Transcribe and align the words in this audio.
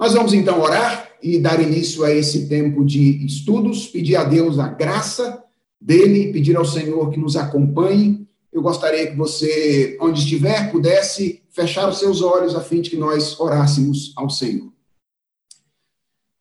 Nós 0.00 0.14
vamos 0.14 0.32
então 0.32 0.58
orar 0.62 1.10
e 1.22 1.38
dar 1.38 1.60
início 1.60 2.02
a 2.04 2.10
esse 2.10 2.48
tempo 2.48 2.82
de 2.86 3.22
estudos, 3.26 3.86
pedir 3.86 4.16
a 4.16 4.24
Deus 4.24 4.58
a 4.58 4.66
graça 4.66 5.44
dele, 5.78 6.32
pedir 6.32 6.56
ao 6.56 6.64
Senhor 6.64 7.10
que 7.10 7.20
nos 7.20 7.36
acompanhe. 7.36 8.26
Eu 8.50 8.62
gostaria 8.62 9.10
que 9.10 9.14
você, 9.14 9.98
onde 10.00 10.20
estiver, 10.20 10.72
pudesse 10.72 11.42
fechar 11.50 11.86
os 11.86 11.98
seus 11.98 12.22
olhos 12.22 12.54
a 12.54 12.62
fim 12.62 12.80
de 12.80 12.88
que 12.88 12.96
nós 12.96 13.38
orássemos 13.38 14.14
ao 14.16 14.30
Senhor. 14.30 14.72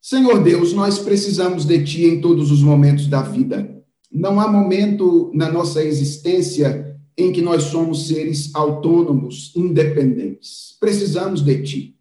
Senhor 0.02 0.42
Deus, 0.42 0.72
nós 0.72 0.98
precisamos 0.98 1.66
de 1.66 1.84
Ti 1.84 2.06
em 2.06 2.22
todos 2.22 2.52
os 2.52 2.64
momentos 2.64 3.08
da 3.08 3.22
vida. 3.22 3.84
Não 4.10 4.40
há 4.40 4.48
momento 4.50 5.32
na 5.34 5.52
nossa 5.52 5.84
existência 5.84 6.98
em 7.18 7.34
que 7.34 7.42
nós 7.42 7.64
somos 7.64 8.08
seres 8.08 8.56
autônomos, 8.56 9.52
independentes. 9.54 10.78
Precisamos 10.80 11.42
de 11.42 11.62
Ti. 11.62 11.99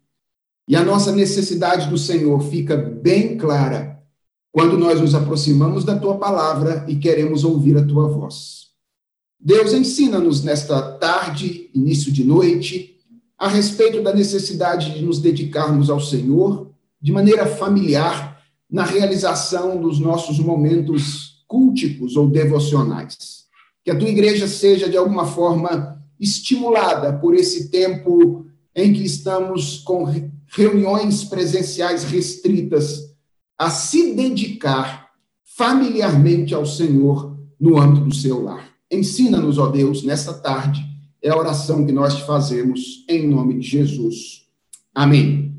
E 0.69 0.75
a 0.75 0.85
nossa 0.85 1.11
necessidade 1.11 1.89
do 1.89 1.97
Senhor 1.97 2.39
fica 2.43 2.77
bem 2.77 3.35
clara 3.35 4.03
quando 4.51 4.77
nós 4.77 5.01
nos 5.01 5.15
aproximamos 5.15 5.83
da 5.83 5.97
tua 5.97 6.19
palavra 6.19 6.85
e 6.87 6.95
queremos 6.95 7.43
ouvir 7.43 7.75
a 7.75 7.83
tua 7.83 8.07
voz. 8.07 8.67
Deus 9.39 9.73
ensina-nos 9.73 10.43
nesta 10.43 10.79
tarde, 10.79 11.71
início 11.73 12.11
de 12.11 12.23
noite, 12.23 12.99
a 13.35 13.47
respeito 13.47 14.03
da 14.03 14.13
necessidade 14.13 14.93
de 14.93 15.03
nos 15.03 15.17
dedicarmos 15.17 15.89
ao 15.89 15.99
Senhor 15.99 16.69
de 17.01 17.11
maneira 17.11 17.47
familiar 17.47 18.39
na 18.69 18.83
realização 18.83 19.81
dos 19.81 19.97
nossos 19.97 20.37
momentos 20.37 21.43
culticos 21.47 22.15
ou 22.15 22.29
devocionais. 22.29 23.45
Que 23.83 23.89
a 23.89 23.97
tua 23.97 24.09
igreja 24.09 24.47
seja, 24.47 24.87
de 24.87 24.97
alguma 24.97 25.25
forma, 25.25 25.99
estimulada 26.19 27.11
por 27.13 27.33
esse 27.33 27.71
tempo 27.71 28.45
em 28.75 28.93
que 28.93 29.03
estamos 29.03 29.79
com 29.79 30.03
reuniões 30.51 31.23
presenciais 31.23 32.03
restritas, 32.03 33.09
a 33.57 33.69
se 33.69 34.13
dedicar 34.13 35.09
familiarmente 35.57 36.53
ao 36.53 36.65
Senhor 36.65 37.37
no 37.59 37.77
âmbito 37.77 38.05
do 38.05 38.15
seu 38.15 38.41
lar. 38.41 38.69
Ensina-nos, 38.91 39.57
ó 39.57 39.67
Deus, 39.67 40.03
nesta 40.03 40.33
tarde, 40.33 40.83
é 41.21 41.29
a 41.29 41.37
oração 41.37 41.85
que 41.85 41.91
nós 41.91 42.19
fazemos 42.19 43.05
em 43.09 43.27
nome 43.27 43.55
de 43.59 43.67
Jesus. 43.67 44.45
Amém. 44.95 45.53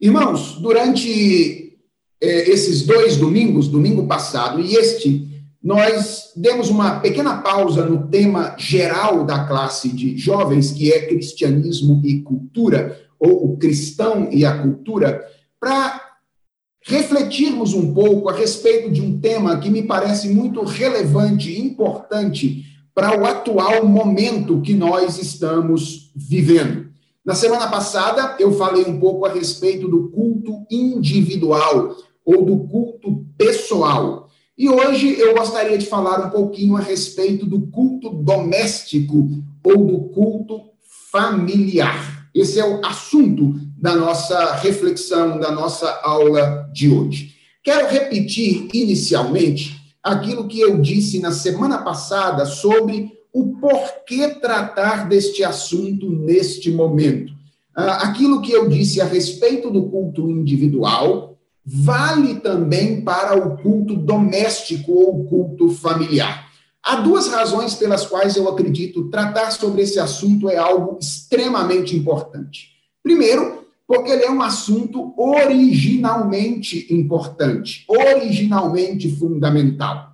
Irmãos, 0.00 0.58
durante 0.60 1.78
eh, 2.20 2.50
esses 2.50 2.82
dois 2.82 3.16
domingos, 3.16 3.68
domingo 3.68 4.06
passado 4.06 4.60
e 4.60 4.74
este, 4.74 5.26
nós 5.62 6.32
demos 6.36 6.68
uma 6.68 7.00
pequena 7.00 7.38
pausa 7.38 7.86
no 7.86 8.08
tema 8.08 8.54
geral 8.58 9.24
da 9.24 9.44
classe 9.46 9.88
de 9.88 10.16
jovens, 10.16 10.72
que 10.72 10.92
é 10.92 11.06
cristianismo 11.06 12.00
e 12.04 12.20
cultura, 12.20 13.05
ou 13.18 13.52
o 13.52 13.56
cristão 13.56 14.28
e 14.30 14.44
a 14.44 14.62
cultura, 14.62 15.24
para 15.58 16.00
refletirmos 16.82 17.74
um 17.74 17.92
pouco 17.92 18.28
a 18.28 18.32
respeito 18.32 18.90
de 18.90 19.00
um 19.00 19.18
tema 19.18 19.58
que 19.58 19.68
me 19.68 19.82
parece 19.82 20.28
muito 20.28 20.62
relevante 20.62 21.50
e 21.50 21.60
importante 21.60 22.64
para 22.94 23.20
o 23.20 23.26
atual 23.26 23.84
momento 23.86 24.62
que 24.62 24.72
nós 24.72 25.18
estamos 25.18 26.10
vivendo. 26.14 26.86
Na 27.24 27.34
semana 27.34 27.68
passada, 27.68 28.36
eu 28.38 28.52
falei 28.52 28.84
um 28.86 29.00
pouco 29.00 29.26
a 29.26 29.32
respeito 29.32 29.88
do 29.88 30.08
culto 30.10 30.64
individual 30.70 31.96
ou 32.24 32.44
do 32.44 32.58
culto 32.68 33.26
pessoal. 33.36 34.28
E 34.56 34.70
hoje 34.70 35.18
eu 35.18 35.34
gostaria 35.34 35.76
de 35.76 35.86
falar 35.86 36.26
um 36.26 36.30
pouquinho 36.30 36.76
a 36.76 36.80
respeito 36.80 37.44
do 37.44 37.60
culto 37.66 38.10
doméstico 38.10 39.28
ou 39.62 39.76
do 39.76 39.98
culto 40.10 40.60
familiar. 41.10 42.15
Esse 42.36 42.60
é 42.60 42.64
o 42.68 42.84
assunto 42.84 43.54
da 43.78 43.96
nossa 43.96 44.56
reflexão, 44.56 45.38
da 45.40 45.50
nossa 45.50 45.88
aula 46.02 46.68
de 46.70 46.90
hoje. 46.90 47.34
Quero 47.64 47.88
repetir 47.88 48.68
inicialmente 48.74 49.74
aquilo 50.02 50.46
que 50.46 50.60
eu 50.60 50.78
disse 50.78 51.18
na 51.18 51.32
semana 51.32 51.78
passada 51.78 52.44
sobre 52.44 53.10
o 53.32 53.54
porquê 53.58 54.28
tratar 54.28 55.08
deste 55.08 55.42
assunto 55.42 56.10
neste 56.10 56.70
momento. 56.70 57.32
Ah, 57.74 58.08
aquilo 58.08 58.42
que 58.42 58.52
eu 58.52 58.68
disse 58.68 59.00
a 59.00 59.06
respeito 59.06 59.70
do 59.70 59.84
culto 59.84 60.30
individual 60.30 61.38
vale 61.64 62.36
também 62.36 63.00
para 63.00 63.34
o 63.34 63.56
culto 63.56 63.96
doméstico 63.96 64.92
ou 64.92 65.24
culto 65.24 65.70
familiar. 65.70 66.45
Há 66.86 67.00
duas 67.00 67.26
razões 67.26 67.74
pelas 67.74 68.06
quais 68.06 68.36
eu 68.36 68.48
acredito 68.48 69.10
tratar 69.10 69.50
sobre 69.50 69.82
esse 69.82 69.98
assunto 69.98 70.48
é 70.48 70.56
algo 70.56 70.96
extremamente 71.00 71.96
importante. 71.96 72.68
Primeiro, 73.02 73.66
porque 73.88 74.08
ele 74.08 74.22
é 74.22 74.30
um 74.30 74.40
assunto 74.40 75.12
originalmente 75.18 76.86
importante, 76.94 77.84
originalmente 77.88 79.10
fundamental. 79.16 80.12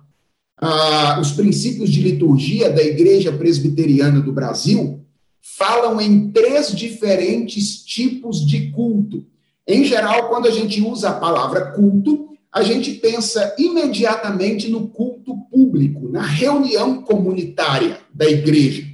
Ah, 0.57 1.19
os 1.21 1.33
princípios 1.33 1.91
de 1.91 2.01
liturgia 2.01 2.71
da 2.71 2.81
Igreja 2.81 3.31
Presbiteriana 3.31 4.19
do 4.19 4.33
Brasil 4.33 4.99
falam 5.39 6.01
em 6.01 6.31
três 6.31 6.75
diferentes 6.75 7.85
tipos 7.85 8.43
de 8.43 8.71
culto. 8.71 9.23
Em 9.67 9.83
geral, 9.83 10.27
quando 10.27 10.47
a 10.47 10.51
gente 10.51 10.81
usa 10.81 11.09
a 11.09 11.19
palavra 11.19 11.71
culto, 11.73 12.32
a 12.53 12.61
gente 12.61 12.93
pensa 12.93 13.55
imediatamente 13.57 14.69
no 14.69 14.87
culto 14.87 15.35
público, 15.51 16.07
na 16.07 16.21
reunião 16.21 17.01
comunitária 17.01 17.99
da 18.13 18.29
igreja. 18.29 18.85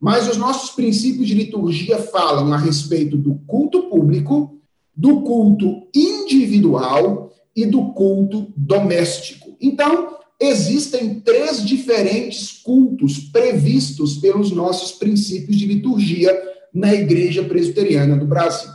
Mas 0.00 0.28
os 0.28 0.36
nossos 0.36 0.70
princípios 0.70 1.28
de 1.28 1.34
liturgia 1.34 1.96
falam 1.96 2.52
a 2.52 2.58
respeito 2.58 3.16
do 3.16 3.36
culto 3.46 3.84
público, 3.84 4.58
do 4.94 5.22
culto 5.22 5.86
individual 5.94 7.32
e 7.54 7.64
do 7.64 7.92
culto 7.92 8.52
doméstico. 8.56 9.56
Então, 9.60 10.16
existem 10.40 11.20
três 11.20 11.64
diferentes 11.64 12.50
cultos 12.64 13.18
previstos 13.18 14.16
pelos 14.18 14.50
nossos 14.50 14.90
princípios 14.90 15.56
de 15.56 15.66
liturgia 15.66 16.36
na 16.72 16.92
Igreja 16.92 17.44
Presbiteriana 17.44 18.16
do 18.16 18.26
Brasil. 18.26 18.73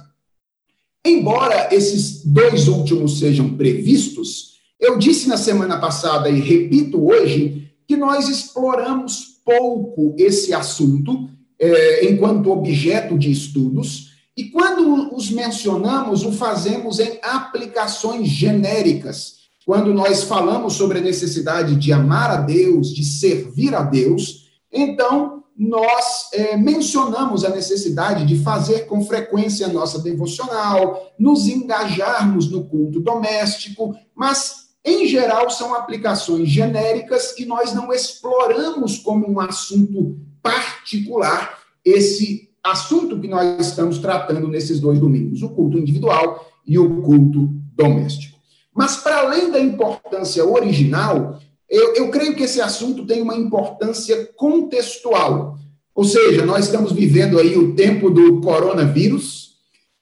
Embora 1.06 1.74
esses 1.74 2.26
dois 2.26 2.68
últimos 2.68 3.20
sejam 3.20 3.56
previstos, 3.56 4.56
eu 4.80 4.98
disse 4.98 5.28
na 5.28 5.38
semana 5.38 5.80
passada 5.80 6.30
e 6.30 6.40
repito 6.40 7.06
hoje 7.06 7.72
que 7.88 7.96
nós 7.96 8.28
exploramos 8.30 9.40
pouco 9.44 10.16
esse 10.18 10.54
assunto 10.54 11.30
é, 11.59 12.09
enquanto 12.09 12.52
objeto 12.52 13.18
de 13.18 13.32
estudos, 13.32 14.09
e 14.38 14.46
quando 14.46 15.14
os 15.14 15.30
mencionamos, 15.30 16.24
o 16.24 16.32
fazemos 16.32 17.00
em 17.00 17.20
aplicações 17.22 18.30
genéricas. 18.30 19.40
Quando 19.66 19.94
nós 19.94 20.24
falamos 20.24 20.74
sobre 20.74 21.00
a 21.00 21.02
necessidade 21.02 21.76
de 21.76 21.92
amar 21.92 22.32
a 22.32 22.38
Deus, 22.38 22.96
de 22.96 23.04
servir 23.04 23.76
a 23.76 23.82
Deus, 23.82 24.48
então 24.72 25.39
nós 25.59 26.30
é, 26.31 26.56
mencionamos 26.56 27.44
a 27.44 27.50
necessidade 27.50 28.25
de 28.25 28.42
fazer 28.42 28.88
com 28.88 29.03
frequência 29.03 29.68
a 29.68 29.70
nossa 29.70 30.00
devocional, 30.00 31.12
nos 31.20 31.47
engajarmos 31.47 32.50
no 32.50 32.64
culto 32.64 33.02
doméstico, 33.02 33.94
mas, 34.16 34.70
em 34.86 35.06
geral, 35.06 35.50
são 35.50 35.75
aplicações 35.75 36.47
genéricas 36.47 37.38
e 37.38 37.46
nós 37.46 37.74
não 37.74 37.92
exploramos 37.92 39.00
como 39.00 39.30
um 39.30 39.38
assunto 39.42 40.18
particular 40.42 41.59
esse 41.84 42.50
assunto 42.64 43.20
que 43.20 43.28
nós 43.28 43.68
estamos 43.68 43.97
tratando 43.97 44.47
nesses 44.47 44.80
dois 44.80 44.97
domingos, 44.97 45.41
o 45.41 45.50
culto 45.50 45.78
individual 45.78 46.50
e 46.66 46.80
o 46.80 47.02
culto 47.02 47.50
doméstico. 47.76 48.40
Mas, 48.74 48.96
para 48.96 49.20
além 49.20 49.52
da 49.52 49.59
importância 49.59 50.46
original, 50.46 51.38
eu, 51.69 51.94
eu 51.96 52.09
creio 52.09 52.35
que 52.35 52.44
esse 52.44 52.59
assunto 52.59 53.06
tem 53.06 53.22
uma 53.22 53.35
importância 53.35 54.30
contextual. 54.35 55.57
Ou 55.94 56.03
seja, 56.03 56.46
nós 56.46 56.66
estamos 56.66 56.91
vivendo 56.91 57.38
aí 57.38 57.57
o 57.57 57.75
tempo 57.75 58.09
do 58.09 58.41
coronavírus, 58.41 59.50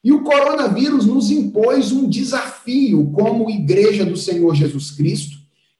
e 0.03 0.11
o 0.11 0.23
coronavírus 0.23 1.05
nos 1.05 1.31
impôs 1.31 1.91
um 1.91 2.07
desafio 2.07 3.11
como 3.11 3.49
igreja 3.49 4.05
do 4.05 4.15
Senhor 4.15 4.55
Jesus 4.55 4.91
Cristo, 4.91 5.35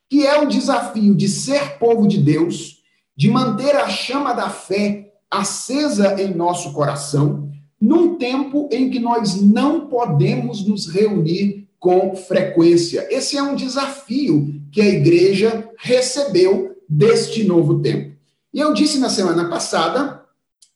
que 0.10 0.26
é 0.26 0.42
o 0.42 0.48
desafio 0.48 1.16
de 1.16 1.30
ser 1.30 1.78
povo 1.78 2.08
de 2.08 2.18
Deus, 2.18 2.78
de 3.16 3.30
manter 3.30 3.76
a 3.76 3.88
chama 3.90 4.34
da 4.34 4.50
fé 4.50 5.14
acesa 5.30 6.22
em 6.22 6.34
nosso 6.34 6.74
coração, 6.74 7.50
num 7.80 8.16
tempo 8.16 8.68
em 8.72 8.90
que 8.90 9.00
nós 9.00 9.42
não 9.42 9.88
podemos 9.88 10.66
nos 10.66 10.88
reunir 10.88 11.68
com 11.80 12.16
frequência. 12.16 13.08
Esse 13.10 13.38
é 13.38 13.44
um 13.44 13.56
desafio 13.56 14.62
que 14.78 14.82
a 14.82 14.88
igreja 14.90 15.68
recebeu 15.76 16.78
deste 16.88 17.44
novo 17.44 17.80
tempo. 17.80 18.16
E 18.54 18.60
eu 18.60 18.76
disse 18.76 19.00
na 19.00 19.10
semana 19.10 19.50
passada, 19.50 20.22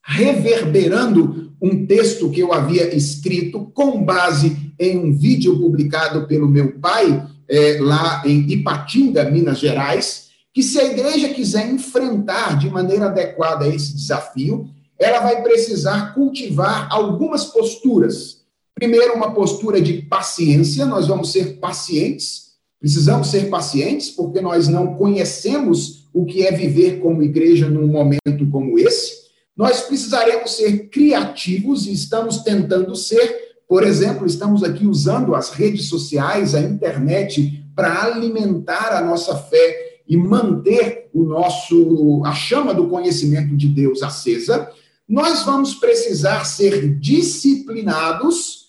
reverberando 0.03 1.53
um 1.61 1.85
texto 1.85 2.31
que 2.31 2.39
eu 2.39 2.51
havia 2.51 2.95
escrito 2.95 3.71
com 3.75 4.03
base 4.03 4.73
em 4.79 4.97
um 4.97 5.13
vídeo 5.13 5.55
publicado 5.59 6.25
pelo 6.25 6.47
meu 6.47 6.79
pai, 6.79 7.27
é, 7.47 7.77
lá 7.79 8.23
em 8.25 8.51
Ipatinga, 8.51 9.29
Minas 9.29 9.59
Gerais, 9.59 10.29
que 10.51 10.63
se 10.63 10.79
a 10.79 10.85
igreja 10.85 11.29
quiser 11.29 11.69
enfrentar 11.69 12.57
de 12.57 12.71
maneira 12.71 13.05
adequada 13.05 13.67
esse 13.67 13.95
desafio, 13.95 14.67
ela 14.97 15.19
vai 15.19 15.43
precisar 15.43 16.15
cultivar 16.15 16.87
algumas 16.91 17.45
posturas 17.45 18.41
Primeiro, 18.73 19.13
uma 19.13 19.31
postura 19.31 19.79
de 19.79 20.01
paciência, 20.01 20.87
nós 20.87 21.07
vamos 21.07 21.31
ser 21.31 21.57
pacientes, 21.59 22.50
precisamos 22.81 23.27
ser 23.27 23.49
pacientes, 23.49 24.09
porque 24.09 24.41
nós 24.41 24.67
não 24.67 24.95
conhecemos 24.95 26.09
o 26.11 26.25
que 26.25 26.45
é 26.45 26.51
viver 26.51 26.99
como 26.99 27.23
igreja 27.23 27.69
num 27.69 27.87
momento 27.87 28.49
como 28.51 28.77
esse. 28.77 29.21
Nós 29.55 29.81
precisaremos 29.81 30.57
ser 30.57 30.89
criativos 30.89 31.85
e 31.85 31.93
estamos 31.93 32.39
tentando 32.39 32.95
ser. 32.95 33.53
Por 33.67 33.83
exemplo, 33.83 34.25
estamos 34.25 34.63
aqui 34.63 34.87
usando 34.87 35.35
as 35.35 35.51
redes 35.51 35.87
sociais, 35.87 36.55
a 36.55 36.59
internet, 36.59 37.63
para 37.75 38.03
alimentar 38.03 38.97
a 38.97 39.05
nossa 39.05 39.35
fé 39.35 40.01
e 40.07 40.17
manter 40.17 41.09
o 41.13 41.23
nosso 41.23 42.21
a 42.25 42.33
chama 42.33 42.73
do 42.73 42.89
conhecimento 42.89 43.55
de 43.55 43.67
Deus 43.67 44.01
acesa. 44.01 44.69
Nós 45.07 45.43
vamos 45.43 45.75
precisar 45.75 46.45
ser 46.45 46.95
disciplinados, 46.97 48.60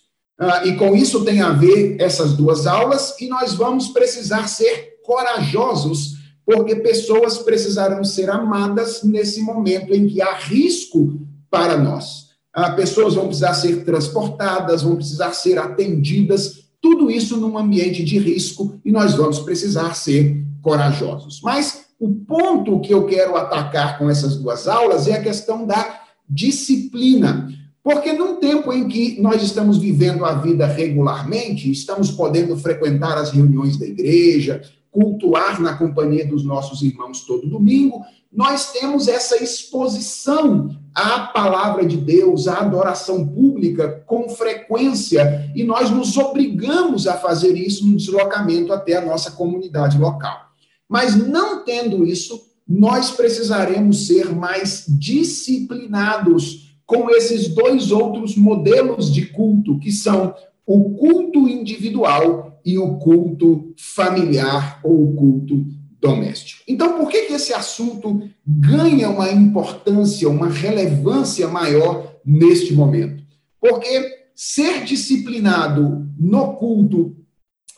uh, 0.43 0.67
e 0.67 0.77
com 0.77 0.95
isso 0.97 1.25
tem 1.25 1.41
a 1.41 1.53
ver 1.53 1.97
essas 2.01 2.35
duas 2.35 2.67
aulas, 2.67 3.15
e 3.21 3.29
nós 3.29 3.55
vamos 3.55 3.89
precisar 3.89 4.49
ser 4.49 4.99
corajosos 5.05 6.23
porque 6.45 6.77
pessoas 6.77 7.39
precisarão 7.39 8.03
ser 8.03 8.29
amadas 8.29 9.03
nesse 9.03 9.41
momento 9.41 9.95
em 9.95 10.07
que 10.07 10.21
há 10.21 10.35
risco 10.35 11.21
para 11.51 11.79
nós. 11.79 12.33
Ah, 12.53 12.73
pessoas 12.73 13.15
vão 13.15 13.27
precisar 13.27 13.55
ser 13.55 13.85
transportadas, 13.85 14.83
vão 14.83 14.97
precisar 14.97 15.33
ser 15.33 15.59
atendidas, 15.59 16.63
tudo 16.81 17.11
isso 17.11 17.37
num 17.37 17.57
ambiente 17.57 18.05
de 18.05 18.19
risco 18.19 18.79
e 18.85 18.91
nós 18.91 19.15
vamos 19.15 19.39
precisar 19.39 19.95
ser 19.95 20.45
corajosos. 20.61 21.41
Mas 21.43 21.87
o 21.99 22.13
ponto 22.13 22.81
que 22.81 22.93
eu 22.93 23.07
quero 23.07 23.37
atacar 23.37 23.99
com 23.99 24.11
essas 24.11 24.37
duas 24.37 24.67
aulas 24.67 25.07
é 25.07 25.15
a 25.15 25.23
questão 25.23 25.65
da 25.65 26.03
disciplina. 26.29 27.49
Porque 27.83 28.13
num 28.13 28.37
tempo 28.37 28.73
em 28.73 28.87
que 28.87 29.21
nós 29.21 29.43
estamos 29.43 29.79
vivendo 29.79 30.25
a 30.25 30.35
vida 30.35 30.67
regularmente, 30.67 31.71
estamos 31.71 32.11
podendo 32.11 32.57
frequentar 32.57 33.19
as 33.19 33.31
reuniões 33.31 33.77
da 33.77 33.87
igreja, 33.87 34.63
cultuar 34.91 35.61
na 35.61 35.75
companhia 35.75 36.27
dos 36.27 36.45
nossos 36.45 36.83
irmãos 36.83 37.23
todo 37.23 37.49
domingo, 37.49 38.03
nós 38.33 38.73
temos 38.73 39.09
essa 39.09 39.43
exposição 39.43 40.71
à 40.95 41.21
palavra 41.21 41.85
de 41.85 41.97
Deus, 41.97 42.47
à 42.47 42.61
adoração 42.61 43.27
pública 43.27 44.03
com 44.07 44.29
frequência, 44.29 45.51
e 45.55 45.65
nós 45.65 45.91
nos 45.91 46.17
obrigamos 46.17 47.07
a 47.07 47.17
fazer 47.17 47.57
isso 47.57 47.87
no 47.87 47.97
deslocamento 47.97 48.73
até 48.73 48.97
a 48.97 49.05
nossa 49.05 49.33
comunidade 49.33 49.99
local. 49.99 50.53
Mas 50.89 51.17
não 51.17 51.65
tendo 51.65 52.07
isso, 52.07 52.41
nós 52.69 53.11
precisaremos 53.11 54.07
ser 54.07 54.35
mais 54.35 54.85
disciplinados 54.89 56.62
com 56.93 57.09
esses 57.09 57.49
dois 57.49 57.91
outros 57.91 58.37
modelos 58.37 59.11
de 59.11 59.25
culto, 59.25 59.79
que 59.79 59.91
são 59.91 60.35
o 60.67 60.91
culto 60.91 61.49
individual 61.49 62.61
e 62.63 62.77
o 62.77 62.99
culto 62.99 63.73
familiar 63.79 64.79
ou 64.85 65.05
o 65.05 65.15
culto 65.15 65.65
doméstico. 65.99 66.63
Então, 66.69 66.99
por 66.99 67.09
que, 67.09 67.23
que 67.23 67.33
esse 67.33 67.55
assunto 67.55 68.21
ganha 68.47 69.09
uma 69.09 69.33
importância, 69.33 70.29
uma 70.29 70.51
relevância 70.51 71.49
maior 71.49 72.15
neste 72.27 72.75
momento? 72.75 73.23
Porque 73.59 74.29
ser 74.37 74.85
disciplinado 74.85 76.07
no 76.19 76.57
culto, 76.57 77.17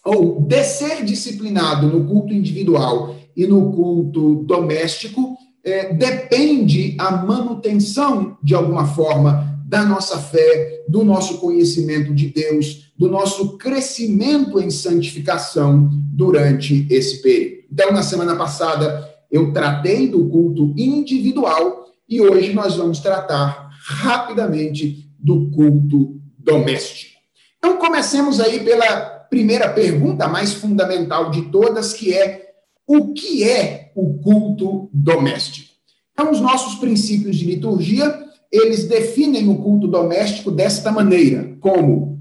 ou 0.04 0.40
de 0.40 0.64
ser 0.64 1.04
disciplinado 1.04 1.86
no 1.86 2.08
culto 2.08 2.34
individual 2.34 3.14
e 3.36 3.46
no 3.46 3.70
culto 3.70 4.42
doméstico, 4.44 5.36
é, 5.64 5.94
depende 5.94 6.94
a 6.98 7.10
manutenção, 7.10 8.36
de 8.42 8.54
alguma 8.54 8.86
forma, 8.86 9.54
da 9.66 9.84
nossa 9.84 10.18
fé, 10.18 10.84
do 10.86 11.02
nosso 11.02 11.38
conhecimento 11.38 12.14
de 12.14 12.28
Deus, 12.28 12.92
do 12.96 13.08
nosso 13.08 13.56
crescimento 13.56 14.60
em 14.60 14.70
santificação 14.70 15.90
durante 15.92 16.86
esse 16.90 17.22
período. 17.22 17.64
Então, 17.72 17.92
na 17.92 18.02
semana 18.02 18.36
passada, 18.36 19.10
eu 19.32 19.52
tratei 19.52 20.06
do 20.06 20.28
culto 20.28 20.72
individual 20.76 21.86
e 22.08 22.20
hoje 22.20 22.52
nós 22.52 22.76
vamos 22.76 23.00
tratar 23.00 23.70
rapidamente 23.84 25.10
do 25.18 25.50
culto 25.50 26.20
doméstico. 26.38 27.18
Então, 27.58 27.78
comecemos 27.78 28.38
aí 28.38 28.60
pela 28.60 29.00
primeira 29.30 29.70
pergunta, 29.70 30.28
mais 30.28 30.52
fundamental 30.52 31.30
de 31.30 31.42
todas, 31.50 31.94
que 31.94 32.12
é: 32.12 32.52
o 32.86 33.12
que 33.12 33.42
é 33.42 33.83
o 33.94 34.18
culto 34.18 34.88
doméstico? 34.92 35.72
Então, 36.12 36.30
os 36.30 36.40
nossos 36.40 36.76
princípios 36.76 37.36
de 37.36 37.44
liturgia 37.44 38.24
eles 38.54 38.86
definem 38.86 39.48
o 39.48 39.56
culto 39.56 39.88
doméstico 39.88 40.48
desta 40.48 40.92
maneira, 40.92 41.56
como 41.58 42.20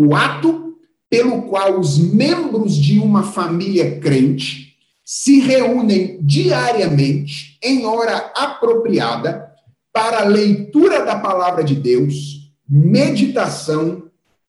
o 0.00 0.14
ato 0.14 0.78
pelo 1.10 1.42
qual 1.42 1.78
os 1.78 1.98
membros 1.98 2.74
de 2.74 2.98
uma 2.98 3.22
família 3.22 3.98
crente 4.00 4.76
se 5.04 5.40
reúnem 5.40 6.18
diariamente, 6.22 7.58
em 7.62 7.84
hora 7.84 8.32
apropriada, 8.34 9.46
para 9.92 10.20
a 10.20 10.24
leitura 10.24 11.04
da 11.04 11.18
palavra 11.18 11.62
de 11.62 11.74
Deus, 11.74 12.50
meditação, 12.66 14.04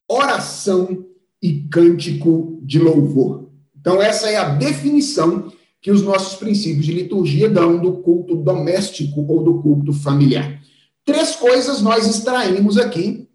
oração 0.08 1.04
e 1.42 1.64
cântico 1.64 2.58
de 2.62 2.78
louvor. 2.78 3.50
Então, 3.78 4.00
essa 4.00 4.30
é 4.30 4.36
a 4.36 4.50
definição 4.50 5.52
que 5.80 5.90
os 5.90 6.02
nossos 6.02 6.36
princípios 6.38 6.84
de 6.84 6.92
liturgia 6.92 7.48
dão 7.48 7.78
do 7.78 7.94
culto 7.94 8.36
doméstico 8.36 9.24
ou 9.26 9.42
do 9.42 9.62
culto 9.62 9.92
familiar. 9.92 10.60
Três 11.04 11.34
coisas 11.36 11.80
nós 11.80 12.06
extraímos 12.06 12.76
aqui 12.76 13.28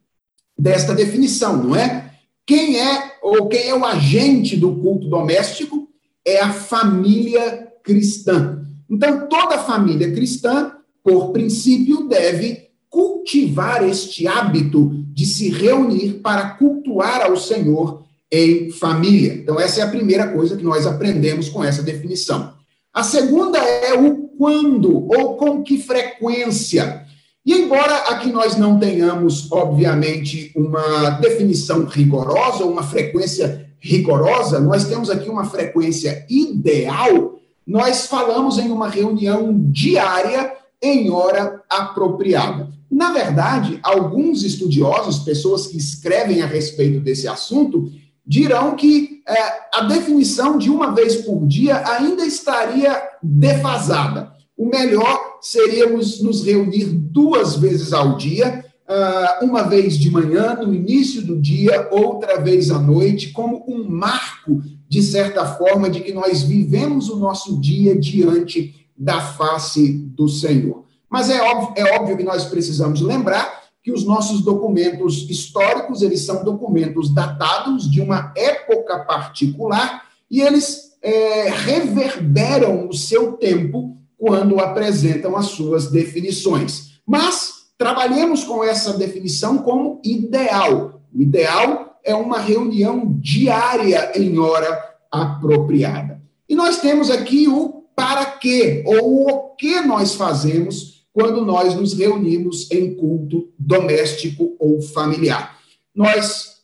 desta 0.58 0.94
definição, 0.94 1.62
não 1.64 1.76
é? 1.76 2.12
Quem 2.46 2.80
é 2.80 3.16
ou 3.22 3.48
quem 3.48 3.70
é 3.70 3.76
o 3.76 3.84
agente 3.84 4.56
do 4.56 4.76
culto 4.76 5.08
doméstico 5.08 5.90
é 6.24 6.40
a 6.40 6.54
família 6.54 7.72
cristã. 7.84 8.64
Então, 8.90 9.28
toda 9.28 9.64
família 9.64 10.12
cristã, 10.14 10.72
por 11.04 11.32
princípio, 11.32 12.08
deve 12.08 12.70
cultivar 12.88 13.84
este 13.84 14.28
hábito 14.28 14.92
de 15.12 15.26
se 15.26 15.50
reunir 15.50 16.22
para 16.22 16.52
cultuar 16.52 17.24
ao 17.24 17.36
Senhor 17.36 18.05
em 18.36 18.70
família. 18.70 19.34
Então, 19.34 19.60
essa 19.60 19.80
é 19.80 19.84
a 19.84 19.90
primeira 19.90 20.28
coisa 20.28 20.58
que 20.58 20.64
nós 20.64 20.86
aprendemos 20.86 21.48
com 21.48 21.64
essa 21.64 21.82
definição. 21.82 22.54
A 22.94 23.04
segunda 23.04 23.58
é 23.58 23.94
o 23.94 24.28
quando 24.38 25.08
ou 25.08 25.38
com 25.38 25.64
que 25.64 25.78
frequência. 25.78 27.06
E 27.46 27.54
embora 27.54 27.96
aqui 28.10 28.32
nós 28.32 28.58
não 28.58 28.80
tenhamos, 28.80 29.52
obviamente, 29.52 30.52
uma 30.56 31.12
definição 31.12 31.86
rigorosa, 31.86 32.66
uma 32.66 32.84
frequência 32.84 33.70
rigorosa, 33.80 34.60
nós 34.60 34.86
temos 34.86 35.10
aqui 35.10 35.30
uma 35.30 35.46
frequência 35.46 36.25
ideal, 36.30 37.39
nós 37.65 38.08
falamos 38.08 38.58
em 38.58 38.70
uma 38.70 38.89
reunião 38.89 39.56
diária 39.70 40.54
em 40.82 41.10
hora 41.10 41.62
apropriada. 41.70 42.70
Na 42.89 43.12
verdade, 43.12 43.80
alguns 43.84 44.44
estudiosos, 44.44 45.20
pessoas 45.20 45.68
que 45.68 45.77
escrevem 45.77 46.42
a 46.42 46.46
respeito 46.46 47.00
desse 47.00 47.27
assunto, 47.27 47.92
dirão 48.25 48.75
que 48.75 49.22
é, 49.27 49.36
a 49.74 49.82
definição 49.82 50.58
de 50.58 50.70
uma 50.70 50.94
vez 50.94 51.17
por 51.17 51.46
dia 51.46 51.84
ainda 51.88 52.25
estaria 52.25 53.01
defasada. 53.22 54.32
O 54.58 54.67
melhor 54.67 55.38
seríamos 55.41 56.22
nos 56.22 56.44
reunir 56.44 56.86
duas 56.86 57.55
vezes 57.55 57.94
ao 57.94 58.17
dia, 58.17 58.63
ah, 58.88 59.39
uma 59.41 59.63
vez 59.63 59.98
de 59.98 60.10
manhã, 60.10 60.55
no 60.55 60.74
início 60.74 61.22
do 61.22 61.39
dia, 61.39 61.89
outra 61.91 62.39
vez 62.39 62.72
à 62.72 62.79
noite, 62.79 63.32
como 63.32 63.63
um 63.67 63.88
marco, 63.89 64.62
de 64.88 65.01
certa 65.01 65.46
forma, 65.46 65.89
de 65.89 66.01
que 66.01 66.13
nós 66.13 66.44
vivemos 66.44 67.10
o 67.10 67.17
nosso 67.17 67.60
dia 67.60 68.00
diante 68.00 68.88
da 68.98 69.20
face 69.20 69.91
do 69.91 70.29
Senhor. 70.29 70.86
Mas 71.10 71.29
é 71.29 71.41
óbvio, 71.41 71.74
é 71.75 71.98
óbvio 71.98 72.17
que 72.17 72.24
nós 72.24 72.46
precisamos 72.46 73.01
lembrar 73.01 73.64
que 73.86 73.92
os 73.92 74.04
nossos 74.04 74.42
documentos 74.42 75.30
históricos, 75.30 76.01
eles 76.01 76.22
são 76.22 76.44
documentos 76.44 77.13
datados 77.13 77.88
de 77.89 78.01
uma 78.01 78.34
época 78.36 79.06
particular 79.06 80.06
e 80.30 80.42
eles 80.42 80.98
é, 81.04 81.50
reverberam 81.50 82.89
o 82.89 82.94
seu 82.96 83.34
tempo 83.34 83.96
quando 84.18 84.60
apresentam 84.60 85.38
as 85.38 85.46
suas 85.50 85.92
definições. 85.92 87.00
Mas 87.06 87.68
trabalhemos 87.77 88.44
com 88.44 88.63
essa 88.63 88.98
definição 88.98 89.60
como 89.60 90.01
ideal. 90.04 91.00
O 91.13 91.22
ideal 91.22 92.00
é 92.04 92.15
uma 92.15 92.39
reunião 92.39 93.15
diária 93.20 94.13
em 94.15 94.39
hora 94.39 94.84
apropriada. 95.12 96.20
E 96.50 96.56
nós 96.56 96.80
temos 96.80 97.12
aqui 97.12 97.48
o 97.48 97.84
para 97.96 98.25
quê, 98.25 98.84
ou 98.84 99.30
o 99.30 99.56
que 99.56 99.80
nós 99.82 100.15
fazemos 100.15 100.95
quando 101.15 101.45
nós 101.45 101.74
nos 101.74 101.93
reunimos 101.93 102.69
em 102.69 102.93
culto 102.93 103.48
doméstico 103.57 104.53
ou 104.60 104.81
familiar. 104.81 105.57
Nós 105.95 106.57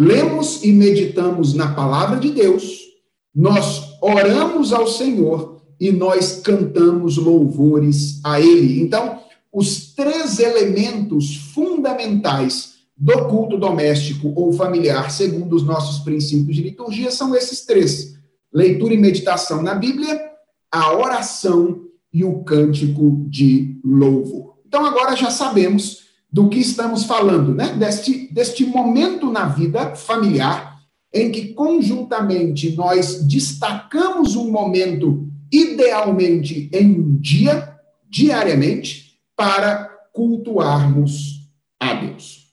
lemos 0.00 0.62
e 0.62 0.70
meditamos 0.70 1.52
na 1.52 1.74
palavra 1.74 2.20
de 2.20 2.30
Deus, 2.30 2.78
nós 3.34 3.98
oramos 4.00 4.72
ao 4.72 4.86
Senhor 4.86 5.60
e 5.80 5.90
nós 5.90 6.40
cantamos 6.42 7.16
louvores 7.16 8.20
a 8.22 8.40
Ele. 8.40 8.80
Então, 8.80 9.18
os 9.52 9.92
três 9.94 10.38
elementos 10.38 11.34
fundamentais 11.52 12.76
do 12.96 13.26
culto 13.26 13.58
doméstico 13.58 14.32
ou 14.36 14.52
familiar, 14.52 15.10
segundo 15.10 15.56
os 15.56 15.64
nossos 15.64 16.04
princípios 16.04 16.54
de 16.54 16.62
liturgia, 16.62 17.10
são 17.10 17.34
esses 17.34 17.66
três: 17.66 18.14
leitura 18.52 18.94
e 18.94 18.96
meditação 18.96 19.60
na 19.60 19.74
Bíblia, 19.74 20.20
a 20.70 20.96
oração 20.96 21.85
e 22.16 22.24
o 22.24 22.42
cântico 22.42 23.26
de 23.28 23.78
louvor. 23.84 24.54
Então, 24.66 24.86
agora 24.86 25.14
já 25.14 25.30
sabemos 25.30 26.06
do 26.32 26.48
que 26.48 26.58
estamos 26.58 27.04
falando, 27.04 27.54
né? 27.54 27.74
Deste, 27.74 28.32
deste 28.32 28.64
momento 28.64 29.30
na 29.30 29.44
vida 29.44 29.94
familiar 29.94 30.80
em 31.12 31.30
que 31.30 31.48
conjuntamente 31.48 32.74
nós 32.74 33.22
destacamos 33.22 34.34
um 34.34 34.50
momento, 34.50 35.28
idealmente 35.52 36.70
em 36.72 36.98
um 36.98 37.18
dia, 37.18 37.76
diariamente, 38.08 39.18
para 39.36 39.84
cultuarmos 40.14 41.50
a 41.78 41.92
Deus. 41.92 42.46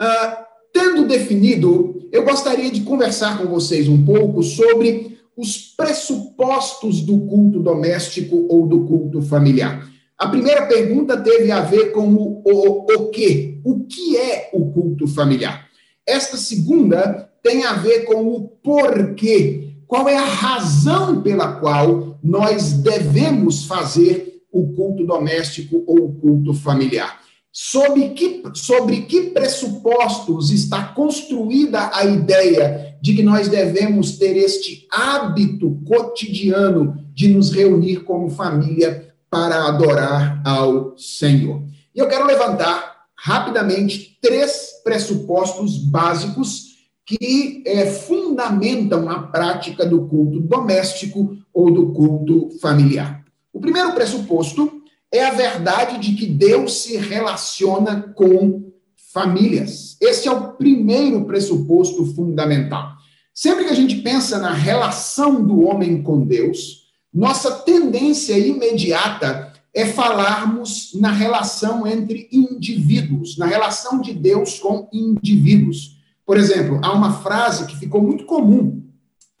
Uh, 0.00 0.44
tendo 0.72 1.04
definido, 1.08 2.08
eu 2.12 2.22
gostaria 2.22 2.70
de 2.70 2.82
conversar 2.82 3.38
com 3.38 3.46
vocês 3.46 3.88
um 3.88 4.04
pouco 4.04 4.40
sobre 4.40 5.17
os 5.38 5.56
pressupostos 5.76 7.00
do 7.00 7.20
culto 7.20 7.60
doméstico 7.60 8.48
ou 8.50 8.66
do 8.66 8.84
culto 8.84 9.22
familiar. 9.22 9.88
A 10.18 10.26
primeira 10.26 10.66
pergunta 10.66 11.16
teve 11.16 11.52
a 11.52 11.60
ver 11.60 11.92
com 11.92 12.12
o, 12.12 12.42
o, 12.44 12.92
o 12.92 13.10
que? 13.10 13.60
O 13.64 13.84
que 13.84 14.16
é 14.16 14.50
o 14.52 14.72
culto 14.72 15.06
familiar? 15.06 15.68
Esta 16.04 16.36
segunda 16.36 17.30
tem 17.40 17.64
a 17.64 17.74
ver 17.74 18.00
com 18.00 18.26
o 18.26 18.48
porquê. 18.48 19.74
Qual 19.86 20.08
é 20.08 20.16
a 20.16 20.24
razão 20.24 21.22
pela 21.22 21.52
qual 21.60 22.18
nós 22.20 22.72
devemos 22.72 23.64
fazer 23.64 24.42
o 24.50 24.74
culto 24.74 25.06
doméstico 25.06 25.84
ou 25.86 26.06
o 26.06 26.14
culto 26.14 26.52
familiar? 26.52 27.20
Sobre 27.60 28.10
que, 28.10 28.40
sobre 28.54 29.02
que 29.02 29.30
pressupostos 29.30 30.52
está 30.52 30.84
construída 30.94 31.90
a 31.92 32.04
ideia 32.04 32.96
de 33.02 33.16
que 33.16 33.22
nós 33.24 33.48
devemos 33.48 34.16
ter 34.16 34.36
este 34.36 34.86
hábito 34.88 35.82
cotidiano 35.84 37.04
de 37.12 37.26
nos 37.26 37.50
reunir 37.50 38.04
como 38.04 38.30
família 38.30 39.12
para 39.28 39.66
adorar 39.66 40.40
ao 40.46 40.96
Senhor? 40.96 41.64
E 41.92 41.98
eu 41.98 42.06
quero 42.06 42.26
levantar 42.26 43.06
rapidamente 43.16 44.16
três 44.22 44.80
pressupostos 44.84 45.78
básicos 45.78 46.76
que 47.04 47.64
é, 47.66 47.86
fundamentam 47.86 49.10
a 49.10 49.20
prática 49.22 49.84
do 49.84 50.06
culto 50.06 50.38
doméstico 50.38 51.36
ou 51.52 51.72
do 51.72 51.92
culto 51.92 52.56
familiar. 52.60 53.24
O 53.52 53.58
primeiro 53.58 53.94
pressuposto 53.94 54.77
é 55.12 55.24
a 55.24 55.30
verdade 55.30 55.98
de 55.98 56.14
que 56.14 56.26
Deus 56.26 56.82
se 56.82 56.96
relaciona 56.96 58.12
com 58.14 58.70
famílias. 59.12 59.96
Esse 60.00 60.28
é 60.28 60.32
o 60.32 60.52
primeiro 60.52 61.24
pressuposto 61.24 62.04
fundamental. 62.14 62.92
Sempre 63.34 63.64
que 63.64 63.70
a 63.70 63.74
gente 63.74 63.96
pensa 63.96 64.38
na 64.38 64.52
relação 64.52 65.42
do 65.42 65.62
homem 65.62 66.02
com 66.02 66.26
Deus, 66.26 66.88
nossa 67.12 67.50
tendência 67.50 68.36
imediata 68.38 69.52
é 69.74 69.86
falarmos 69.86 70.90
na 70.94 71.12
relação 71.12 71.86
entre 71.86 72.28
indivíduos, 72.32 73.38
na 73.38 73.46
relação 73.46 74.00
de 74.00 74.12
Deus 74.12 74.58
com 74.58 74.88
indivíduos. 74.92 75.96
Por 76.26 76.36
exemplo, 76.36 76.80
há 76.82 76.92
uma 76.92 77.22
frase 77.22 77.66
que 77.66 77.76
ficou 77.76 78.02
muito 78.02 78.24
comum 78.24 78.82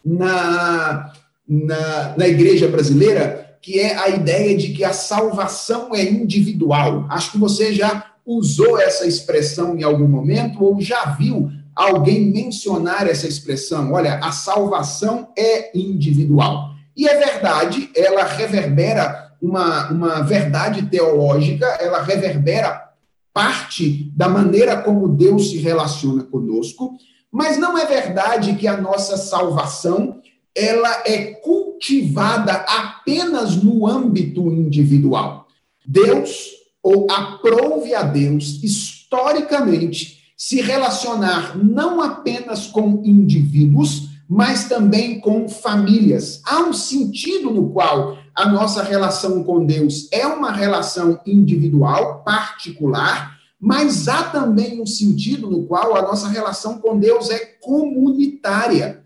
na, 0.04 1.12
na, 1.46 2.16
na 2.16 2.28
igreja 2.28 2.68
brasileira, 2.68 3.47
que 3.60 3.78
é 3.80 3.96
a 3.96 4.08
ideia 4.08 4.56
de 4.56 4.72
que 4.72 4.84
a 4.84 4.92
salvação 4.92 5.94
é 5.94 6.02
individual. 6.02 7.06
Acho 7.08 7.32
que 7.32 7.38
você 7.38 7.72
já 7.72 8.06
usou 8.24 8.78
essa 8.78 9.06
expressão 9.06 9.76
em 9.76 9.82
algum 9.82 10.06
momento 10.06 10.62
ou 10.62 10.80
já 10.80 11.04
viu 11.06 11.50
alguém 11.74 12.30
mencionar 12.30 13.06
essa 13.08 13.26
expressão. 13.26 13.92
Olha, 13.92 14.18
a 14.22 14.32
salvação 14.32 15.28
é 15.36 15.76
individual. 15.76 16.70
E 16.96 17.08
é 17.08 17.16
verdade, 17.16 17.90
ela 17.94 18.24
reverbera 18.24 19.32
uma, 19.40 19.90
uma 19.90 20.20
verdade 20.22 20.82
teológica, 20.86 21.66
ela 21.80 22.02
reverbera 22.02 22.88
parte 23.32 24.10
da 24.16 24.28
maneira 24.28 24.82
como 24.82 25.08
Deus 25.08 25.50
se 25.50 25.58
relaciona 25.58 26.24
conosco, 26.24 26.96
mas 27.30 27.56
não 27.56 27.78
é 27.78 27.86
verdade 27.86 28.54
que 28.54 28.66
a 28.66 28.76
nossa 28.76 29.16
salvação 29.16 30.20
ela 30.58 31.02
é 31.06 31.34
cultivada 31.34 32.52
apenas 32.52 33.56
no 33.56 33.86
âmbito 33.86 34.52
individual. 34.52 35.46
Deus, 35.86 36.50
ou 36.82 37.06
aprove 37.10 37.94
a 37.94 38.02
Deus, 38.02 38.60
historicamente, 38.62 40.18
se 40.36 40.60
relacionar 40.60 41.56
não 41.56 42.02
apenas 42.02 42.66
com 42.66 43.02
indivíduos, 43.04 44.08
mas 44.28 44.68
também 44.68 45.20
com 45.20 45.48
famílias. 45.48 46.42
Há 46.44 46.60
um 46.60 46.72
sentido 46.72 47.50
no 47.50 47.70
qual 47.70 48.18
a 48.34 48.48
nossa 48.48 48.82
relação 48.82 49.42
com 49.44 49.64
Deus 49.64 50.08
é 50.12 50.26
uma 50.26 50.52
relação 50.52 51.20
individual, 51.24 52.22
particular, 52.24 53.38
mas 53.60 54.06
há 54.06 54.24
também 54.24 54.80
um 54.80 54.86
sentido 54.86 55.50
no 55.50 55.64
qual 55.64 55.96
a 55.96 56.02
nossa 56.02 56.28
relação 56.28 56.78
com 56.78 56.98
Deus 56.98 57.30
é 57.30 57.38
comunitária. 57.60 58.97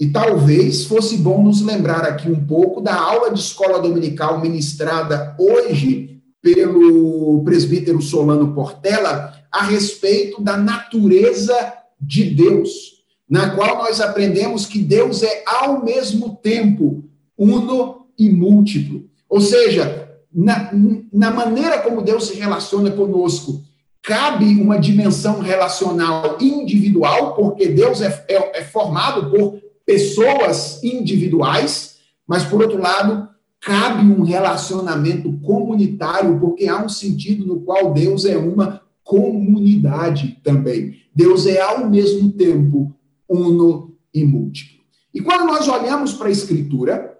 E 0.00 0.08
talvez 0.08 0.84
fosse 0.84 1.16
bom 1.16 1.42
nos 1.42 1.60
lembrar 1.60 2.04
aqui 2.04 2.30
um 2.30 2.46
pouco 2.46 2.80
da 2.80 2.94
aula 2.94 3.32
de 3.32 3.40
escola 3.40 3.80
dominical 3.80 4.40
ministrada 4.40 5.34
hoje 5.36 6.20
pelo 6.40 7.42
presbítero 7.44 8.00
Solano 8.00 8.54
Portela 8.54 9.34
a 9.50 9.64
respeito 9.64 10.40
da 10.40 10.56
natureza 10.56 11.74
de 12.00 12.24
Deus, 12.24 13.02
na 13.28 13.50
qual 13.50 13.78
nós 13.78 14.00
aprendemos 14.00 14.66
que 14.66 14.78
Deus 14.78 15.24
é 15.24 15.42
ao 15.44 15.84
mesmo 15.84 16.38
tempo 16.40 17.04
uno 17.36 18.06
e 18.16 18.30
múltiplo. 18.30 19.04
Ou 19.28 19.40
seja, 19.40 20.08
na, 20.32 20.70
na 21.12 21.32
maneira 21.32 21.78
como 21.78 22.02
Deus 22.02 22.28
se 22.28 22.36
relaciona 22.36 22.92
conosco, 22.92 23.64
cabe 24.00 24.60
uma 24.60 24.78
dimensão 24.78 25.40
relacional 25.40 26.38
individual, 26.40 27.34
porque 27.34 27.66
Deus 27.66 28.00
é, 28.00 28.24
é, 28.28 28.60
é 28.60 28.64
formado 28.64 29.28
por 29.30 29.60
pessoas 29.88 30.84
individuais, 30.84 31.96
mas, 32.26 32.44
por 32.44 32.60
outro 32.60 32.78
lado, 32.78 33.26
cabe 33.58 34.02
um 34.02 34.22
relacionamento 34.22 35.32
comunitário, 35.40 36.38
porque 36.38 36.68
há 36.68 36.84
um 36.84 36.90
sentido 36.90 37.46
no 37.46 37.62
qual 37.62 37.94
Deus 37.94 38.26
é 38.26 38.36
uma 38.36 38.82
comunidade 39.02 40.38
também. 40.44 40.96
Deus 41.14 41.46
é, 41.46 41.58
ao 41.58 41.88
mesmo 41.88 42.30
tempo, 42.32 42.94
uno 43.26 43.96
e 44.12 44.24
múltiplo. 44.24 44.76
E 45.14 45.22
quando 45.22 45.46
nós 45.46 45.66
olhamos 45.66 46.12
para 46.12 46.28
a 46.28 46.32
Escritura, 46.32 47.16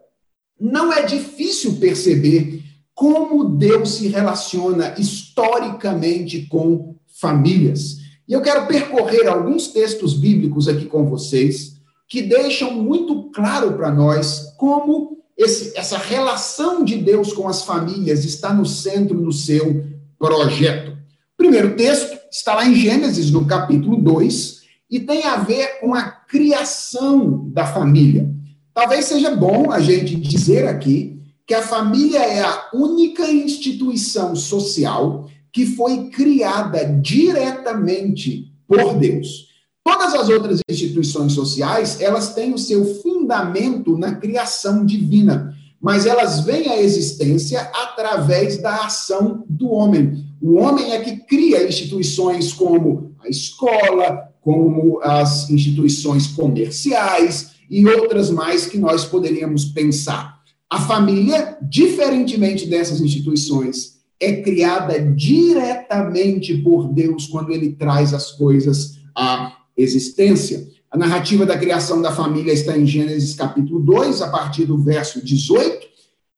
não 0.61 0.93
é 0.93 1.07
difícil 1.07 1.77
perceber 1.77 2.63
como 2.95 3.57
Deus 3.57 3.95
se 3.95 4.09
relaciona 4.09 4.95
historicamente 4.99 6.43
com 6.49 6.97
famílias. 7.19 7.97
E 8.29 8.35
eu 8.35 8.43
quero 8.43 8.67
percorrer 8.67 9.27
alguns 9.27 9.69
textos 9.69 10.13
bíblicos 10.13 10.69
aqui 10.69 10.85
com 10.85 11.07
vocês 11.07 11.78
que 12.09 12.23
deixam 12.23 12.73
muito 12.73 13.31
claro 13.31 13.75
para 13.75 13.91
nós 13.91 14.55
como 14.57 15.19
esse, 15.37 15.77
essa 15.79 15.99
relação 15.99 16.85
de 16.85 16.97
Deus 16.97 17.33
com 17.33 17.47
as 17.47 17.63
famílias 17.63 18.25
está 18.25 18.53
no 18.53 18.65
centro 18.65 19.21
do 19.21 19.31
seu 19.31 19.85
projeto. 20.19 20.93
O 20.93 21.37
primeiro 21.37 21.77
texto 21.77 22.19
está 22.33 22.55
lá 22.55 22.67
em 22.67 22.75
Gênesis, 22.75 23.31
no 23.31 23.47
capítulo 23.47 24.01
2, 24.03 24.63
e 24.91 24.99
tem 24.99 25.25
a 25.25 25.37
ver 25.37 25.81
com 25.81 25.95
a 25.95 26.03
criação 26.03 27.49
da 27.51 27.67
família. 27.67 28.29
Talvez 28.75 29.05
seja 29.05 29.35
bom 29.35 29.71
a 29.71 29.79
gente 29.79 30.17
dizer 30.17 30.67
aqui 30.67 31.21
que 31.47 31.55
a 31.55 31.63
família 31.63 32.19
é 32.19 32.41
a 32.41 32.71
única 32.75 33.31
instituição 33.31 34.35
social 34.35 35.29
que 35.53 35.67
foi 35.67 36.09
criada 36.11 36.85
diretamente 36.85 38.53
por 38.67 38.95
Deus. 38.95 39.48
Todas 39.89 40.13
as 40.13 40.29
outras 40.29 40.61
instituições 40.69 41.33
sociais, 41.33 41.99
elas 41.99 42.35
têm 42.35 42.53
o 42.53 42.59
seu 42.59 42.85
fundamento 42.97 43.97
na 43.97 44.17
criação 44.17 44.85
divina, 44.85 45.57
mas 45.81 46.05
elas 46.05 46.41
vêm 46.41 46.69
à 46.69 46.77
existência 46.77 47.59
através 47.73 48.59
da 48.59 48.85
ação 48.85 49.47
do 49.49 49.71
homem. 49.71 50.27
O 50.43 50.57
homem 50.57 50.93
é 50.93 51.01
que 51.01 51.17
cria 51.25 51.67
instituições 51.67 52.53
como 52.53 53.15
a 53.25 53.31
escola, 53.31 54.29
como 54.43 55.01
as 55.01 55.49
instituições 55.49 56.27
comerciais 56.27 57.53
e 57.71 57.87
outras 57.87 58.31
mais 58.31 58.67
que 58.67 58.77
nós 58.77 59.07
poderíamos 59.07 59.65
pensar. 59.65 60.39
A 60.69 60.83
família, 60.83 61.57
diferentemente 61.63 62.67
dessas 62.67 63.01
instituições, 63.01 63.95
é 64.21 64.43
criada 64.43 65.01
diretamente 65.01 66.59
por 66.59 66.93
Deus 66.93 67.27
quando 67.27 67.53
ele 67.53 67.73
traz 67.73 68.13
as 68.13 68.33
coisas 68.33 68.99
a 69.17 69.58
existência. 69.79 70.69
A 70.91 70.99
narrativa 70.99 71.47
da 71.47 71.57
criação 71.57 72.03
da 72.03 72.13
família 72.13 72.53
está 72.53 72.77
em 72.77 72.87
Gênesis 72.87 73.35
capítulo 73.35 73.81
2, 73.81 74.21
a 74.23 74.29
partir 74.29 74.65
do 74.65 74.77
verso 74.77 75.25
18, 75.25 75.87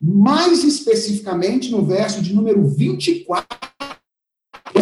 mais 0.01 0.63
especificamente 0.63 1.71
no 1.71 1.85
verso 1.85 2.21
de 2.21 2.35
número 2.35 2.67
24. 2.69 3.47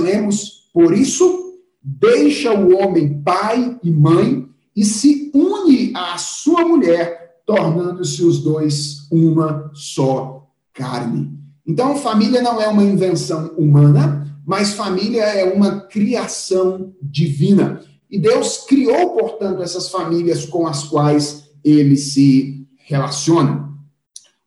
Lemos, 0.00 0.68
por 0.72 0.92
isso, 0.92 1.54
deixa 1.82 2.52
o 2.52 2.76
homem 2.76 3.22
pai 3.22 3.78
e 3.82 3.90
mãe 3.90 4.46
e 4.74 4.84
se 4.84 5.30
une 5.34 5.92
à 5.94 6.16
sua 6.18 6.64
mulher, 6.66 7.40
tornando-se 7.44 8.24
os 8.24 8.40
dois 8.40 9.08
uma 9.10 9.70
só 9.74 10.46
carne. 10.72 11.36
Então, 11.66 11.96
família 11.96 12.40
não 12.40 12.60
é 12.60 12.68
uma 12.68 12.82
invenção 12.82 13.48
humana, 13.58 14.40
mas 14.46 14.72
família 14.72 15.22
é 15.22 15.44
uma 15.52 15.80
criação 15.80 16.94
divina. 17.02 17.82
E 18.10 18.18
Deus 18.18 18.64
criou, 18.66 19.10
portanto, 19.10 19.62
essas 19.62 19.90
famílias 19.90 20.46
com 20.46 20.66
as 20.66 20.84
quais 20.84 21.44
ele 21.62 21.96
se 21.96 22.66
relaciona. 22.86 23.68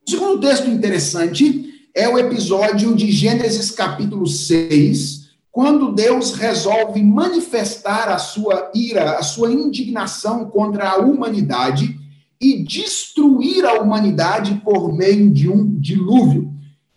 O 0.08 0.10
segundo 0.10 0.40
texto 0.40 0.68
interessante 0.68 1.72
é 1.94 2.10
o 2.10 2.18
episódio 2.18 2.96
de 2.96 3.12
Gênesis 3.12 3.70
capítulo 3.70 4.26
6, 4.26 5.30
quando 5.52 5.94
Deus 5.94 6.34
resolve 6.34 7.04
manifestar 7.04 8.10
a 8.10 8.18
sua 8.18 8.72
ira, 8.74 9.18
a 9.18 9.24
sua 9.24 9.52
indignação 9.52 10.46
contra 10.46 10.90
a 10.90 10.98
humanidade 10.98 12.00
e 12.40 12.64
destruir 12.64 13.66
a 13.66 13.80
humanidade 13.80 14.60
por 14.64 14.92
meio 14.92 15.30
de 15.30 15.48
um 15.50 15.80
dilúvio. 15.80 16.51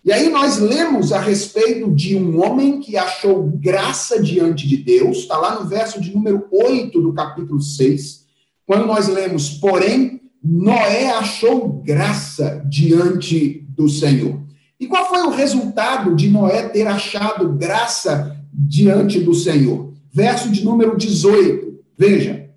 E 0.05 0.13
aí 0.13 0.29
nós 0.29 0.59
lemos 0.59 1.13
a 1.13 1.19
respeito 1.19 1.91
de 1.91 2.15
um 2.15 2.39
homem 2.45 2.79
que 2.79 2.95
achou 2.95 3.45
graça 3.45 4.23
diante 4.23 4.69
de 4.69 4.77
Deus, 4.77 5.19
está 5.19 5.39
lá 5.39 5.59
no 5.59 5.67
verso 5.67 5.99
de 5.99 6.13
número 6.13 6.47
8 6.53 7.01
do 7.01 7.15
capítulo 7.15 7.61
6, 7.61 8.27
quando 8.67 8.87
nós 8.87 9.09
lemos, 9.09 9.49
porém, 9.49 10.21
Noé 10.43 11.11
achou 11.11 11.83
graça 11.83 12.63
diante 12.69 13.67
do 13.71 13.89
Senhor. 13.89 14.43
E 14.79 14.87
qual 14.87 15.09
foi 15.09 15.23
o 15.23 15.31
resultado 15.31 16.15
de 16.15 16.29
Noé 16.29 16.69
ter 16.69 16.87
achado 16.87 17.55
graça 17.55 18.37
diante 18.53 19.21
do 19.21 19.33
Senhor? 19.33 19.95
Verso 20.13 20.51
de 20.51 20.63
número 20.63 20.99
18. 20.99 21.79
Veja. 21.97 22.51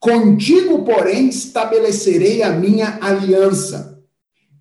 Contigo, 0.00 0.82
porém, 0.84 1.28
estabelecerei 1.28 2.42
a 2.42 2.52
minha 2.52 2.98
aliança. 3.02 3.97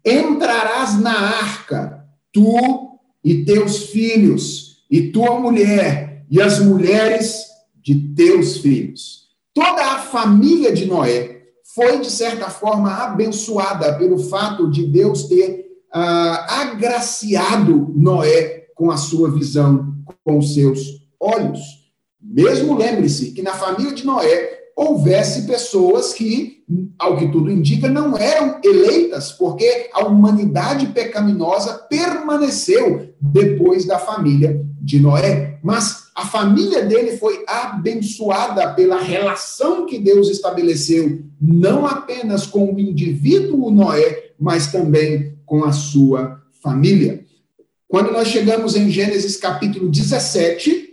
Entrarás 0.09 0.97
na 1.01 1.11
arca, 1.11 2.05
tu 2.31 2.97
e 3.21 3.43
teus 3.43 3.87
filhos, 3.87 4.85
e 4.89 5.11
tua 5.11 5.37
mulher, 5.37 6.25
e 6.31 6.41
as 6.41 6.59
mulheres 6.59 7.43
de 7.75 8.13
teus 8.15 8.55
filhos. 8.59 9.27
Toda 9.53 9.83
a 9.83 9.99
família 9.99 10.71
de 10.71 10.85
Noé 10.85 11.41
foi, 11.75 11.99
de 11.99 12.09
certa 12.09 12.49
forma, 12.49 12.89
abençoada 12.89 13.97
pelo 13.97 14.17
fato 14.17 14.71
de 14.71 14.87
Deus 14.87 15.23
ter 15.23 15.65
ah, 15.91 16.61
agraciado 16.61 17.93
Noé 17.93 18.67
com 18.75 18.89
a 18.89 18.95
sua 18.95 19.29
visão, 19.29 19.93
com 20.23 20.37
os 20.37 20.53
seus 20.53 20.79
olhos. 21.19 21.59
Mesmo 22.21 22.77
lembre-se 22.77 23.31
que 23.31 23.41
na 23.41 23.55
família 23.55 23.93
de 23.93 24.05
Noé 24.05 24.56
houvesse 24.77 25.47
pessoas 25.47 26.13
que, 26.13 26.63
ao 26.99 27.17
que 27.17 27.27
tudo 27.29 27.49
indica, 27.49 27.89
não 27.89 28.15
eram 28.15 28.61
eleitas, 28.63 29.31
porque 29.31 29.89
a 29.91 30.05
humanidade 30.05 30.85
pecaminosa 30.87 31.73
permaneceu 31.89 33.09
depois 33.19 33.85
da 33.85 33.97
família 33.97 34.63
de 34.79 34.99
Noé. 34.99 35.57
Mas 35.63 36.09
a 36.15 36.27
família 36.27 36.85
dele 36.85 37.17
foi 37.17 37.43
abençoada 37.47 38.71
pela 38.75 39.01
relação 39.01 39.87
que 39.87 39.97
Deus 39.97 40.29
estabeleceu, 40.29 41.23
não 41.41 41.87
apenas 41.87 42.45
com 42.45 42.71
o 42.71 42.79
indivíduo 42.79 43.71
Noé, 43.71 44.31
mas 44.39 44.71
também 44.71 45.35
com 45.43 45.63
a 45.63 45.71
sua 45.71 46.39
família. 46.61 47.25
Quando 47.87 48.11
nós 48.11 48.27
chegamos 48.27 48.75
em 48.75 48.91
Gênesis 48.91 49.37
capítulo 49.37 49.89
17, 49.89 50.89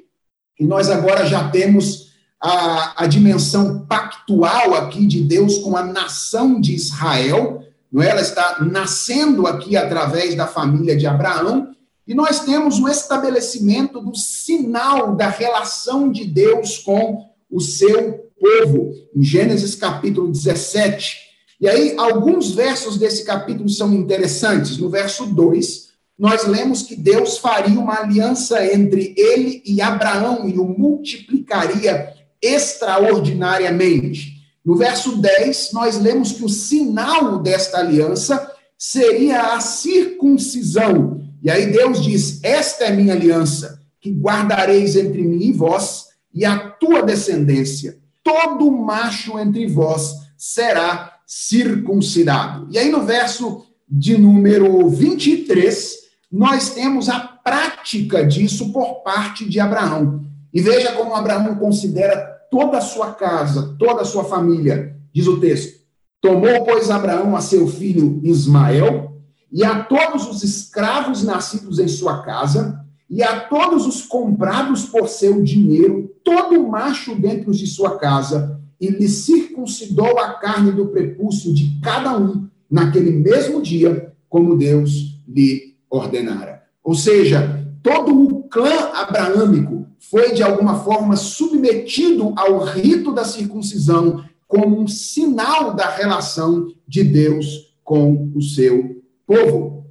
e 0.59 0.64
nós 0.64 0.88
agora 0.88 1.26
já 1.26 1.50
temos 1.50 2.03
a, 2.46 3.04
a 3.04 3.06
dimensão 3.06 3.86
pactual 3.86 4.74
aqui 4.74 5.06
de 5.06 5.22
Deus 5.22 5.56
com 5.60 5.74
a 5.74 5.82
nação 5.82 6.60
de 6.60 6.74
Israel, 6.74 7.62
não 7.90 8.02
é? 8.02 8.11
ela 8.11 8.20
está 8.20 8.59
nascendo 8.61 9.46
aqui 9.46 9.78
através 9.78 10.35
da 10.35 10.46
família 10.46 10.94
de 10.94 11.07
Abraão, 11.07 11.74
e 12.07 12.12
nós 12.12 12.40
temos 12.40 12.78
o 12.78 12.87
estabelecimento 12.87 13.98
do 13.98 14.14
sinal 14.14 15.16
da 15.16 15.26
relação 15.26 16.12
de 16.12 16.26
Deus 16.26 16.76
com 16.76 17.30
o 17.50 17.62
seu 17.62 18.30
povo, 18.38 18.92
em 19.16 19.22
Gênesis 19.22 19.74
capítulo 19.74 20.30
17. 20.30 21.16
E 21.59 21.66
aí, 21.66 21.94
alguns 21.96 22.50
versos 22.50 22.98
desse 22.98 23.24
capítulo 23.24 23.70
são 23.70 23.90
interessantes. 23.94 24.76
No 24.76 24.90
verso 24.90 25.24
2, 25.24 25.88
nós 26.18 26.46
lemos 26.46 26.83
que 26.83 26.94
Deus 26.94 27.38
faria 27.38 27.80
uma 27.80 28.00
aliança 28.00 28.62
entre 28.66 29.14
ele 29.16 29.62
e 29.64 29.80
Abraão 29.80 30.46
e 30.46 30.59
o 30.59 30.64
multiplicaria 30.66 32.12
extraordinariamente. 32.44 34.35
No 34.64 34.76
verso 34.76 35.16
10, 35.16 35.70
nós 35.72 35.98
lemos 36.00 36.33
que 36.33 36.44
o 36.44 36.48
sinal 36.48 37.38
desta 37.38 37.78
aliança 37.78 38.50
seria 38.78 39.54
a 39.54 39.61
circuncisão. 39.61 41.22
E 41.42 41.50
aí 41.50 41.66
Deus 41.66 42.02
diz: 42.02 42.40
Esta 42.42 42.85
é 42.85 42.90
minha 42.90 43.14
aliança, 43.14 43.80
que 44.00 44.11
guardareis 44.11 44.96
entre 44.96 45.22
mim 45.22 45.44
e 45.44 45.52
vós, 45.52 46.07
e 46.33 46.44
a 46.44 46.59
tua 46.59 47.02
descendência. 47.02 47.98
Todo 48.22 48.70
macho 48.70 49.38
entre 49.38 49.66
vós 49.66 50.14
será 50.37 51.18
circuncidado. 51.26 52.68
E 52.70 52.78
aí 52.78 52.90
no 52.90 53.04
verso 53.04 53.66
de 53.88 54.16
número 54.16 54.88
23, 54.88 55.98
nós 56.33 56.70
temos 56.70 57.09
a 57.09 57.20
prática 57.20 58.26
disso 58.26 58.72
por 58.72 59.02
parte 59.02 59.48
de 59.48 59.61
Abraão. 59.61 60.24
E 60.52 60.61
veja 60.61 60.92
como 60.92 61.14
Abraão 61.14 61.54
considera 61.57 62.34
toda 62.50 62.78
a 62.78 62.83
sua 62.83 63.12
casa, 63.12 63.74
toda 63.78 64.02
a 64.02 64.04
sua 64.04 64.24
família, 64.24 64.96
diz 65.12 65.26
o 65.26 65.40
texto. 65.40 65.85
Tomou, 66.20 66.64
pois, 66.64 66.90
Abraão 66.90 67.37
a 67.37 67.40
seu 67.40 67.68
filho 67.68 68.20
Ismael 68.22 69.12
e 69.52 69.62
a 69.62 69.85
todos 69.85 70.28
os 70.28 70.42
escravos 70.42 71.22
nascidos 71.22 71.78
em 71.78 71.87
sua 71.87 72.22
casa 72.22 72.85
e 73.09 73.22
a 73.22 73.40
todos 73.40 73.87
os 73.87 74.02
comprados 74.02 74.87
por 74.87 75.09
seu 75.09 75.42
dinheiro, 75.42 76.11
todo 76.24 76.66
macho 76.66 77.14
dentro 77.14 77.52
de 77.52 77.66
sua 77.66 77.98
casa, 77.98 78.61
e 78.80 78.88
lhe 78.88 79.09
circuncidou 79.09 80.18
a 80.18 80.35
carne 80.35 80.72
do 80.72 80.88
prepúcio 80.88 81.54
de 81.54 81.78
cada 81.80 82.18
um 82.18 82.48
naquele 82.70 83.11
mesmo 83.12 83.62
dia, 83.62 84.12
como 84.28 84.57
Deus 84.57 85.20
lhe 85.28 85.76
ordenara. 85.88 86.64
Ou 86.83 86.94
seja, 86.94 87.64
todo 87.83 88.12
o 88.12 88.42
clã 88.48 88.90
abraâmico 88.94 89.87
foi, 90.11 90.33
de 90.33 90.43
alguma 90.43 90.81
forma, 90.81 91.17
submetido 91.17 92.33
ao 92.37 92.64
rito 92.64 93.12
da 93.12 93.25
circuncisão 93.25 94.25
como 94.47 94.81
um 94.81 94.87
sinal 94.87 95.75
da 95.75 95.88
relação 95.88 96.69
de 96.87 97.03
Deus 97.03 97.75
com 97.83 98.31
o 98.35 98.43
seu 98.43 99.03
povo. 99.27 99.85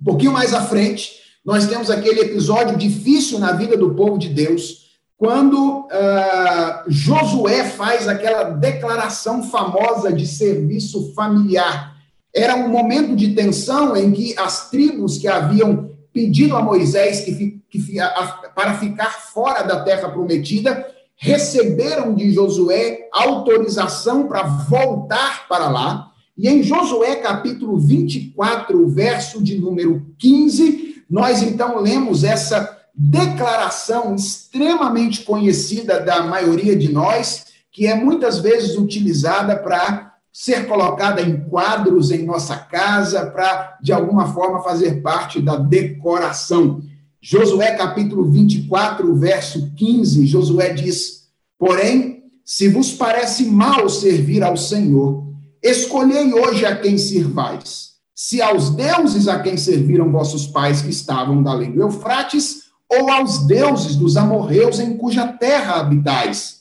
Um 0.00 0.04
pouquinho 0.04 0.32
mais 0.32 0.54
à 0.54 0.62
frente, 0.62 1.12
nós 1.44 1.66
temos 1.66 1.90
aquele 1.90 2.20
episódio 2.20 2.76
difícil 2.76 3.38
na 3.38 3.52
vida 3.52 3.76
do 3.76 3.94
povo 3.94 4.18
de 4.18 4.28
Deus, 4.28 4.88
quando 5.16 5.80
uh, 5.80 5.88
Josué 6.86 7.64
faz 7.64 8.06
aquela 8.06 8.44
declaração 8.44 9.42
famosa 9.42 10.12
de 10.12 10.26
serviço 10.26 11.12
familiar. 11.14 11.96
Era 12.34 12.54
um 12.54 12.68
momento 12.68 13.16
de 13.16 13.34
tensão 13.34 13.96
em 13.96 14.12
que 14.12 14.38
as 14.38 14.70
tribos 14.70 15.18
que 15.18 15.26
haviam 15.26 15.87
pedido 16.18 16.56
a 16.56 16.62
Moisés 16.62 17.20
que, 17.20 17.60
que, 17.70 18.00
a, 18.00 18.08
para 18.56 18.74
ficar 18.74 19.08
fora 19.32 19.62
da 19.62 19.84
terra 19.84 20.08
prometida, 20.08 20.84
receberam 21.14 22.12
de 22.12 22.32
Josué 22.32 23.06
autorização 23.12 24.26
para 24.26 24.42
voltar 24.42 25.46
para 25.48 25.68
lá. 25.68 26.10
E 26.36 26.48
em 26.48 26.60
Josué 26.60 27.14
capítulo 27.16 27.78
24, 27.78 28.88
verso 28.88 29.40
de 29.40 29.60
número 29.60 30.04
15, 30.18 31.04
nós 31.08 31.40
então 31.40 31.80
lemos 31.80 32.24
essa 32.24 32.76
declaração 32.92 34.16
extremamente 34.16 35.22
conhecida 35.22 36.00
da 36.00 36.24
maioria 36.24 36.74
de 36.74 36.90
nós, 36.90 37.44
que 37.70 37.86
é 37.86 37.94
muitas 37.94 38.40
vezes 38.40 38.76
utilizada 38.76 39.54
para 39.54 40.07
ser 40.38 40.68
colocada 40.68 41.20
em 41.20 41.36
quadros 41.48 42.12
em 42.12 42.24
nossa 42.24 42.54
casa 42.54 43.26
para, 43.26 43.76
de 43.82 43.92
alguma 43.92 44.32
forma, 44.32 44.62
fazer 44.62 45.02
parte 45.02 45.40
da 45.40 45.56
decoração. 45.56 46.80
Josué 47.20 47.72
capítulo 47.72 48.30
24, 48.30 49.16
verso 49.16 49.72
15, 49.74 50.28
Josué 50.28 50.72
diz: 50.74 51.24
Porém, 51.58 52.22
se 52.44 52.68
vos 52.68 52.92
parece 52.92 53.46
mal 53.46 53.88
servir 53.88 54.44
ao 54.44 54.56
Senhor, 54.56 55.26
escolhei 55.60 56.32
hoje 56.32 56.64
a 56.64 56.76
quem 56.76 56.96
sirvais. 56.96 57.94
Se 58.14 58.40
aos 58.40 58.70
deuses 58.70 59.26
a 59.26 59.40
quem 59.40 59.56
serviram 59.56 60.12
vossos 60.12 60.46
pais 60.46 60.82
que 60.82 60.90
estavam 60.90 61.42
da 61.42 61.50
além 61.50 61.72
do 61.72 61.82
Eufrates, 61.82 62.68
ou 62.88 63.10
aos 63.10 63.44
deuses 63.44 63.96
dos 63.96 64.16
amorreus 64.16 64.78
em 64.78 64.96
cuja 64.96 65.26
terra 65.26 65.80
habitais. 65.80 66.60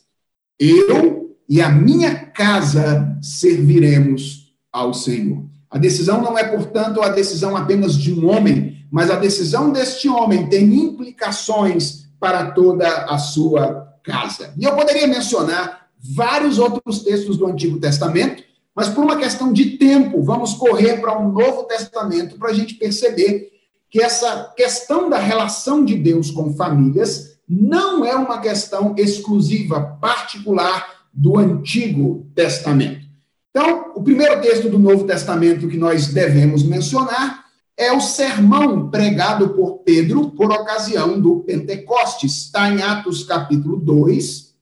Eu 0.60 1.27
e 1.48 1.62
a 1.62 1.70
minha 1.70 2.14
casa 2.14 3.18
serviremos 3.22 4.54
ao 4.72 4.94
Senhor. 4.94 5.46
A 5.70 5.78
decisão 5.78 6.22
não 6.22 6.38
é, 6.38 6.44
portanto, 6.44 7.02
a 7.02 7.10
decisão 7.10 7.56
apenas 7.56 7.98
de 7.98 8.14
um 8.14 8.30
homem, 8.30 8.86
mas 8.92 9.12
a 9.12 9.16
decisão 9.16 9.72
deste 9.72 10.08
homem 10.08 10.48
tem 10.48 10.64
implicações 10.74 12.08
para 12.20 12.52
toda 12.52 12.88
a 13.06 13.18
sua 13.18 13.94
casa. 14.04 14.54
E 14.58 14.64
eu 14.64 14.76
poderia 14.76 15.08
mencionar 15.08 15.88
vários 16.00 16.58
outros 16.58 17.04
textos 17.04 17.38
do 17.38 17.48
Antigo 17.48 17.80
Testamento, 17.80 18.44
mas 18.76 18.90
por 18.90 19.04
uma 19.04 19.18
questão 19.18 19.52
de 19.52 19.78
tempo, 19.78 20.22
vamos 20.24 20.54
correr 20.54 21.02
para 21.02 21.18
um 21.20 21.32
Novo 21.32 21.64
Testamento 21.64 22.38
para 22.38 22.50
a 22.50 22.54
gente 22.54 22.76
perceber 22.76 23.52
que 23.90 24.02
essa 24.02 24.54
questão 24.56 25.10
da 25.10 25.18
relação 25.18 25.84
de 25.84 25.96
Deus 25.96 26.30
com 26.30 26.54
famílias 26.54 27.38
não 27.48 28.06
é 28.06 28.16
uma 28.16 28.40
questão 28.40 28.94
exclusiva, 28.98 29.98
particular 30.02 30.97
do 31.18 31.40
Antigo 31.40 32.30
Testamento. 32.36 33.08
Então, 33.50 33.94
o 33.96 34.04
primeiro 34.04 34.40
texto 34.40 34.70
do 34.70 34.78
Novo 34.78 35.06
Testamento 35.06 35.68
que 35.68 35.78
nós 35.78 36.10
devemos 36.10 36.62
mencionar 36.62 37.46
é 37.76 37.92
o 37.92 38.00
sermão 38.00 38.92
pregado 38.92 39.50
por 39.50 39.80
Pedro 39.80 40.30
por 40.30 40.52
ocasião 40.52 41.20
do 41.20 41.40
Pentecostes. 41.40 42.44
Está 42.44 42.70
em 42.70 42.84
Atos 42.84 43.24
capítulo 43.24 43.78
2. 43.78 44.54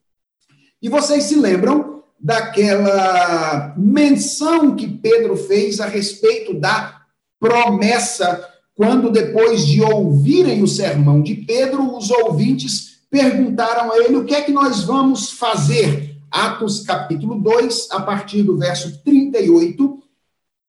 E 0.82 0.88
vocês 0.88 1.26
se 1.26 1.36
lembram 1.36 2.04
daquela 2.18 3.74
menção 3.78 4.78
que 4.78 4.88
Pedro 4.88 5.36
fez 5.36 5.82
a 5.82 5.88
respeito 5.88 6.54
da 6.54 7.02
promessa, 7.38 8.48
quando 8.74 9.12
depois 9.12 9.66
de 9.66 9.82
ouvirem 9.82 10.64
o 10.64 10.68
sermão 10.68 11.22
de 11.22 11.36
Pedro, 11.36 11.98
os 11.98 12.10
ouvintes 12.10 13.00
perguntaram 13.10 13.92
a 13.92 13.98
ele 13.98 14.16
o 14.16 14.24
que 14.24 14.34
é 14.34 14.42
que 14.42 14.52
nós 14.52 14.84
vamos 14.84 15.32
fazer 15.32 16.15
Atos 16.36 16.82
capítulo 16.82 17.40
2, 17.40 17.88
a 17.92 18.02
partir 18.02 18.44
do 18.44 18.58
verso 18.58 19.02
38, 19.04 19.86
uh, 19.86 20.02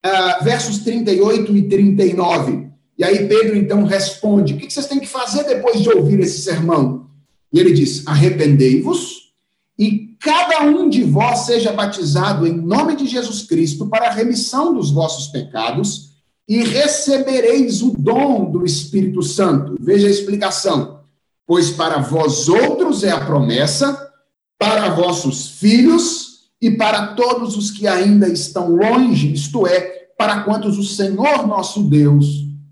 ah, 0.01 0.39
versos 0.41 0.79
38 0.79 1.57
e 1.57 1.69
39. 1.69 2.71
E 2.97 3.03
aí 3.03 3.27
Pedro 3.27 3.57
então 3.57 3.83
responde: 3.83 4.55
O 4.55 4.57
que 4.57 4.71
vocês 4.71 4.87
têm 4.87 5.01
que 5.01 5.09
fazer 5.09 5.43
depois 5.43 5.83
de 5.83 5.91
ouvir 5.91 6.21
esse 6.21 6.41
sermão? 6.41 7.11
E 7.53 7.59
ele 7.59 7.73
diz: 7.73 8.07
Arrependei-vos 8.07 9.33
e 9.77 10.17
cada 10.21 10.63
um 10.63 10.89
de 10.89 11.03
vós 11.03 11.41
seja 11.41 11.73
batizado 11.73 12.47
em 12.47 12.57
nome 12.57 12.95
de 12.95 13.07
Jesus 13.07 13.43
Cristo 13.43 13.89
para 13.89 14.07
a 14.07 14.13
remissão 14.13 14.73
dos 14.73 14.93
vossos 14.93 15.27
pecados 15.33 16.13
e 16.49 16.63
recebereis 16.63 17.83
o 17.83 17.93
dom 17.99 18.53
do 18.53 18.65
Espírito 18.65 19.21
Santo. 19.21 19.75
Veja 19.81 20.07
a 20.07 20.11
explicação. 20.11 21.01
Pois 21.45 21.73
para 21.73 21.99
vós 21.99 22.49
outros 22.49 23.03
é 23.03 23.11
a 23.11 23.25
promessa 23.25 24.07
para 24.59 24.91
vossos 24.91 25.59
filhos 25.59 26.37
e 26.61 26.71
para 26.71 27.09
todos 27.09 27.57
os 27.57 27.71
que 27.71 27.87
ainda 27.87 28.29
estão 28.29 28.71
longe, 28.75 29.33
isto 29.33 29.67
é, 29.67 29.81
para 30.17 30.41
quantos 30.41 30.79
o 30.79 30.83
Senhor 30.83 31.47
nosso 31.47 31.83
Deus 31.83 32.27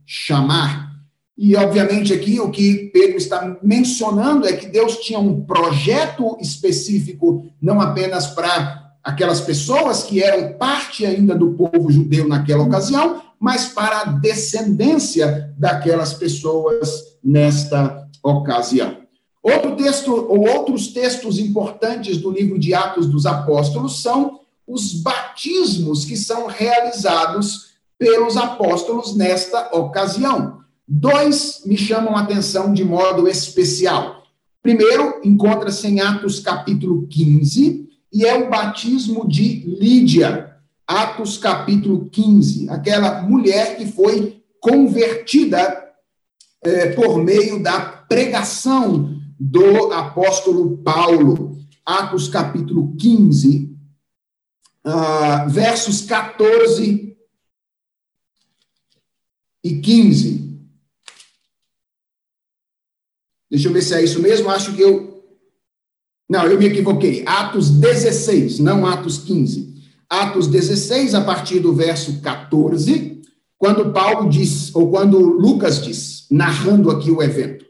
chamar. 0.06 0.92
E, 1.36 1.56
obviamente, 1.56 2.12
aqui 2.12 2.38
o 2.38 2.50
que 2.50 2.90
Pedro 2.92 3.16
está 3.16 3.56
mencionando 3.62 4.46
é 4.46 4.52
que 4.52 4.66
Deus 4.66 4.98
tinha 4.98 5.18
um 5.18 5.44
projeto 5.44 6.38
específico, 6.40 7.44
não 7.60 7.80
apenas 7.80 8.28
para 8.28 8.92
aquelas 9.02 9.40
pessoas 9.40 10.04
que 10.04 10.22
eram 10.22 10.56
parte 10.56 11.04
ainda 11.04 11.34
do 11.34 11.52
povo 11.52 11.90
judeu 11.90 12.26
naquela 12.26 12.62
ocasião, 12.62 13.20
mas 13.38 13.66
para 13.66 14.00
a 14.00 14.04
descendência 14.04 15.52
daquelas 15.58 16.14
pessoas 16.14 16.88
nesta 17.22 18.08
ocasião. 18.22 19.03
Outro 19.44 19.76
texto, 19.76 20.10
ou 20.10 20.48
outros 20.48 20.88
textos 20.88 21.38
importantes 21.38 22.16
do 22.16 22.30
livro 22.30 22.58
de 22.58 22.72
Atos 22.72 23.06
dos 23.06 23.26
Apóstolos 23.26 24.00
são 24.00 24.40
os 24.66 24.94
batismos 24.94 26.06
que 26.06 26.16
são 26.16 26.46
realizados 26.46 27.74
pelos 27.98 28.38
apóstolos 28.38 29.14
nesta 29.14 29.76
ocasião. 29.76 30.60
Dois 30.88 31.60
me 31.66 31.76
chamam 31.76 32.16
a 32.16 32.22
atenção 32.22 32.72
de 32.72 32.82
modo 32.82 33.28
especial. 33.28 34.22
Primeiro, 34.62 35.20
encontra-se 35.22 35.88
em 35.88 36.00
Atos 36.00 36.40
capítulo 36.40 37.06
15, 37.06 37.86
e 38.14 38.24
é 38.24 38.34
o 38.38 38.48
batismo 38.48 39.28
de 39.28 39.62
Lídia. 39.78 40.56
Atos 40.86 41.36
capítulo 41.36 42.08
15, 42.10 42.70
aquela 42.70 43.20
mulher 43.20 43.76
que 43.76 43.84
foi 43.84 44.42
convertida 44.58 45.84
é, 46.62 46.92
por 46.92 47.22
meio 47.22 47.62
da 47.62 47.78
pregação 47.78 49.22
do 49.50 49.92
apóstolo 49.92 50.78
Paulo, 50.78 51.58
Atos 51.84 52.28
capítulo 52.28 52.96
15, 52.96 53.76
uh, 54.86 55.50
versos 55.50 56.00
14 56.00 57.14
e 59.62 59.80
15. 59.80 60.58
Deixa 63.50 63.68
eu 63.68 63.72
ver 63.72 63.82
se 63.82 63.94
é 63.94 64.02
isso 64.02 64.20
mesmo, 64.22 64.48
acho 64.48 64.74
que 64.74 64.80
eu. 64.80 65.22
Não, 66.26 66.46
eu 66.46 66.58
me 66.58 66.64
equivoquei. 66.64 67.22
Atos 67.26 67.68
16, 67.68 68.60
não 68.60 68.86
Atos 68.86 69.18
15. 69.18 69.74
Atos 70.08 70.46
16, 70.46 71.14
a 71.14 71.20
partir 71.20 71.60
do 71.60 71.74
verso 71.74 72.22
14, 72.22 73.20
quando 73.58 73.92
Paulo 73.92 74.30
diz, 74.30 74.74
ou 74.74 74.90
quando 74.90 75.18
Lucas 75.18 75.84
diz, 75.84 76.26
narrando 76.30 76.90
aqui 76.90 77.10
o 77.10 77.22
evento. 77.22 77.63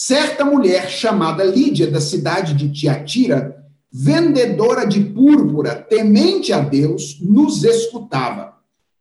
Certa 0.00 0.44
mulher 0.44 0.88
chamada 0.88 1.42
Lídia, 1.42 1.90
da 1.90 2.00
cidade 2.00 2.54
de 2.54 2.70
Tiatira, 2.70 3.64
vendedora 3.92 4.86
de 4.86 5.00
púrpura, 5.00 5.74
temente 5.74 6.52
a 6.52 6.60
Deus, 6.60 7.18
nos 7.20 7.64
escutava. 7.64 8.54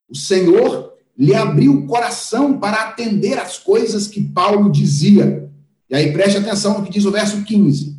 O 0.10 0.16
Senhor 0.16 0.94
lhe 1.16 1.36
abriu 1.36 1.72
o 1.72 1.86
coração 1.86 2.58
para 2.58 2.82
atender 2.82 3.38
às 3.38 3.60
coisas 3.60 4.08
que 4.08 4.24
Paulo 4.24 4.72
dizia. 4.72 5.48
E 5.88 5.96
aí 5.96 6.12
preste 6.12 6.40
atenção 6.40 6.80
no 6.80 6.84
que 6.84 6.94
diz 6.94 7.06
o 7.06 7.12
verso 7.12 7.44
15. 7.44 7.96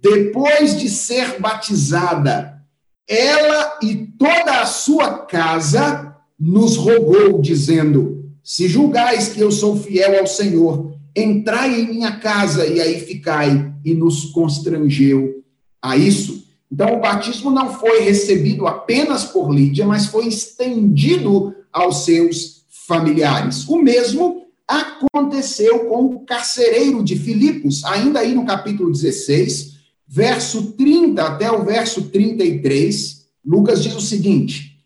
Depois 0.00 0.78
de 0.78 0.88
ser 0.88 1.40
batizada, 1.40 2.62
ela 3.08 3.80
e 3.82 3.96
toda 4.16 4.60
a 4.60 4.66
sua 4.66 5.26
casa 5.26 6.14
nos 6.38 6.76
rogou, 6.76 7.40
dizendo: 7.40 8.30
Se 8.44 8.68
julgais 8.68 9.26
que 9.26 9.40
eu 9.40 9.50
sou 9.50 9.76
fiel 9.76 10.20
ao 10.20 10.26
Senhor, 10.28 10.96
entrai 11.22 11.80
em 11.80 11.88
minha 11.88 12.18
casa 12.18 12.66
e 12.66 12.80
aí 12.80 13.00
ficai, 13.00 13.72
e 13.84 13.94
nos 13.94 14.26
constrangeu 14.26 15.42
a 15.80 15.96
isso. 15.96 16.46
Então, 16.70 16.96
o 16.96 17.00
batismo 17.00 17.50
não 17.50 17.72
foi 17.72 18.00
recebido 18.00 18.66
apenas 18.66 19.24
por 19.24 19.52
Lídia, 19.52 19.86
mas 19.86 20.06
foi 20.06 20.26
estendido 20.26 21.54
aos 21.72 22.04
seus 22.04 22.64
familiares. 22.86 23.66
O 23.68 23.80
mesmo 23.80 24.46
aconteceu 24.66 25.86
com 25.86 26.04
o 26.06 26.20
carcereiro 26.20 27.02
de 27.02 27.16
Filipos, 27.16 27.84
ainda 27.84 28.20
aí 28.20 28.34
no 28.34 28.44
capítulo 28.44 28.92
16, 28.92 29.78
verso 30.06 30.72
30 30.72 31.22
até 31.22 31.50
o 31.50 31.64
verso 31.64 32.02
33. 32.02 33.26
Lucas 33.44 33.82
diz 33.82 33.94
o 33.94 34.00
seguinte: 34.00 34.78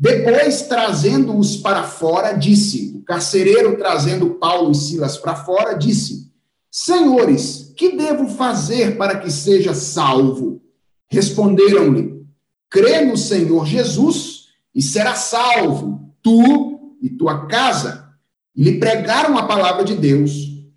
depois, 0.00 0.62
trazendo-os 0.62 1.56
para 1.56 1.82
fora, 1.82 2.32
disse: 2.32 2.99
carcereiro, 3.10 3.76
trazendo 3.76 4.36
Paulo 4.36 4.70
e 4.70 4.74
Silas 4.76 5.18
para 5.18 5.34
fora, 5.34 5.74
disse: 5.74 6.30
Senhores, 6.70 7.72
que 7.76 7.96
devo 7.96 8.28
fazer 8.28 8.96
para 8.96 9.18
que 9.18 9.32
seja 9.32 9.74
salvo? 9.74 10.62
Responderam-lhe: 11.08 12.24
Crê 12.70 13.04
no 13.04 13.16
Senhor 13.16 13.66
Jesus 13.66 14.50
e 14.72 14.80
será 14.80 15.16
salvo, 15.16 16.14
tu 16.22 16.96
e 17.02 17.10
tua 17.10 17.48
casa. 17.48 18.08
E 18.54 18.62
lhe 18.62 18.78
pregaram 18.78 19.36
a 19.36 19.42
palavra 19.44 19.84
de 19.84 19.96
Deus 19.96 20.30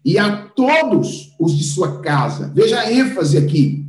e 0.04 0.18
a 0.18 0.36
todos 0.36 1.36
os 1.40 1.56
de 1.56 1.64
sua 1.64 2.02
casa. 2.02 2.52
Veja 2.56 2.80
a 2.80 2.92
ênfase 2.92 3.38
aqui: 3.38 3.86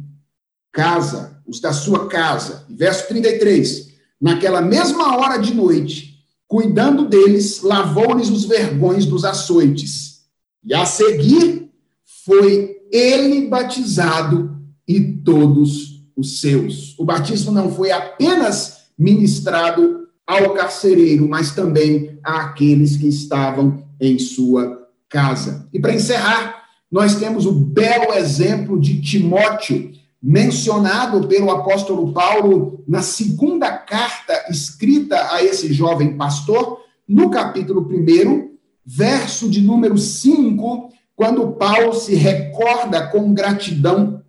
casa, 0.70 1.40
os 1.46 1.60
da 1.60 1.72
sua 1.72 2.08
casa. 2.08 2.66
Verso 2.68 3.08
33 3.08 3.94
naquela 4.20 4.62
mesma 4.62 5.16
hora 5.18 5.36
de 5.36 5.52
noite, 5.52 6.13
cuidando 6.54 7.08
deles, 7.08 7.62
lavou-lhes 7.62 8.30
os 8.30 8.44
vergões 8.44 9.04
dos 9.04 9.24
açoites. 9.24 10.20
E 10.64 10.72
a 10.72 10.86
seguir, 10.86 11.68
foi 12.24 12.76
ele 12.92 13.48
batizado 13.48 14.56
e 14.86 15.00
todos 15.00 16.04
os 16.16 16.38
seus. 16.38 16.96
O 16.96 17.04
batismo 17.04 17.50
não 17.50 17.74
foi 17.74 17.90
apenas 17.90 18.84
ministrado 18.96 20.06
ao 20.24 20.54
carcereiro, 20.54 21.28
mas 21.28 21.56
também 21.56 22.20
àqueles 22.22 22.96
que 22.96 23.08
estavam 23.08 23.82
em 24.00 24.16
sua 24.16 24.86
casa. 25.08 25.68
E 25.72 25.80
para 25.80 25.92
encerrar, 25.92 26.66
nós 26.88 27.16
temos 27.16 27.46
o 27.46 27.52
belo 27.52 28.12
exemplo 28.12 28.78
de 28.78 29.02
Timóteo, 29.02 29.90
mencionado 30.26 31.28
pelo 31.28 31.50
apóstolo 31.50 32.10
Paulo 32.10 32.82
na 32.88 33.02
segunda 33.02 33.70
carta 33.70 34.46
escrita 34.48 35.34
a 35.34 35.44
esse 35.44 35.70
jovem 35.70 36.16
pastor, 36.16 36.78
no 37.06 37.28
capítulo 37.28 37.86
1, 37.86 38.48
verso 38.86 39.50
de 39.50 39.60
número 39.60 39.98
5, 39.98 40.88
quando 41.14 41.52
Paulo 41.52 41.92
se 41.92 42.14
recorda 42.14 43.06
com 43.08 43.34
gratidão 43.34 44.22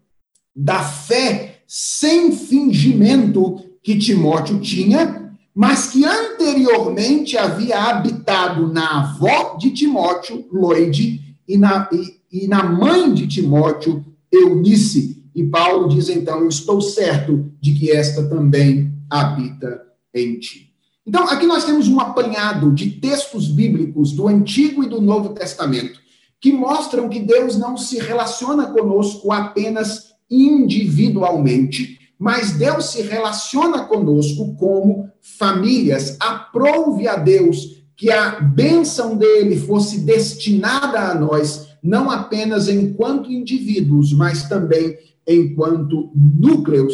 da 0.53 0.83
fé 0.83 1.61
sem 1.65 2.33
fingimento 2.33 3.63
que 3.81 3.97
Timóteo 3.97 4.59
tinha, 4.59 5.31
mas 5.55 5.87
que 5.87 6.03
anteriormente 6.03 7.37
havia 7.37 7.81
habitado 7.85 8.67
na 8.67 8.99
avó 8.99 9.55
de 9.55 9.71
Timóteo, 9.71 10.45
Loide, 10.51 11.21
e 11.47 11.57
na, 11.57 11.87
e, 11.89 12.43
e 12.43 12.47
na 12.49 12.63
mãe 12.63 13.13
de 13.13 13.27
Timóteo, 13.27 14.03
Eunice 14.29 15.14
e 15.35 15.43
Paulo 15.43 15.89
diz 15.89 16.07
então: 16.07 16.39
Eu 16.39 16.47
estou 16.47 16.79
certo 16.79 17.51
de 17.59 17.73
que 17.73 17.91
esta 17.91 18.27
também 18.29 18.93
habita 19.09 19.81
em 20.13 20.39
ti. 20.39 20.73
Então, 21.05 21.25
aqui 21.25 21.45
nós 21.45 21.65
temos 21.65 21.87
um 21.87 21.99
apanhado 21.99 22.71
de 22.71 22.89
textos 22.91 23.47
bíblicos 23.47 24.13
do 24.13 24.27
Antigo 24.27 24.83
e 24.83 24.87
do 24.87 25.01
Novo 25.01 25.29
Testamento 25.29 25.99
que 26.39 26.51
mostram 26.51 27.09
que 27.09 27.19
Deus 27.19 27.57
não 27.57 27.77
se 27.77 27.99
relaciona 27.99 28.67
conosco 28.67 29.31
apenas 29.31 30.13
individualmente, 30.29 31.99
mas 32.17 32.53
Deus 32.53 32.91
se 32.91 33.01
relaciona 33.01 33.83
conosco 33.85 34.55
como 34.55 35.09
famílias. 35.21 36.17
Aprove 36.19 37.07
a 37.07 37.15
Deus 37.15 37.83
que 37.95 38.11
a 38.11 38.39
bênção 38.39 39.15
dele 39.15 39.57
fosse 39.57 39.99
destinada 39.99 40.99
a 40.99 41.15
nós, 41.15 41.67
não 41.81 42.09
apenas 42.09 42.67
enquanto 42.67 43.31
indivíduos, 43.31 44.11
mas 44.11 44.49
também 44.49 44.97
enquanto 45.27 46.11
núcleos 46.15 46.93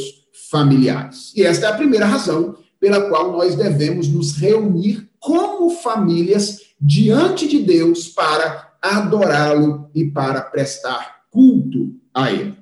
familiares. 0.50 1.34
E 1.36 1.44
esta 1.44 1.68
é 1.68 1.70
a 1.70 1.76
primeira 1.76 2.06
razão 2.06 2.56
pela 2.80 3.10
qual 3.10 3.32
nós 3.32 3.56
devemos 3.56 4.08
nos 4.08 4.36
reunir 4.36 5.10
como 5.20 5.70
famílias 5.70 6.60
diante 6.80 7.48
de 7.48 7.60
Deus 7.60 8.08
para 8.08 8.74
adorá-lo 8.82 9.90
e 9.94 10.06
para 10.06 10.42
prestar 10.42 11.22
culto 11.30 11.94
a 12.14 12.32
ele. 12.32 12.58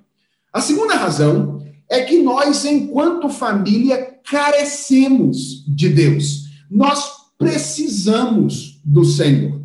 A 0.52 0.60
segunda 0.60 0.96
razão 0.96 1.64
é 1.90 2.02
que 2.02 2.22
nós, 2.22 2.66
enquanto 2.66 3.30
família, 3.30 4.20
carecemos 4.30 5.66
de 5.68 5.90
Deus. 5.90 6.50
Nós 6.70 7.12
precisamos 7.38 8.82
do 8.84 9.06
Senhor. 9.06 9.59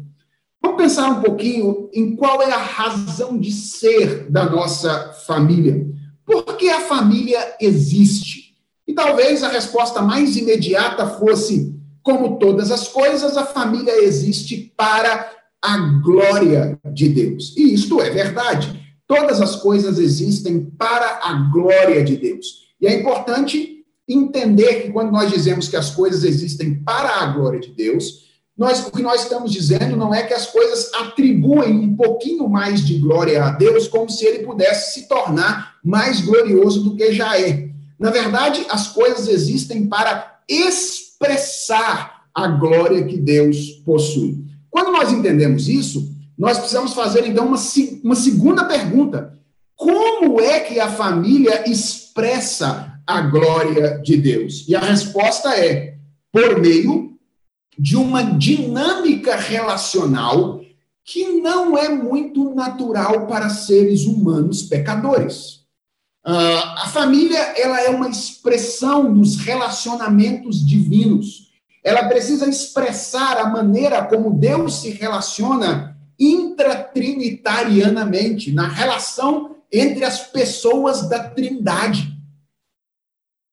Pensar 0.84 1.12
um 1.12 1.22
pouquinho 1.22 1.88
em 1.94 2.14
qual 2.14 2.42
é 2.42 2.52
a 2.52 2.58
razão 2.58 3.38
de 3.38 3.50
ser 3.50 4.30
da 4.30 4.44
nossa 4.44 5.14
família. 5.26 5.86
Por 6.26 6.58
que 6.58 6.68
a 6.68 6.82
família 6.82 7.56
existe? 7.58 8.54
E 8.86 8.92
talvez 8.92 9.42
a 9.42 9.48
resposta 9.48 10.02
mais 10.02 10.36
imediata 10.36 11.06
fosse: 11.06 11.74
como 12.02 12.38
todas 12.38 12.70
as 12.70 12.86
coisas, 12.86 13.34
a 13.38 13.46
família 13.46 14.04
existe 14.04 14.74
para 14.76 15.32
a 15.62 15.78
glória 16.04 16.78
de 16.92 17.08
Deus. 17.08 17.54
E 17.56 17.72
isto 17.72 18.02
é 18.02 18.10
verdade. 18.10 18.78
Todas 19.06 19.40
as 19.40 19.56
coisas 19.56 19.98
existem 19.98 20.66
para 20.66 21.20
a 21.22 21.32
glória 21.50 22.04
de 22.04 22.18
Deus. 22.18 22.74
E 22.78 22.86
é 22.86 23.00
importante 23.00 23.86
entender 24.06 24.82
que 24.82 24.92
quando 24.92 25.12
nós 25.12 25.32
dizemos 25.32 25.66
que 25.66 25.76
as 25.76 25.88
coisas 25.88 26.24
existem 26.24 26.74
para 26.74 27.22
a 27.22 27.26
glória 27.28 27.58
de 27.58 27.70
Deus, 27.70 28.23
nós, 28.56 28.86
o 28.86 28.90
que 28.92 29.02
nós 29.02 29.22
estamos 29.22 29.50
dizendo 29.50 29.96
não 29.96 30.14
é 30.14 30.22
que 30.22 30.32
as 30.32 30.46
coisas 30.46 30.92
atribuem 30.94 31.76
um 31.76 31.96
pouquinho 31.96 32.48
mais 32.48 32.86
de 32.86 32.98
glória 32.98 33.42
a 33.42 33.50
Deus, 33.50 33.88
como 33.88 34.08
se 34.08 34.24
ele 34.24 34.44
pudesse 34.44 34.94
se 34.94 35.08
tornar 35.08 35.74
mais 35.84 36.20
glorioso 36.20 36.84
do 36.84 36.96
que 36.96 37.12
já 37.12 37.38
é. 37.38 37.68
Na 37.98 38.10
verdade, 38.10 38.64
as 38.70 38.88
coisas 38.88 39.26
existem 39.26 39.86
para 39.86 40.38
expressar 40.48 42.22
a 42.32 42.46
glória 42.46 43.04
que 43.04 43.16
Deus 43.16 43.70
possui. 43.84 44.44
Quando 44.70 44.92
nós 44.92 45.12
entendemos 45.12 45.68
isso, 45.68 46.12
nós 46.38 46.58
precisamos 46.58 46.94
fazer, 46.94 47.26
então, 47.26 47.46
uma, 47.46 47.58
uma 48.04 48.16
segunda 48.16 48.64
pergunta: 48.64 49.36
como 49.74 50.40
é 50.40 50.60
que 50.60 50.78
a 50.78 50.88
família 50.88 51.68
expressa 51.68 52.92
a 53.06 53.20
glória 53.20 53.98
de 53.98 54.16
Deus? 54.16 54.64
E 54.68 54.76
a 54.76 54.80
resposta 54.80 55.56
é 55.56 55.94
por 56.32 56.60
meio 56.60 57.13
de 57.78 57.96
uma 57.96 58.22
dinâmica 58.22 59.36
relacional 59.36 60.60
que 61.04 61.40
não 61.40 61.76
é 61.76 61.88
muito 61.88 62.54
natural 62.54 63.26
para 63.26 63.50
seres 63.50 64.06
humanos 64.06 64.62
pecadores. 64.62 65.64
Uh, 66.26 66.64
a 66.78 66.88
família 66.88 67.38
ela 67.38 67.82
é 67.82 67.90
uma 67.90 68.08
expressão 68.08 69.12
dos 69.12 69.36
relacionamentos 69.36 70.66
divinos. 70.66 71.52
Ela 71.84 72.08
precisa 72.08 72.48
expressar 72.48 73.36
a 73.36 73.50
maneira 73.50 74.02
como 74.04 74.32
Deus 74.32 74.80
se 74.80 74.88
relaciona 74.90 75.94
intratrinitarianamente, 76.18 78.52
na 78.52 78.68
relação 78.68 79.56
entre 79.70 80.02
as 80.04 80.20
pessoas 80.20 81.06
da 81.08 81.28
Trindade. 81.28 82.13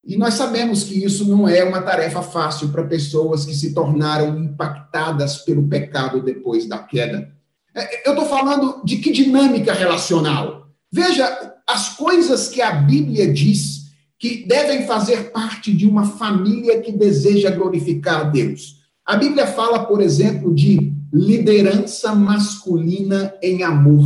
E 0.04 0.18
nós 0.18 0.34
sabemos 0.34 0.84
que 0.84 1.04
isso 1.04 1.28
não 1.28 1.48
é 1.48 1.64
uma 1.64 1.82
tarefa 1.82 2.22
fácil 2.22 2.70
para 2.70 2.84
pessoas 2.84 3.46
que 3.46 3.54
se 3.54 3.74
tornaram 3.74 4.38
impactadas 4.38 5.38
pelo 5.38 5.68
pecado 5.68 6.22
depois 6.22 6.68
da 6.68 6.80
queda. 6.80 7.32
É, 7.76 8.08
eu 8.08 8.14
estou 8.14 8.28
falando 8.28 8.82
de 8.84 8.98
que 8.98 9.12
dinâmica 9.12 9.74
relacional? 9.74 10.68
Veja, 10.92 11.54
as 11.68 11.90
coisas 11.90 12.48
que 12.48 12.62
a 12.62 12.72
Bíblia 12.72 13.32
diz 13.32 13.82
que 14.20 14.46
devem 14.46 14.86
fazer 14.86 15.32
parte 15.32 15.74
de 15.74 15.88
uma 15.88 16.06
família 16.06 16.82
que 16.82 16.92
deseja 16.92 17.50
glorificar 17.50 18.22
a 18.22 18.24
Deus. 18.26 18.82
A 19.06 19.16
Bíblia 19.16 19.48
fala, 19.48 19.86
por 19.86 20.02
exemplo, 20.02 20.54
de 20.54 20.94
liderança 21.12 22.14
masculina 22.14 23.34
em 23.42 23.64
amor. 23.64 24.06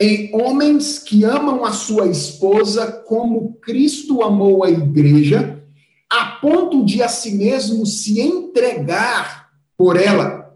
Em 0.00 0.34
homens 0.34 0.98
que 0.98 1.24
amam 1.24 1.64
a 1.64 1.72
sua 1.72 2.08
esposa 2.08 2.90
como 3.06 3.54
Cristo 3.60 4.22
amou 4.22 4.64
a 4.64 4.70
igreja, 4.70 5.62
a 6.10 6.26
ponto 6.40 6.84
de 6.84 7.02
a 7.02 7.08
si 7.08 7.32
mesmo 7.32 7.86
se 7.86 8.20
entregar 8.20 9.48
por 9.76 9.96
ela. 9.96 10.52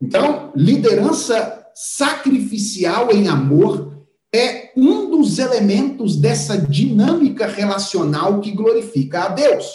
Então, 0.00 0.52
liderança 0.54 1.66
sacrificial 1.74 3.10
em 3.10 3.28
amor 3.28 4.06
é 4.34 4.72
um 4.76 5.10
dos 5.10 5.38
elementos 5.38 6.16
dessa 6.16 6.56
dinâmica 6.56 7.46
relacional 7.46 8.40
que 8.40 8.50
glorifica 8.50 9.24
a 9.24 9.28
Deus. 9.28 9.66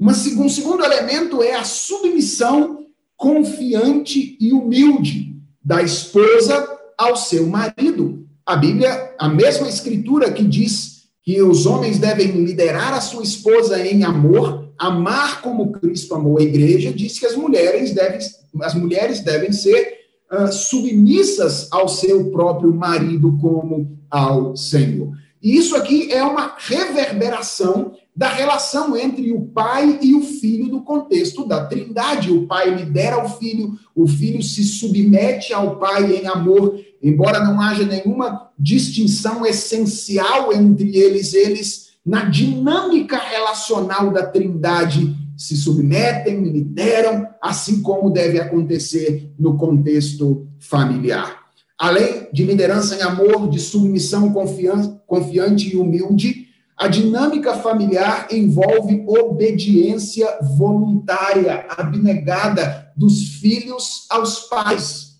um 0.00 0.48
segundo 0.48 0.84
elemento 0.84 1.42
é 1.42 1.54
a 1.54 1.64
submissão 1.64 2.86
confiante 3.16 4.36
e 4.40 4.52
humilde 4.52 5.36
da 5.64 5.82
esposa 5.82 6.71
ao 7.02 7.16
seu 7.16 7.46
marido. 7.46 8.26
A 8.46 8.56
Bíblia, 8.56 9.14
a 9.18 9.28
mesma 9.28 9.68
escritura 9.68 10.30
que 10.30 10.44
diz 10.44 11.02
que 11.22 11.40
os 11.42 11.66
homens 11.66 11.98
devem 11.98 12.28
liderar 12.44 12.94
a 12.94 13.00
sua 13.00 13.22
esposa 13.22 13.84
em 13.86 14.04
amor, 14.04 14.72
amar 14.78 15.40
como 15.42 15.72
Cristo 15.72 16.14
amou 16.14 16.38
a 16.38 16.42
igreja, 16.42 16.92
diz 16.92 17.18
que 17.18 17.26
as 17.26 17.36
mulheres 17.36 17.92
devem, 17.92 18.18
as 18.62 18.74
mulheres 18.74 19.20
devem 19.20 19.52
ser 19.52 19.94
uh, 20.32 20.52
submissas 20.52 21.68
ao 21.70 21.88
seu 21.88 22.30
próprio 22.30 22.74
marido 22.74 23.38
como 23.40 23.96
ao 24.10 24.56
Senhor. 24.56 25.12
E 25.40 25.56
isso 25.56 25.74
aqui 25.74 26.12
é 26.12 26.22
uma 26.22 26.54
reverberação 26.56 27.92
da 28.14 28.28
relação 28.28 28.96
entre 28.96 29.32
o 29.32 29.40
pai 29.40 29.98
e 30.02 30.14
o 30.14 30.22
filho 30.22 30.66
no 30.66 30.82
contexto 30.82 31.44
da 31.46 31.64
Trindade. 31.64 32.30
O 32.30 32.46
pai 32.46 32.70
lidera 32.70 33.24
o 33.24 33.28
filho, 33.28 33.72
o 33.94 34.06
filho 34.06 34.42
se 34.42 34.62
submete 34.62 35.52
ao 35.52 35.78
pai 35.78 36.16
em 36.16 36.26
amor, 36.26 36.78
embora 37.02 37.44
não 37.44 37.60
haja 37.60 37.84
nenhuma 37.84 38.50
distinção 38.58 39.44
essencial 39.44 40.52
entre 40.52 40.96
eles, 40.96 41.34
eles 41.34 41.92
na 42.04 42.24
dinâmica 42.24 43.16
relacional 43.16 44.10
da 44.10 44.26
Trindade 44.26 45.16
se 45.36 45.56
submetem, 45.56 46.42
lideram, 46.44 47.28
assim 47.40 47.82
como 47.82 48.10
deve 48.10 48.40
acontecer 48.40 49.32
no 49.38 49.56
contexto 49.56 50.46
familiar. 50.60 51.42
Além 51.78 52.28
de 52.32 52.44
liderança 52.44 52.96
em 52.96 53.02
amor, 53.02 53.48
de 53.50 53.58
submissão 53.58 54.32
confiante 54.32 55.72
e 55.72 55.76
humilde, 55.76 56.46
a 56.76 56.86
dinâmica 56.88 57.54
familiar 57.54 58.28
envolve 58.30 59.04
obediência 59.06 60.26
voluntária, 60.56 61.66
abnegada 61.70 62.92
dos 62.96 63.36
filhos 63.40 64.06
aos 64.10 64.40
pais. 64.40 65.16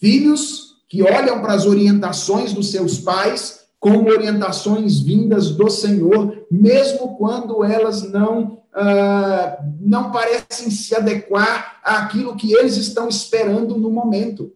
Filhos 0.00 0.65
que 0.88 1.02
olham 1.02 1.40
para 1.40 1.54
as 1.54 1.66
orientações 1.66 2.52
dos 2.52 2.70
seus 2.70 2.98
pais 2.98 3.66
como 3.78 4.08
orientações 4.10 5.00
vindas 5.00 5.50
do 5.50 5.68
Senhor, 5.68 6.46
mesmo 6.50 7.16
quando 7.16 7.62
elas 7.62 8.10
não, 8.10 8.62
ah, 8.74 9.58
não 9.80 10.10
parecem 10.10 10.70
se 10.70 10.94
adequar 10.94 11.80
àquilo 11.84 12.36
que 12.36 12.52
eles 12.52 12.76
estão 12.76 13.08
esperando 13.08 13.76
no 13.76 13.90
momento. 13.90 14.52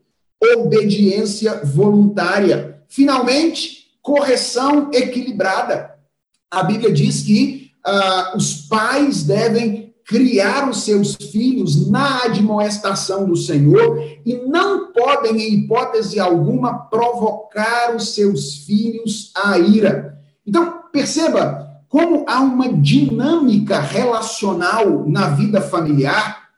Obediência 0.56 1.60
voluntária. 1.64 2.82
Finalmente, 2.88 3.88
correção 4.02 4.90
equilibrada 4.92 5.90
a 6.50 6.64
Bíblia 6.64 6.92
diz 6.92 7.22
que 7.22 7.70
uh, 7.86 8.36
os 8.36 8.66
pais 8.66 9.22
devem 9.22 9.89
criar 10.10 10.68
os 10.68 10.82
seus 10.82 11.14
filhos 11.14 11.88
na 11.88 12.24
admoestação 12.24 13.28
do 13.28 13.36
Senhor 13.36 13.96
e 14.26 14.38
não 14.48 14.92
podem, 14.92 15.40
em 15.40 15.54
hipótese 15.54 16.18
alguma, 16.18 16.76
provocar 16.76 17.94
os 17.94 18.12
seus 18.12 18.56
filhos 18.56 19.30
à 19.36 19.56
ira. 19.56 20.18
Então, 20.44 20.80
perceba 20.90 21.80
como 21.88 22.24
há 22.28 22.40
uma 22.40 22.72
dinâmica 22.72 23.78
relacional 23.78 25.08
na 25.08 25.28
vida 25.28 25.60
familiar 25.60 26.48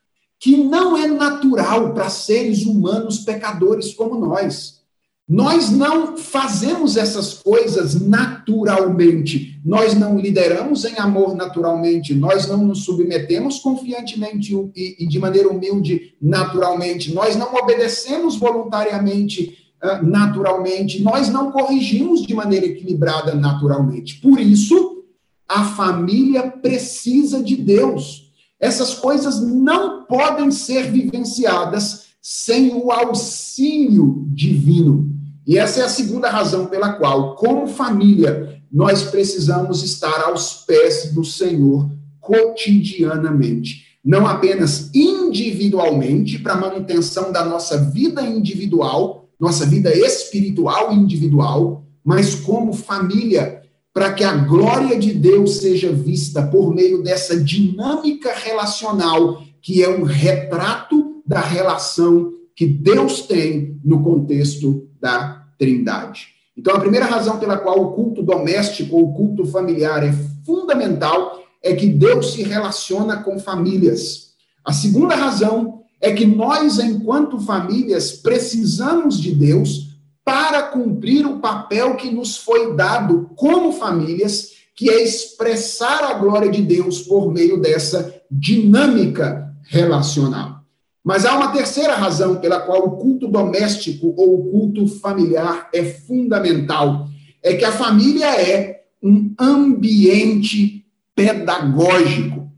que 0.40 0.56
não 0.56 0.96
é 0.96 1.06
natural 1.06 1.92
para 1.92 2.08
seres 2.08 2.64
humanos 2.64 3.18
pecadores 3.18 3.92
como 3.92 4.18
nós. 4.18 4.81
Nós 5.28 5.70
não 5.70 6.16
fazemos 6.16 6.96
essas 6.96 7.34
coisas 7.34 8.00
naturalmente. 8.00 9.60
Nós 9.64 9.94
não 9.94 10.18
lideramos 10.18 10.84
em 10.84 10.98
amor 10.98 11.34
naturalmente. 11.36 12.12
Nós 12.14 12.48
não 12.48 12.58
nos 12.58 12.84
submetemos 12.84 13.60
confiantemente 13.60 14.52
e, 14.74 15.06
de 15.06 15.18
maneira 15.18 15.48
humilde 15.48 16.14
naturalmente. 16.20 17.14
Nós 17.14 17.36
não 17.36 17.54
obedecemos 17.54 18.36
voluntariamente 18.36 19.72
uh, 19.82 20.04
naturalmente. 20.04 21.00
Nós 21.02 21.28
não 21.28 21.52
corrigimos 21.52 22.26
de 22.26 22.34
maneira 22.34 22.66
equilibrada 22.66 23.34
naturalmente. 23.34 24.20
Por 24.20 24.40
isso, 24.40 25.04
a 25.48 25.64
família 25.64 26.50
precisa 26.50 27.42
de 27.42 27.56
Deus. 27.56 28.32
Essas 28.58 28.94
coisas 28.94 29.40
não 29.40 30.04
podem 30.04 30.50
ser 30.50 30.90
vivenciadas 30.90 32.11
sem 32.22 32.72
o 32.72 32.92
auxílio 32.92 34.24
divino. 34.28 35.10
E 35.44 35.58
essa 35.58 35.80
é 35.80 35.84
a 35.84 35.88
segunda 35.88 36.30
razão 36.30 36.66
pela 36.66 36.92
qual, 36.92 37.34
como 37.34 37.66
família, 37.66 38.62
nós 38.70 39.02
precisamos 39.02 39.82
estar 39.82 40.22
aos 40.22 40.64
pés 40.64 41.12
do 41.12 41.24
Senhor 41.24 41.90
cotidianamente. 42.20 43.98
Não 44.04 44.24
apenas 44.26 44.88
individualmente, 44.94 46.38
para 46.38 46.56
manutenção 46.56 47.32
da 47.32 47.44
nossa 47.44 47.76
vida 47.90 48.22
individual, 48.22 49.28
nossa 49.38 49.66
vida 49.66 49.92
espiritual 49.92 50.92
individual, 50.92 51.84
mas 52.04 52.36
como 52.36 52.72
família, 52.72 53.62
para 53.92 54.12
que 54.12 54.22
a 54.22 54.32
glória 54.32 54.98
de 54.98 55.12
Deus 55.12 55.58
seja 55.58 55.92
vista 55.92 56.42
por 56.46 56.72
meio 56.72 57.02
dessa 57.02 57.38
dinâmica 57.38 58.32
relacional, 58.32 59.42
que 59.60 59.82
é 59.82 59.88
um 59.88 60.02
retrato 60.04 61.11
da 61.26 61.40
relação 61.40 62.32
que 62.54 62.66
Deus 62.66 63.22
tem 63.22 63.80
no 63.84 64.02
contexto 64.02 64.88
da 65.00 65.44
Trindade. 65.58 66.28
Então, 66.56 66.74
a 66.74 66.80
primeira 66.80 67.06
razão 67.06 67.38
pela 67.38 67.56
qual 67.56 67.80
o 67.80 67.92
culto 67.92 68.22
doméstico 68.22 68.96
ou 68.96 69.10
o 69.10 69.14
culto 69.14 69.46
familiar 69.46 70.04
é 70.04 70.12
fundamental 70.44 71.42
é 71.62 71.74
que 71.74 71.86
Deus 71.86 72.32
se 72.32 72.42
relaciona 72.42 73.18
com 73.22 73.38
famílias. 73.38 74.32
A 74.64 74.72
segunda 74.72 75.14
razão 75.14 75.82
é 76.00 76.12
que 76.12 76.26
nós, 76.26 76.78
enquanto 76.78 77.40
famílias, 77.40 78.12
precisamos 78.12 79.20
de 79.20 79.32
Deus 79.32 79.92
para 80.24 80.62
cumprir 80.64 81.26
o 81.26 81.38
papel 81.38 81.96
que 81.96 82.10
nos 82.10 82.36
foi 82.36 82.74
dado 82.74 83.30
como 83.36 83.72
famílias, 83.72 84.50
que 84.74 84.90
é 84.90 85.02
expressar 85.02 86.04
a 86.04 86.14
glória 86.14 86.50
de 86.50 86.62
Deus 86.62 87.02
por 87.02 87.32
meio 87.32 87.60
dessa 87.60 88.14
dinâmica 88.30 89.54
relacional. 89.64 90.61
Mas 91.04 91.24
há 91.24 91.36
uma 91.36 91.52
terceira 91.52 91.94
razão 91.94 92.36
pela 92.36 92.60
qual 92.60 92.86
o 92.86 92.96
culto 92.96 93.26
doméstico 93.26 94.14
ou 94.16 94.34
o 94.34 94.50
culto 94.50 94.86
familiar 94.86 95.68
é 95.72 95.82
fundamental. 95.84 97.08
É 97.42 97.54
que 97.54 97.64
a 97.64 97.72
família 97.72 98.26
é 98.40 98.82
um 99.02 99.34
ambiente 99.38 100.84
pedagógico. 101.14 102.50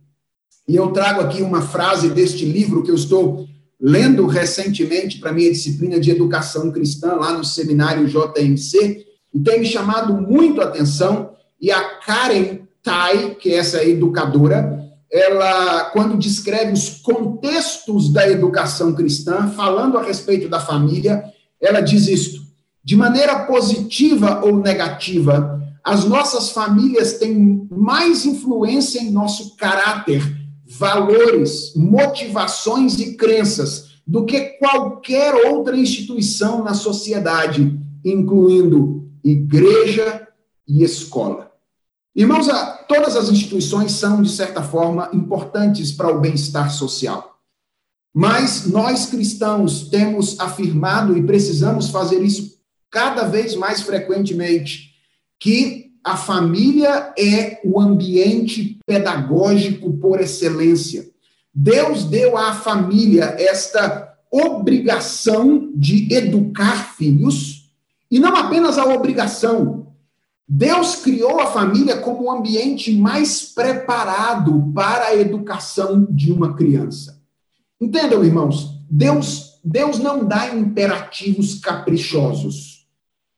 E 0.68 0.76
eu 0.76 0.88
trago 0.88 1.22
aqui 1.22 1.42
uma 1.42 1.62
frase 1.62 2.10
deste 2.10 2.44
livro 2.44 2.82
que 2.82 2.90
eu 2.90 2.94
estou 2.94 3.46
lendo 3.80 4.26
recentemente 4.26 5.18
para 5.18 5.32
minha 5.32 5.50
disciplina 5.50 5.98
de 5.98 6.10
educação 6.10 6.70
cristã 6.70 7.14
lá 7.14 7.32
no 7.32 7.44
seminário 7.44 8.06
JMC, 8.06 9.04
e 9.32 9.40
tem 9.40 9.60
me 9.60 9.66
chamado 9.66 10.14
muito 10.14 10.60
a 10.60 10.64
atenção. 10.64 11.32
E 11.60 11.70
a 11.70 11.82
Karen 11.98 12.60
Tai, 12.82 13.34
que 13.34 13.50
é 13.50 13.56
essa 13.56 13.84
educadora, 13.84 14.83
ela, 15.14 15.90
quando 15.90 16.18
descreve 16.18 16.72
os 16.72 16.88
contextos 16.88 18.12
da 18.12 18.28
educação 18.28 18.92
cristã, 18.92 19.48
falando 19.50 19.96
a 19.96 20.02
respeito 20.02 20.48
da 20.48 20.58
família, 20.58 21.22
ela 21.60 21.80
diz 21.80 22.08
isto: 22.08 22.42
de 22.82 22.96
maneira 22.96 23.46
positiva 23.46 24.44
ou 24.44 24.56
negativa, 24.56 25.62
as 25.84 26.04
nossas 26.04 26.50
famílias 26.50 27.12
têm 27.12 27.68
mais 27.70 28.26
influência 28.26 28.98
em 28.98 29.12
nosso 29.12 29.54
caráter, 29.54 30.20
valores, 30.66 31.72
motivações 31.76 32.98
e 32.98 33.16
crenças 33.16 33.94
do 34.04 34.24
que 34.24 34.58
qualquer 34.58 35.32
outra 35.46 35.76
instituição 35.76 36.64
na 36.64 36.74
sociedade, 36.74 37.78
incluindo 38.04 39.08
igreja 39.22 40.26
e 40.66 40.82
escola. 40.82 41.52
Irmãos, 42.16 42.48
todas 42.88 43.16
as 43.16 43.28
instituições 43.28 43.92
são, 43.92 44.22
de 44.22 44.30
certa 44.30 44.62
forma, 44.62 45.10
importantes 45.12 45.92
para 45.92 46.08
o 46.08 46.20
bem-estar 46.20 46.70
social. 46.70 47.38
Mas 48.12 48.66
nós 48.66 49.06
cristãos 49.06 49.88
temos 49.88 50.38
afirmado 50.38 51.16
e 51.16 51.22
precisamos 51.22 51.90
fazer 51.90 52.22
isso 52.22 52.58
cada 52.90 53.24
vez 53.24 53.56
mais 53.56 53.82
frequentemente, 53.82 54.94
que 55.40 55.92
a 56.04 56.16
família 56.16 57.12
é 57.18 57.60
o 57.64 57.80
ambiente 57.80 58.78
pedagógico 58.86 59.92
por 59.94 60.20
excelência. 60.20 61.10
Deus 61.52 62.04
deu 62.04 62.36
à 62.36 62.52
família 62.52 63.34
esta 63.38 64.14
obrigação 64.30 65.72
de 65.74 66.12
educar 66.12 66.94
filhos, 66.94 67.70
e 68.10 68.20
não 68.20 68.36
apenas 68.36 68.78
a 68.78 68.84
obrigação, 68.84 69.83
Deus 70.46 70.96
criou 70.96 71.40
a 71.40 71.46
família 71.46 71.96
como 71.98 72.24
o 72.24 72.30
ambiente 72.30 72.92
mais 72.92 73.42
preparado 73.42 74.70
para 74.74 75.06
a 75.06 75.16
educação 75.16 76.06
de 76.10 76.30
uma 76.30 76.54
criança. 76.54 77.22
Entendam, 77.80 78.22
irmãos, 78.22 78.78
Deus, 78.90 79.58
Deus 79.64 79.98
não 79.98 80.24
dá 80.24 80.54
imperativos 80.54 81.58
caprichosos. 81.58 82.86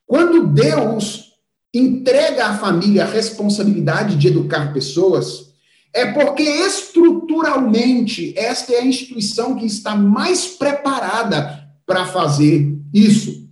Quando 0.06 0.48
Deus 0.48 1.32
entrega 1.72 2.46
à 2.46 2.58
família 2.58 3.04
a 3.04 3.10
responsabilidade 3.10 4.16
de 4.16 4.28
educar 4.28 4.72
pessoas, 4.72 5.52
é 5.92 6.12
porque 6.12 6.42
estruturalmente 6.42 8.34
esta 8.36 8.72
é 8.72 8.80
a 8.80 8.84
instituição 8.84 9.56
que 9.56 9.64
está 9.64 9.94
mais 9.94 10.46
preparada 10.46 11.66
para 11.86 12.04
fazer 12.06 12.76
isso. 12.92 13.45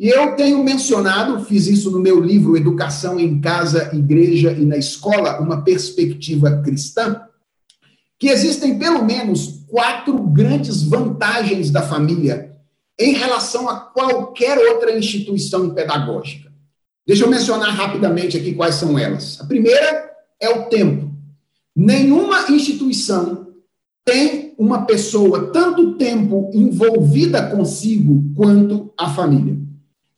E 0.00 0.08
eu 0.08 0.34
tenho 0.34 0.64
mencionado, 0.64 1.44
fiz 1.44 1.66
isso 1.66 1.90
no 1.90 2.00
meu 2.00 2.18
livro 2.18 2.56
Educação 2.56 3.20
em 3.20 3.38
Casa, 3.38 3.90
Igreja 3.92 4.50
e 4.50 4.64
na 4.64 4.78
Escola, 4.78 5.38
uma 5.42 5.62
perspectiva 5.62 6.62
cristã, 6.64 7.20
que 8.18 8.28
existem 8.28 8.78
pelo 8.78 9.04
menos 9.04 9.62
quatro 9.68 10.18
grandes 10.18 10.82
vantagens 10.82 11.70
da 11.70 11.82
família 11.82 12.56
em 12.98 13.12
relação 13.12 13.68
a 13.68 13.78
qualquer 13.78 14.56
outra 14.56 14.96
instituição 14.96 15.68
pedagógica. 15.74 16.50
Deixa 17.06 17.24
eu 17.24 17.30
mencionar 17.30 17.68
rapidamente 17.68 18.38
aqui 18.38 18.54
quais 18.54 18.76
são 18.76 18.98
elas. 18.98 19.38
A 19.38 19.44
primeira 19.44 20.10
é 20.40 20.48
o 20.48 20.62
tempo. 20.70 21.10
Nenhuma 21.76 22.50
instituição 22.50 23.48
tem 24.02 24.54
uma 24.56 24.86
pessoa 24.86 25.52
tanto 25.52 25.96
tempo 25.96 26.50
envolvida 26.54 27.50
consigo 27.50 28.32
quanto 28.34 28.90
a 28.96 29.10
família. 29.10 29.68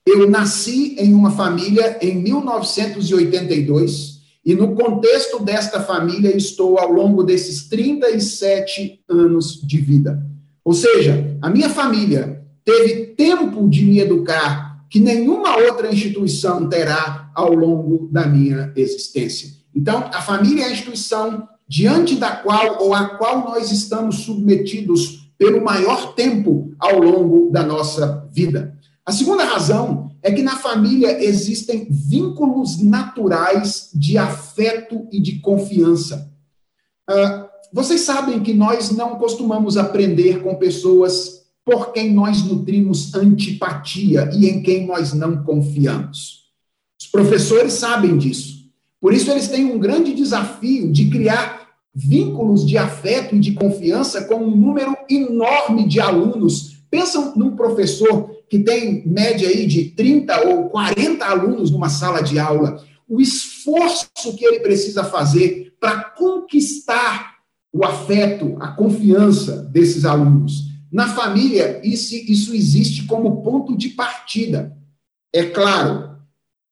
Eu 0.06 0.28
nasci 0.28 0.96
em 0.98 1.14
uma 1.14 1.30
família 1.30 1.96
em 2.02 2.16
1982 2.22 4.20
e 4.44 4.52
no 4.52 4.74
contexto 4.74 5.38
desta 5.44 5.80
família 5.80 6.36
estou 6.36 6.76
ao 6.78 6.90
longo 6.92 7.22
desses 7.22 7.68
37 7.68 9.00
anos 9.08 9.60
de 9.62 9.78
vida. 9.78 10.20
Ou 10.64 10.74
seja, 10.74 11.36
a 11.40 11.48
minha 11.48 11.70
família 11.70 12.44
teve 12.64 13.14
tempo 13.14 13.68
de 13.68 13.84
me 13.84 14.00
educar 14.00 14.84
que 14.90 14.98
nenhuma 14.98 15.56
outra 15.56 15.92
instituição 15.92 16.68
terá 16.68 17.30
ao 17.34 17.54
longo 17.54 18.08
da 18.10 18.26
minha 18.26 18.72
existência. 18.74 19.50
Então, 19.74 20.10
a 20.12 20.20
família 20.20 20.64
é 20.64 20.66
a 20.66 20.72
instituição 20.72 21.48
diante 21.68 22.16
da 22.16 22.30
qual 22.36 22.82
ou 22.82 22.92
a 22.92 23.06
qual 23.16 23.44
nós 23.44 23.70
estamos 23.70 24.16
submetidos 24.16 25.30
pelo 25.38 25.64
maior 25.64 26.14
tempo 26.14 26.74
ao 26.78 26.98
longo 26.98 27.50
da 27.50 27.62
nossa 27.62 28.28
vida. 28.32 28.76
A 29.04 29.10
segunda 29.10 29.44
razão 29.44 30.12
é 30.22 30.31
que 30.31 30.42
na 30.42 30.56
família 30.56 31.22
existem 31.24 31.88
vínculos 31.90 32.81
naturais 32.81 33.90
de 33.92 34.16
afeto 34.16 35.08
e 35.10 35.20
de 35.20 35.40
confiança. 35.40 36.31
Uh, 37.10 37.50
vocês 37.72 38.02
sabem 38.02 38.40
que 38.40 38.54
nós 38.54 38.90
não 38.90 39.16
costumamos 39.16 39.77
aprender 39.77 40.42
com 40.42 40.54
pessoas 40.54 41.42
por 41.64 41.92
quem 41.92 42.12
nós 42.12 42.44
nutrimos 42.44 43.14
antipatia 43.14 44.31
e 44.33 44.48
em 44.48 44.62
quem 44.62 44.87
nós 44.87 45.12
não 45.12 45.42
confiamos. 45.42 46.42
Os 47.00 47.06
professores 47.08 47.72
sabem 47.72 48.16
disso. 48.16 48.62
Por 49.00 49.12
isso, 49.12 49.31
eles 49.31 49.48
têm 49.48 49.64
um 49.64 49.79
grande 49.79 50.14
desafio 50.14 50.92
de 50.92 51.10
criar 51.10 51.68
vínculos 51.94 52.66
de 52.66 52.79
afeto 52.79 53.35
e 53.35 53.40
de 53.40 53.52
confiança 53.52 54.24
com 54.24 54.37
um 54.37 54.56
número 54.56 54.96
enorme 55.10 55.88
de 55.88 56.00
alunos. 56.00 56.77
Pensam 56.88 57.35
num 57.37 57.56
professor 57.56 58.31
que 58.53 58.59
tem 58.59 59.03
média 59.07 59.48
aí 59.48 59.67
de 59.67 59.87
30 59.87 60.46
ou 60.46 60.69
40 60.69 61.25
alunos 61.25 61.71
numa 61.71 61.88
sala 61.88 62.23
de 62.23 62.38
aula, 62.38 62.85
o 63.09 63.19
esforço 63.19 64.11
que 64.37 64.44
ele 64.44 64.61
precisa 64.61 65.03
fazer 65.03 65.75
para 65.81 66.05
conquistar 66.05 67.37
o 67.73 67.83
afeto, 67.83 68.59
a 68.61 68.69
confiança 68.69 69.63
desses 69.73 70.05
alunos. 70.05 70.65
Na 70.92 71.09
família, 71.09 71.81
isso, 71.83 72.15
isso 72.15 72.55
existe 72.55 73.05
como 73.05 73.42
ponto 73.42 73.75
de 73.75 73.88
partida. 73.88 74.77
É 75.33 75.44
claro, 75.44 76.11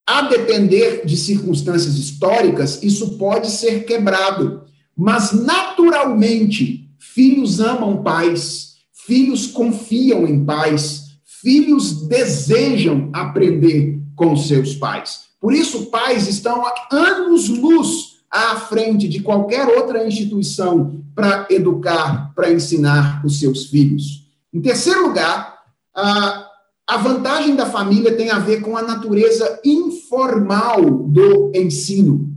a 0.07 0.21
depender 0.21 1.07
de 1.07 1.17
circunstâncias 1.17 1.95
históricas, 1.95 2.83
isso 2.83 3.17
pode 3.17 3.51
ser 3.51 3.87
quebrado, 3.87 4.65
mas 4.95 5.33
naturalmente, 5.33 6.91
filhos 6.99 7.59
amam 7.59 8.03
pais, 8.03 8.75
filhos 8.93 9.47
confiam 9.47 10.27
em 10.29 10.45
pais, 10.45 11.00
filhos 11.41 12.07
desejam 12.07 13.11
aprender 13.13 14.01
com 14.15 14.37
seus 14.37 14.75
pais. 14.75 15.31
Por 15.41 15.55
isso, 15.55 15.87
pais 15.87 16.29
estão 16.29 16.65
a 16.65 16.73
anos-luz 16.93 18.21
à 18.31 18.57
frente 18.57 19.09
de 19.09 19.21
qualquer 19.21 19.67
outra 19.67 20.07
instituição 20.07 21.03
para 21.15 21.47
educar, 21.51 22.33
para 22.35 22.53
ensinar 22.53 23.25
os 23.25 23.41
seus 23.41 23.67
filhos. 23.67 24.29
Em 24.53 24.61
terceiro 24.61 25.03
lugar, 25.09 25.59
a, 25.95 26.47
a 26.87 26.97
vantagem 26.99 27.57
da 27.57 27.67
família 27.67 28.17
tem 28.17 28.31
a 28.31 28.39
ver 28.39 28.61
com 28.61 28.77
a 28.77 28.83
natureza 28.83 29.61
informal 29.65 30.83
do 30.85 31.51
ensino. 31.55 32.29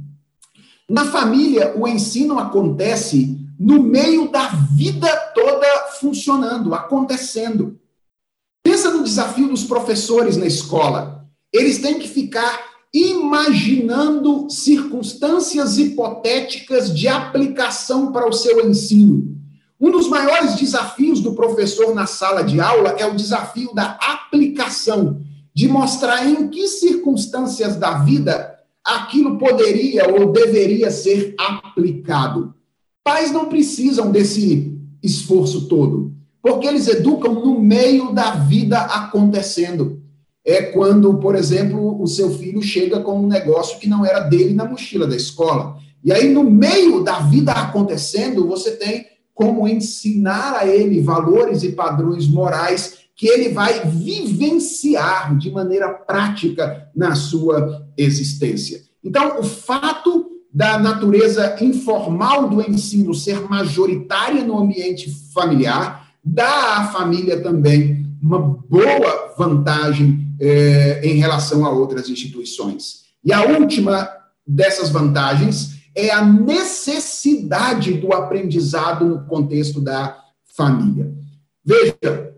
Na 0.89 1.05
família, 1.05 1.73
o 1.77 1.87
ensino 1.87 2.39
acontece 2.39 3.37
no 3.59 3.81
meio 3.81 4.29
da 4.29 4.47
vida 4.47 5.07
toda 5.33 5.67
funcionando, 5.99 6.73
acontecendo. 6.73 7.79
Pensa 8.63 8.89
no 8.89 9.03
desafio 9.03 9.49
dos 9.49 9.65
professores 9.65 10.37
na 10.37 10.45
escola. 10.45 11.27
Eles 11.51 11.79
têm 11.79 11.99
que 11.99 12.07
ficar 12.07 12.73
imaginando 12.93 14.49
circunstâncias 14.49 15.77
hipotéticas 15.77 16.95
de 16.95 17.07
aplicação 17.07 18.11
para 18.11 18.27
o 18.27 18.31
seu 18.31 18.67
ensino. 18.67 19.35
Um 19.81 19.91
dos 19.91 20.07
maiores 20.07 20.55
desafios 20.55 21.19
do 21.19 21.33
professor 21.33 21.93
na 21.93 22.05
sala 22.05 22.43
de 22.43 22.61
aula 22.61 22.91
é 22.91 23.05
o 23.05 23.15
desafio 23.15 23.73
da 23.73 23.97
aplicação, 24.01 25.21
de 25.53 25.67
mostrar 25.67 26.25
em 26.25 26.47
que 26.47 26.67
circunstâncias 26.67 27.75
da 27.75 27.97
vida 27.99 28.53
aquilo 28.83 29.37
poderia 29.37 30.07
ou 30.09 30.31
deveria 30.31 30.89
ser 30.89 31.35
aplicado. 31.37 32.53
Pais 33.03 33.31
não 33.31 33.49
precisam 33.49 34.11
desse 34.11 34.79
esforço 35.01 35.67
todo, 35.67 36.13
porque 36.43 36.67
eles 36.67 36.89
educam 36.89 37.33
no 37.33 37.57
meio 37.57 38.11
da 38.11 38.31
vida 38.31 38.77
acontecendo 38.77 40.03
é 40.45 40.61
quando, 40.61 41.13
por 41.19 41.35
exemplo, 41.35 42.01
o 42.01 42.05
seu 42.05 42.29
filho 42.31 42.61
chega 42.61 42.99
com 42.99 43.17
um 43.17 43.27
negócio 43.27 43.79
que 43.79 43.87
não 43.87 44.05
era 44.05 44.19
dele 44.19 44.53
na 44.53 44.65
mochila 44.65 45.07
da 45.07 45.15
escola. 45.15 45.77
E 46.03 46.11
aí, 46.11 46.33
no 46.33 46.43
meio 46.43 47.01
da 47.01 47.19
vida 47.19 47.53
acontecendo, 47.53 48.45
você 48.45 48.71
tem 48.71 49.05
como 49.33 49.65
ensinar 49.69 50.57
a 50.57 50.67
ele 50.67 51.01
valores 51.01 51.63
e 51.63 51.71
padrões 51.71 52.27
morais 52.27 52.97
que 53.15 53.25
ele 53.25 53.49
vai 53.53 53.87
vivenciar 53.87 55.37
de 55.37 55.49
maneira 55.49 55.87
prática 55.93 56.89
na 56.93 57.15
sua 57.15 57.87
existência. 57.95 58.81
Então, 59.01 59.39
o 59.39 59.43
fato 59.43 60.29
da 60.53 60.77
natureza 60.77 61.55
informal 61.61 62.49
do 62.49 62.61
ensino 62.61 63.13
ser 63.13 63.39
majoritária 63.47 64.43
no 64.43 64.59
ambiente 64.59 65.09
familiar 65.33 66.02
dá 66.23 66.77
à 66.77 66.87
família 66.87 67.41
também 67.41 68.05
uma 68.21 68.39
boa 68.39 69.33
vantagem 69.37 70.33
é, 70.39 71.01
em 71.03 71.15
relação 71.17 71.65
a 71.65 71.71
outras 71.71 72.09
instituições. 72.09 73.03
E 73.23 73.33
a 73.33 73.43
última 73.43 74.09
dessas 74.45 74.89
vantagens 74.89 75.73
é 75.95 76.11
a 76.11 76.23
necessidade 76.23 77.93
do 77.93 78.13
aprendizado 78.13 79.05
no 79.05 79.25
contexto 79.25 79.81
da 79.81 80.17
família. 80.55 81.13
Veja, 81.63 82.33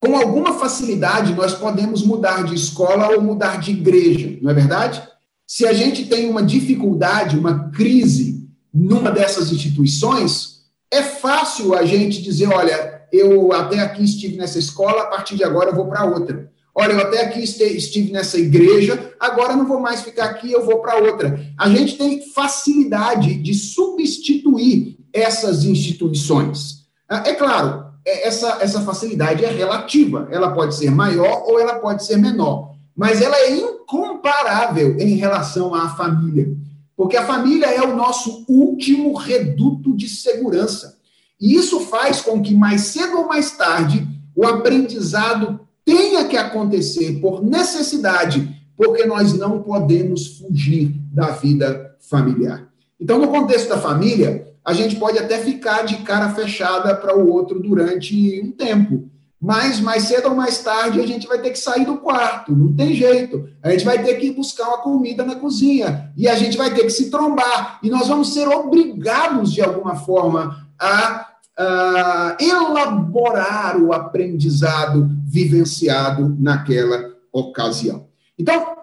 com 0.00 0.16
alguma 0.16 0.54
facilidade 0.54 1.34
nós 1.34 1.54
podemos 1.54 2.02
mudar 2.02 2.44
de 2.44 2.54
escola 2.54 3.10
ou 3.10 3.20
mudar 3.20 3.58
de 3.58 3.72
igreja, 3.72 4.38
não 4.42 4.50
é 4.50 4.54
verdade? 4.54 5.02
Se 5.46 5.66
a 5.66 5.72
gente 5.72 6.06
tem 6.06 6.28
uma 6.28 6.42
dificuldade, 6.42 7.38
uma 7.38 7.70
crise 7.70 8.48
numa 8.72 9.10
dessas 9.10 9.52
instituições, 9.52 10.53
é 10.94 11.02
fácil 11.02 11.74
a 11.74 11.84
gente 11.84 12.22
dizer, 12.22 12.48
olha, 12.48 13.02
eu 13.12 13.52
até 13.52 13.80
aqui 13.80 14.04
estive 14.04 14.36
nessa 14.36 14.58
escola, 14.58 15.02
a 15.02 15.06
partir 15.06 15.36
de 15.36 15.44
agora 15.44 15.70
eu 15.70 15.74
vou 15.74 15.86
para 15.86 16.04
outra. 16.04 16.50
Olha, 16.74 16.92
eu 16.92 17.00
até 17.00 17.22
aqui 17.22 17.40
estive 17.40 18.10
nessa 18.10 18.38
igreja, 18.38 19.14
agora 19.20 19.54
não 19.54 19.66
vou 19.66 19.78
mais 19.78 20.02
ficar 20.02 20.24
aqui, 20.24 20.50
eu 20.50 20.64
vou 20.64 20.80
para 20.80 20.96
outra. 20.96 21.40
A 21.56 21.68
gente 21.68 21.96
tem 21.96 22.20
facilidade 22.32 23.36
de 23.36 23.54
substituir 23.54 24.98
essas 25.12 25.64
instituições. 25.64 26.84
Ah, 27.08 27.22
é 27.24 27.34
claro, 27.34 27.84
é, 28.04 28.26
essa, 28.26 28.58
essa 28.60 28.80
facilidade 28.80 29.44
é 29.44 29.50
relativa. 29.50 30.28
Ela 30.32 30.52
pode 30.52 30.74
ser 30.74 30.90
maior 30.90 31.44
ou 31.46 31.60
ela 31.60 31.76
pode 31.76 32.04
ser 32.04 32.16
menor. 32.16 32.74
Mas 32.96 33.22
ela 33.22 33.36
é 33.36 33.56
incomparável 33.56 34.96
em 34.98 35.14
relação 35.14 35.74
à 35.74 35.90
família. 35.90 36.48
Porque 36.96 37.16
a 37.16 37.26
família 37.26 37.66
é 37.66 37.82
o 37.82 37.96
nosso 37.96 38.44
último 38.48 39.14
reduto 39.14 39.96
de 39.96 40.08
segurança. 40.08 40.98
E 41.40 41.54
isso 41.54 41.80
faz 41.80 42.20
com 42.20 42.40
que, 42.40 42.54
mais 42.54 42.82
cedo 42.82 43.18
ou 43.18 43.26
mais 43.26 43.56
tarde, 43.56 44.06
o 44.34 44.46
aprendizado 44.46 45.60
tenha 45.84 46.24
que 46.26 46.36
acontecer 46.36 47.20
por 47.20 47.44
necessidade, 47.44 48.48
porque 48.76 49.04
nós 49.04 49.32
não 49.34 49.62
podemos 49.62 50.38
fugir 50.38 50.94
da 51.12 51.30
vida 51.32 51.96
familiar. 52.00 52.68
Então, 53.00 53.18
no 53.18 53.28
contexto 53.28 53.68
da 53.68 53.78
família, 53.78 54.46
a 54.64 54.72
gente 54.72 54.96
pode 54.96 55.18
até 55.18 55.38
ficar 55.38 55.82
de 55.82 55.98
cara 55.98 56.30
fechada 56.30 56.94
para 56.94 57.16
o 57.16 57.30
outro 57.30 57.60
durante 57.60 58.40
um 58.40 58.50
tempo. 58.50 59.10
Mas 59.44 59.78
mais 59.78 60.04
cedo 60.04 60.30
ou 60.30 60.34
mais 60.34 60.60
tarde 60.60 60.98
a 60.98 61.06
gente 61.06 61.26
vai 61.26 61.38
ter 61.38 61.50
que 61.50 61.58
sair 61.58 61.84
do 61.84 61.98
quarto, 61.98 62.56
não 62.56 62.72
tem 62.72 62.94
jeito. 62.94 63.46
A 63.62 63.70
gente 63.70 63.84
vai 63.84 64.02
ter 64.02 64.14
que 64.14 64.30
buscar 64.30 64.66
uma 64.68 64.78
comida 64.78 65.22
na 65.22 65.34
cozinha 65.34 66.10
e 66.16 66.26
a 66.26 66.34
gente 66.34 66.56
vai 66.56 66.72
ter 66.72 66.84
que 66.84 66.90
se 66.90 67.10
trombar 67.10 67.78
e 67.82 67.90
nós 67.90 68.08
vamos 68.08 68.32
ser 68.32 68.48
obrigados 68.48 69.52
de 69.52 69.60
alguma 69.60 69.96
forma 69.96 70.66
a 70.80 71.28
uh, 71.60 72.42
elaborar 72.42 73.76
o 73.76 73.92
aprendizado 73.92 75.10
vivenciado 75.26 76.34
naquela 76.40 77.12
ocasião. 77.30 78.06
Então, 78.38 78.74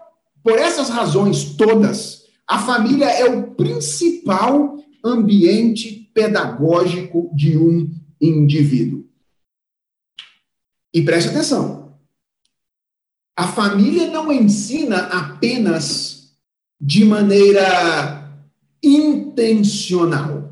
por 0.44 0.60
essas 0.60 0.90
razões 0.90 1.44
todas, 1.56 2.22
a 2.48 2.60
família 2.60 3.06
é 3.06 3.26
o 3.28 3.48
principal 3.48 4.78
ambiente 5.04 6.12
pedagógico 6.14 7.32
de 7.34 7.58
um 7.58 7.90
indivíduo. 8.22 9.01
E 10.94 11.02
preste 11.02 11.30
atenção: 11.30 11.94
a 13.36 13.48
família 13.48 14.10
não 14.10 14.32
ensina 14.32 14.98
apenas 15.08 16.34
de 16.80 17.06
maneira 17.06 18.30
intencional. 18.84 20.52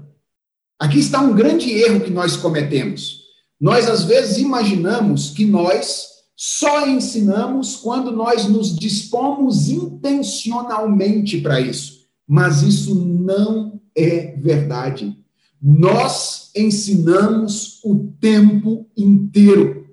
Aqui 0.79 0.99
está 0.99 1.19
um 1.19 1.33
grande 1.33 1.71
erro 1.71 2.01
que 2.01 2.11
nós 2.11 2.37
cometemos. 2.37 3.23
Nós, 3.59 3.89
às 3.89 4.05
vezes, 4.05 4.37
imaginamos 4.37 5.31
que 5.31 5.45
nós 5.45 6.07
só 6.35 6.87
ensinamos 6.87 7.75
quando 7.75 8.11
nós 8.11 8.47
nos 8.47 8.73
dispomos 8.73 9.67
intencionalmente 9.67 11.41
para 11.41 11.59
isso. 11.59 12.05
Mas 12.25 12.61
isso 12.61 12.95
não 12.95 13.81
é 13.93 14.37
verdade. 14.37 15.17
Nós 15.61 16.49
ensinamos 16.55 17.81
o 17.83 18.13
tempo 18.21 18.85
inteiro. 18.95 19.88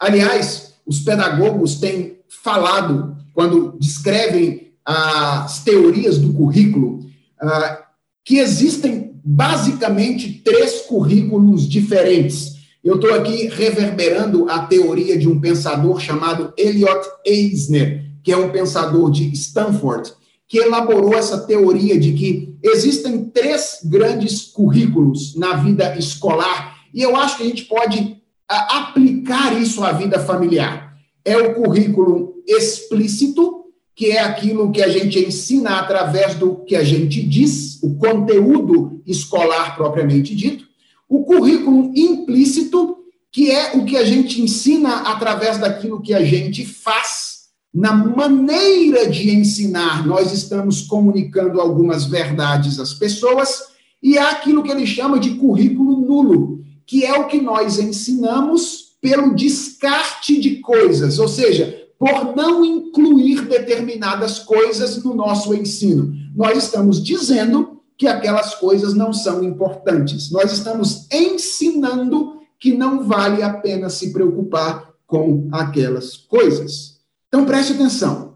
Aliás, 0.00 0.72
os 0.86 1.00
pedagogos 1.00 1.74
têm 1.74 2.16
falado, 2.42 3.18
quando 3.34 3.76
descrevem 3.78 4.72
as 4.84 5.62
teorias 5.62 6.16
do 6.16 6.32
currículo, 6.32 7.04
ah, 7.40 7.84
que 8.24 8.38
existem 8.38 9.12
basicamente 9.22 10.40
três 10.42 10.80
currículos 10.82 11.68
diferentes. 11.68 12.56
Eu 12.82 12.94
estou 12.94 13.12
aqui 13.12 13.48
reverberando 13.48 14.48
a 14.48 14.60
teoria 14.60 15.18
de 15.18 15.28
um 15.28 15.38
pensador 15.38 16.00
chamado 16.00 16.54
Elliot 16.56 17.06
Eisner, 17.26 18.06
que 18.22 18.32
é 18.32 18.36
um 18.36 18.50
pensador 18.50 19.10
de 19.10 19.30
Stanford, 19.32 20.12
que 20.48 20.58
elaborou 20.58 21.14
essa 21.14 21.38
teoria 21.38 22.00
de 22.00 22.12
que 22.12 22.56
existem 22.62 23.26
três 23.26 23.80
grandes 23.84 24.42
currículos 24.42 25.36
na 25.36 25.56
vida 25.56 25.96
escolar, 25.98 26.80
e 26.92 27.02
eu 27.02 27.14
acho 27.14 27.36
que 27.36 27.42
a 27.44 27.46
gente 27.46 27.64
pode 27.66 28.19
aplicar 28.50 29.60
isso 29.60 29.84
à 29.84 29.92
vida 29.92 30.18
familiar. 30.18 30.94
É 31.24 31.36
o 31.36 31.54
currículo 31.54 32.34
explícito, 32.46 33.64
que 33.94 34.10
é 34.10 34.20
aquilo 34.20 34.72
que 34.72 34.82
a 34.82 34.88
gente 34.88 35.18
ensina 35.18 35.78
através 35.78 36.34
do 36.34 36.56
que 36.64 36.74
a 36.74 36.82
gente 36.82 37.22
diz, 37.22 37.80
o 37.82 37.96
conteúdo 37.96 39.00
escolar 39.06 39.76
propriamente 39.76 40.34
dito, 40.34 40.64
o 41.08 41.24
currículo 41.24 41.92
implícito, 41.94 42.96
que 43.30 43.50
é 43.50 43.76
o 43.76 43.84
que 43.84 43.96
a 43.96 44.04
gente 44.04 44.40
ensina 44.40 45.02
através 45.02 45.58
daquilo 45.58 46.00
que 46.00 46.14
a 46.14 46.24
gente 46.24 46.64
faz. 46.64 47.50
Na 47.72 47.92
maneira 47.92 49.08
de 49.08 49.30
ensinar, 49.30 50.04
nós 50.04 50.32
estamos 50.32 50.82
comunicando 50.82 51.60
algumas 51.60 52.04
verdades 52.04 52.80
às 52.80 52.92
pessoas, 52.94 53.70
e 54.02 54.18
há 54.18 54.30
aquilo 54.30 54.62
que 54.62 54.70
ele 54.70 54.86
chama 54.86 55.20
de 55.20 55.34
currículo 55.34 56.00
nulo, 56.00 56.64
que 56.90 57.04
é 57.04 57.16
o 57.16 57.28
que 57.28 57.40
nós 57.40 57.78
ensinamos 57.78 58.96
pelo 59.00 59.32
descarte 59.32 60.40
de 60.40 60.56
coisas, 60.56 61.20
ou 61.20 61.28
seja, 61.28 61.86
por 61.96 62.34
não 62.34 62.64
incluir 62.64 63.42
determinadas 63.42 64.40
coisas 64.40 65.00
no 65.00 65.14
nosso 65.14 65.54
ensino. 65.54 66.12
Nós 66.34 66.64
estamos 66.64 67.00
dizendo 67.00 67.80
que 67.96 68.08
aquelas 68.08 68.56
coisas 68.56 68.92
não 68.92 69.12
são 69.12 69.44
importantes. 69.44 70.32
Nós 70.32 70.50
estamos 70.50 71.06
ensinando 71.12 72.40
que 72.58 72.76
não 72.76 73.04
vale 73.04 73.40
a 73.44 73.54
pena 73.54 73.88
se 73.88 74.12
preocupar 74.12 74.92
com 75.06 75.48
aquelas 75.52 76.16
coisas. 76.16 76.98
Então 77.28 77.44
preste 77.46 77.74
atenção. 77.74 78.34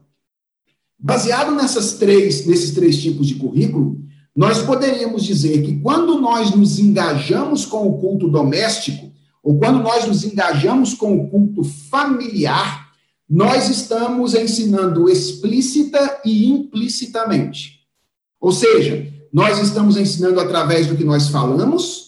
Baseado 0.97 1.51
nessas 1.57 1.95
três, 1.95 2.47
nesses 2.47 2.71
três 2.71 3.03
tipos 3.03 3.27
de 3.27 3.35
currículo, 3.35 4.01
nós 4.35 4.63
poderíamos 4.63 5.25
dizer 5.25 5.63
que 5.63 5.79
quando 5.81 6.21
nós 6.21 6.55
nos 6.55 6.79
engajamos 6.79 7.65
com 7.65 7.87
o 7.87 7.99
culto 7.99 8.29
doméstico, 8.29 9.13
ou 9.43 9.59
quando 9.59 9.83
nós 9.83 10.07
nos 10.07 10.25
engajamos 10.25 10.95
com 10.95 11.17
o 11.17 11.29
culto 11.29 11.63
familiar, 11.63 12.89
nós 13.29 13.69
estamos 13.69 14.35
ensinando 14.35 15.09
explícita 15.09 16.21
e 16.25 16.47
implicitamente. 16.47 17.81
Ou 18.41 18.53
seja, 18.53 19.07
nós 19.33 19.59
estamos 19.59 19.97
ensinando 19.97 20.41
através 20.41 20.87
do 20.87 20.97
que 20.97 21.05
nós 21.05 21.29
falamos, 21.29 22.05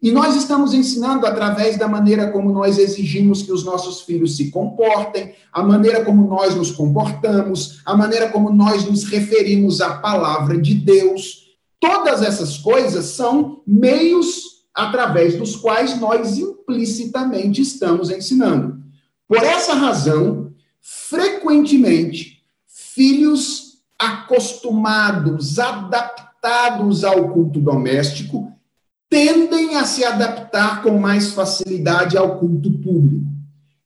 e 0.00 0.12
nós 0.12 0.36
estamos 0.36 0.74
ensinando 0.74 1.26
através 1.26 1.76
da 1.76 1.88
maneira 1.88 2.30
como 2.30 2.52
nós 2.52 2.78
exigimos 2.78 3.42
que 3.42 3.50
os 3.50 3.64
nossos 3.64 4.02
filhos 4.02 4.36
se 4.36 4.50
comportem, 4.50 5.34
a 5.52 5.60
maneira 5.60 6.04
como 6.04 6.28
nós 6.28 6.54
nos 6.54 6.70
comportamos, 6.70 7.80
a 7.84 7.96
maneira 7.96 8.28
como 8.28 8.50
nós 8.50 8.84
nos 8.84 9.04
referimos 9.04 9.80
à 9.80 9.94
palavra 9.94 10.56
de 10.56 10.74
Deus. 10.74 11.47
Todas 11.80 12.22
essas 12.22 12.58
coisas 12.58 13.06
são 13.06 13.62
meios 13.66 14.64
através 14.74 15.36
dos 15.36 15.56
quais 15.56 15.98
nós 16.00 16.38
implicitamente 16.38 17.60
estamos 17.60 18.10
ensinando. 18.10 18.82
Por 19.26 19.42
essa 19.42 19.74
razão, 19.74 20.52
frequentemente, 20.80 22.42
filhos 22.66 23.78
acostumados, 23.98 25.58
adaptados 25.58 27.04
ao 27.04 27.30
culto 27.30 27.60
doméstico, 27.60 28.52
tendem 29.10 29.76
a 29.76 29.84
se 29.84 30.04
adaptar 30.04 30.82
com 30.82 30.98
mais 30.98 31.32
facilidade 31.32 32.16
ao 32.16 32.38
culto 32.38 32.70
público. 32.70 33.26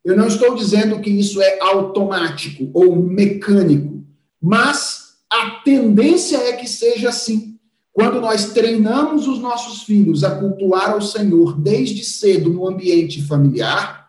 Eu 0.05 0.16
não 0.16 0.26
estou 0.26 0.55
dizendo 0.55 1.01
que 1.01 1.11
isso 1.11 1.40
é 1.40 1.59
automático 1.61 2.68
ou 2.74 2.97
mecânico, 2.97 4.05
mas 4.40 5.14
a 5.30 5.62
tendência 5.64 6.36
é 6.36 6.53
que 6.55 6.68
seja 6.68 7.09
assim. 7.09 7.52
Quando 7.93 8.20
nós 8.20 8.53
treinamos 8.53 9.28
os 9.28 9.38
nossos 9.38 9.82
filhos 9.82 10.24
a 10.24 10.30
cultuar 10.36 10.90
ao 10.90 11.03
Senhor 11.03 11.61
desde 11.61 12.03
cedo 12.05 12.51
no 12.51 12.66
ambiente 12.66 13.22
familiar, 13.22 14.09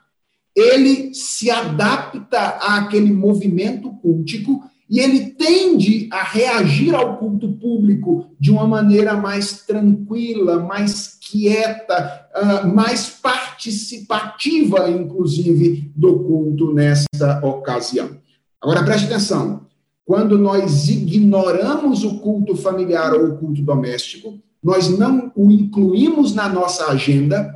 ele 0.55 1.13
se 1.13 1.49
adapta 1.49 2.39
àquele 2.61 3.11
movimento 3.11 3.91
cultico 4.01 4.63
e 4.89 4.99
ele 4.99 5.31
tende 5.31 6.07
a 6.11 6.23
reagir 6.23 6.93
ao 6.93 7.17
culto 7.17 7.51
público 7.53 8.27
de 8.39 8.51
uma 8.51 8.67
maneira 8.67 9.17
mais 9.17 9.63
tranquila, 9.65 10.59
mais 10.59 11.17
quieta, 11.19 12.27
ah, 12.33 12.67
mais 12.67 13.09
participativa, 13.09 14.89
inclusive, 14.89 15.91
do 15.95 16.19
culto 16.19 16.73
nesta 16.73 17.43
ocasião. 17.43 18.17
Agora 18.61 18.83
preste 18.83 19.05
atenção: 19.05 19.65
quando 20.05 20.37
nós 20.37 20.89
ignoramos 20.89 22.03
o 22.03 22.19
culto 22.19 22.55
familiar 22.55 23.13
ou 23.13 23.29
o 23.29 23.37
culto 23.37 23.61
doméstico, 23.61 24.39
nós 24.61 24.89
não 24.89 25.31
o 25.35 25.49
incluímos 25.51 26.33
na 26.33 26.47
nossa 26.47 26.87
agenda, 26.87 27.53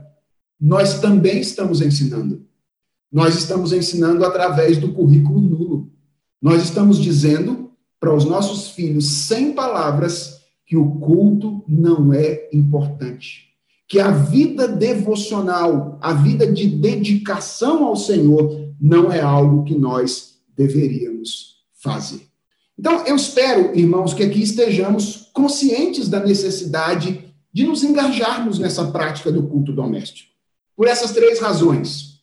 nós 0.59 0.99
também 0.99 1.39
estamos 1.39 1.81
ensinando. 1.81 2.45
Nós 3.11 3.35
estamos 3.35 3.71
ensinando 3.71 4.25
através 4.25 4.77
do 4.77 4.93
currículo 4.93 5.39
nulo. 5.39 5.91
Nós 6.41 6.63
estamos 6.63 6.99
dizendo 6.99 7.71
para 7.99 8.13
os 8.13 8.25
nossos 8.25 8.71
filhos, 8.71 9.07
sem 9.07 9.53
palavras, 9.53 10.41
que 10.65 10.75
o 10.75 10.99
culto 10.99 11.63
não 11.67 12.13
é 12.13 12.49
importante. 12.51 13.47
Que 13.87 13.99
a 13.99 14.11
vida 14.11 14.67
devocional, 14.67 15.97
a 16.01 16.13
vida 16.13 16.51
de 16.51 16.67
dedicação 16.67 17.85
ao 17.85 17.95
Senhor, 17.95 18.73
não 18.79 19.11
é 19.11 19.21
algo 19.21 19.63
que 19.63 19.75
nós 19.75 20.39
deveríamos 20.55 21.55
fazer. 21.73 22.26
Então, 22.77 23.05
eu 23.05 23.15
espero, 23.15 23.75
irmãos, 23.77 24.13
que 24.13 24.23
aqui 24.23 24.41
estejamos 24.41 25.29
conscientes 25.33 26.07
da 26.07 26.19
necessidade 26.19 27.33
de 27.51 27.65
nos 27.65 27.83
engajarmos 27.83 28.59
nessa 28.59 28.85
prática 28.91 29.31
do 29.31 29.43
culto 29.43 29.73
doméstico. 29.73 30.29
Por 30.75 30.87
essas 30.87 31.11
três 31.11 31.39
razões. 31.39 32.17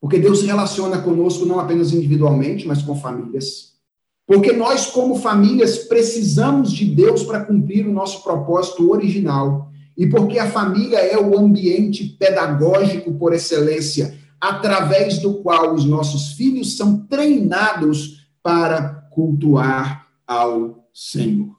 Porque 0.00 0.18
Deus 0.18 0.40
se 0.40 0.46
relaciona 0.46 0.98
conosco 0.98 1.44
não 1.44 1.58
apenas 1.58 1.92
individualmente, 1.92 2.68
mas 2.68 2.82
com 2.82 2.94
famílias. 2.94 3.72
Porque 4.26 4.52
nós, 4.52 4.86
como 4.86 5.18
famílias, 5.18 5.78
precisamos 5.78 6.72
de 6.72 6.84
Deus 6.84 7.24
para 7.24 7.44
cumprir 7.44 7.86
o 7.86 7.92
nosso 7.92 8.22
propósito 8.22 8.90
original. 8.90 9.70
E 9.96 10.06
porque 10.06 10.38
a 10.38 10.50
família 10.50 10.98
é 10.98 11.18
o 11.18 11.38
ambiente 11.38 12.04
pedagógico 12.04 13.12
por 13.14 13.32
excelência, 13.32 14.16
através 14.40 15.18
do 15.18 15.34
qual 15.34 15.74
os 15.74 15.84
nossos 15.84 16.32
filhos 16.32 16.76
são 16.76 16.98
treinados 17.06 18.28
para 18.42 19.03
cultuar 19.14 20.08
ao 20.26 20.88
Senhor. 20.92 21.56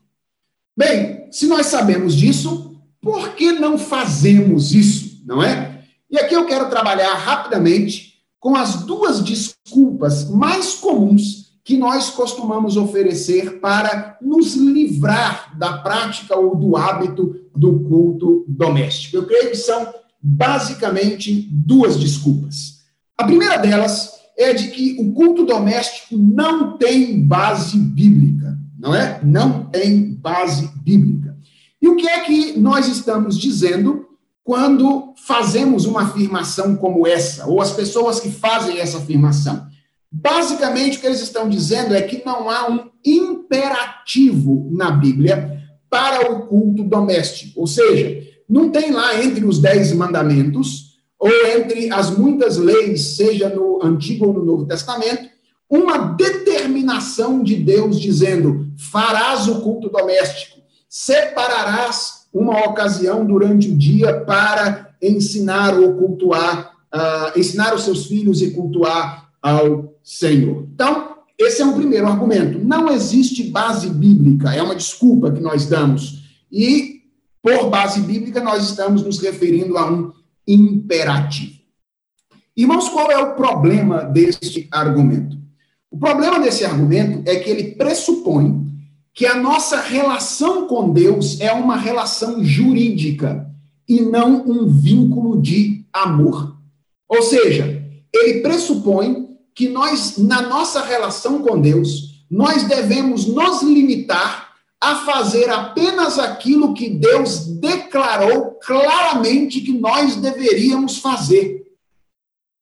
Bem, 0.78 1.28
se 1.32 1.48
nós 1.48 1.68
sabemos 1.68 2.16
disso, 2.16 2.80
por 3.02 3.36
que 3.36 3.54
não 3.54 3.78
fazemos 3.78 4.74
isso, 4.74 5.22
não 5.26 5.42
é? 5.42 5.84
E 6.10 6.18
aqui 6.18 6.34
eu 6.34 6.46
quero 6.46 6.70
trabalhar 6.70 7.14
rapidamente 7.14 8.16
com 8.40 8.56
as 8.56 8.84
duas 8.84 9.22
desculpas 9.22 10.30
mais 10.30 10.76
comuns 10.76 11.46
que 11.64 11.78
nós 11.78 12.12
costumamos 12.12 12.78
oferecer 12.78 13.60
para 13.60 14.18
nos 14.22 14.54
livrar 14.56 15.58
da 15.58 15.80
prática 15.80 16.38
ou 16.38 16.56
do 16.56 16.78
hábito 16.78 17.40
do 17.56 17.80
culto 17.80 18.46
doméstico. 18.48 19.18
Eu 19.18 19.26
creio 19.26 19.50
que 19.50 19.58
são 19.58 19.92
basicamente 20.22 21.50
duas 21.52 21.98
desculpas. 21.98 22.84
A 23.18 23.24
primeira 23.24 23.58
delas 23.58 24.15
é 24.38 24.54
de 24.54 24.70
que 24.70 24.98
o 25.00 25.14
culto 25.14 25.46
doméstico 25.46 26.18
não 26.18 26.78
tem 26.78 27.22
base 27.22 27.78
bíblica, 27.78 28.58
não 28.78 28.94
é? 28.94 29.20
Não 29.24 29.66
tem 29.66 30.14
base 30.14 30.70
bíblica. 30.84 31.38
E 31.82 31.88
o 31.88 31.96
que 31.96 32.08
é 32.08 32.20
que 32.22 32.60
nós 32.60 32.88
estamos 32.88 33.38
dizendo 33.38 34.06
quando 34.44 35.14
fazemos 35.26 35.86
uma 35.86 36.04
afirmação 36.04 36.76
como 36.76 37.08
essa, 37.08 37.48
ou 37.48 37.62
as 37.62 37.72
pessoas 37.72 38.20
que 38.20 38.30
fazem 38.30 38.80
essa 38.80 38.98
afirmação? 38.98 39.66
Basicamente, 40.12 40.98
o 40.98 41.02
que 41.02 41.08
eles 41.08 41.22
estão 41.22 41.50
dizendo 41.50 41.94
é 41.94 42.02
que 42.02 42.24
não 42.26 42.50
há 42.50 42.70
um 42.70 42.90
imperativo 43.04 44.70
na 44.72 44.92
Bíblia 44.92 45.62
para 45.90 46.32
o 46.32 46.48
culto 46.48 46.84
doméstico. 46.84 47.60
Ou 47.60 47.68
seja, 47.68 48.22
não 48.48 48.70
tem 48.70 48.92
lá 48.92 49.22
entre 49.24 49.46
os 49.46 49.60
dez 49.60 49.92
mandamentos 49.94 50.85
ou 51.20 51.30
entre 51.30 51.92
as 51.92 52.10
muitas 52.10 52.58
leis, 52.58 53.16
seja 53.16 53.50
no 53.50 53.80
Antigo 53.84 54.28
ou 54.28 54.34
no 54.34 54.46
Novo 54.46 54.66
Testamento, 54.66 55.30
uma 55.70 55.98
determinação 55.98 57.44
de 57.44 57.56
Deus 57.56 58.00
dizendo: 58.00 58.68
farás 58.78 59.48
o 59.48 59.62
culto 59.62 59.90
doméstico, 59.90 60.60
separarás 60.90 62.26
uma 62.34 62.66
ocasião 62.66 63.26
durante 63.26 63.70
o 63.70 63.78
dia 63.78 64.22
para 64.22 64.94
ensinar 65.02 65.78
ou 65.78 65.94
cultuar, 65.96 66.74
uh, 66.94 67.40
ensinar 67.40 67.74
os 67.74 67.84
seus 67.84 68.08
filhos 68.08 68.42
e 68.42 68.52
cultuar 68.52 69.30
ao 69.42 69.96
Senhor. 70.04 70.68
Então, 70.74 71.16
esse 71.38 71.62
é 71.62 71.66
um 71.66 71.74
primeiro 71.74 72.08
argumento. 72.08 72.60
Não 72.60 72.92
existe 72.92 73.44
base 73.44 73.90
bíblica, 73.90 74.54
é 74.54 74.62
uma 74.62 74.76
desculpa 74.76 75.32
que 75.32 75.42
nós 75.42 75.66
damos. 75.66 76.24
E, 76.52 77.02
por 77.42 77.70
base 77.70 78.02
bíblica, 78.02 78.42
nós 78.42 78.70
estamos 78.70 79.04
nos 79.04 79.20
referindo 79.20 79.78
a 79.78 79.92
um 79.92 80.12
imperativo. 80.48 81.56
Irmãos, 82.56 82.90
qual 82.90 83.12
é 83.12 83.18
o 83.18 83.36
problema 83.36 84.04
deste 84.04 84.68
argumento? 84.72 85.38
O 85.92 85.98
problema 85.98 86.40
desse 86.40 86.64
argumento 86.64 87.30
é 87.30 87.36
que 87.38 87.50
ele 87.50 87.76
pressupõe 87.76 88.66
que 89.14 89.26
a 89.26 89.36
nossa 89.36 89.80
relação 89.80 90.68
com 90.68 90.92
Deus 90.92 91.40
é 91.40 91.52
uma 91.54 91.78
relação 91.78 92.44
jurídica 92.44 93.50
e 93.88 94.02
não 94.02 94.44
um 94.46 94.68
vínculo 94.68 95.42
de 95.42 95.86
amor. 95.94 96.58
Ou 97.08 97.22
seja, 97.22 97.82
ele 98.14 98.42
pressupõe 98.42 99.30
que 99.54 99.70
nós, 99.70 100.18
na 100.18 100.42
nossa 100.42 100.84
relação 100.84 101.42
com 101.42 101.60
Deus, 101.60 102.26
nós 102.30 102.64
devemos 102.64 103.26
nos 103.26 103.62
limitar 103.62 104.45
a 104.82 104.98
fazer 104.98 105.50
apenas 105.50 106.20
aquilo 106.20 106.74
que 106.74 106.90
Deus 106.90 107.46
declarou 107.48 108.52
claramente 108.64 109.62
que 109.62 109.72
nós 109.72 110.16
deveríamos 110.16 110.98
fazer. 110.98 111.66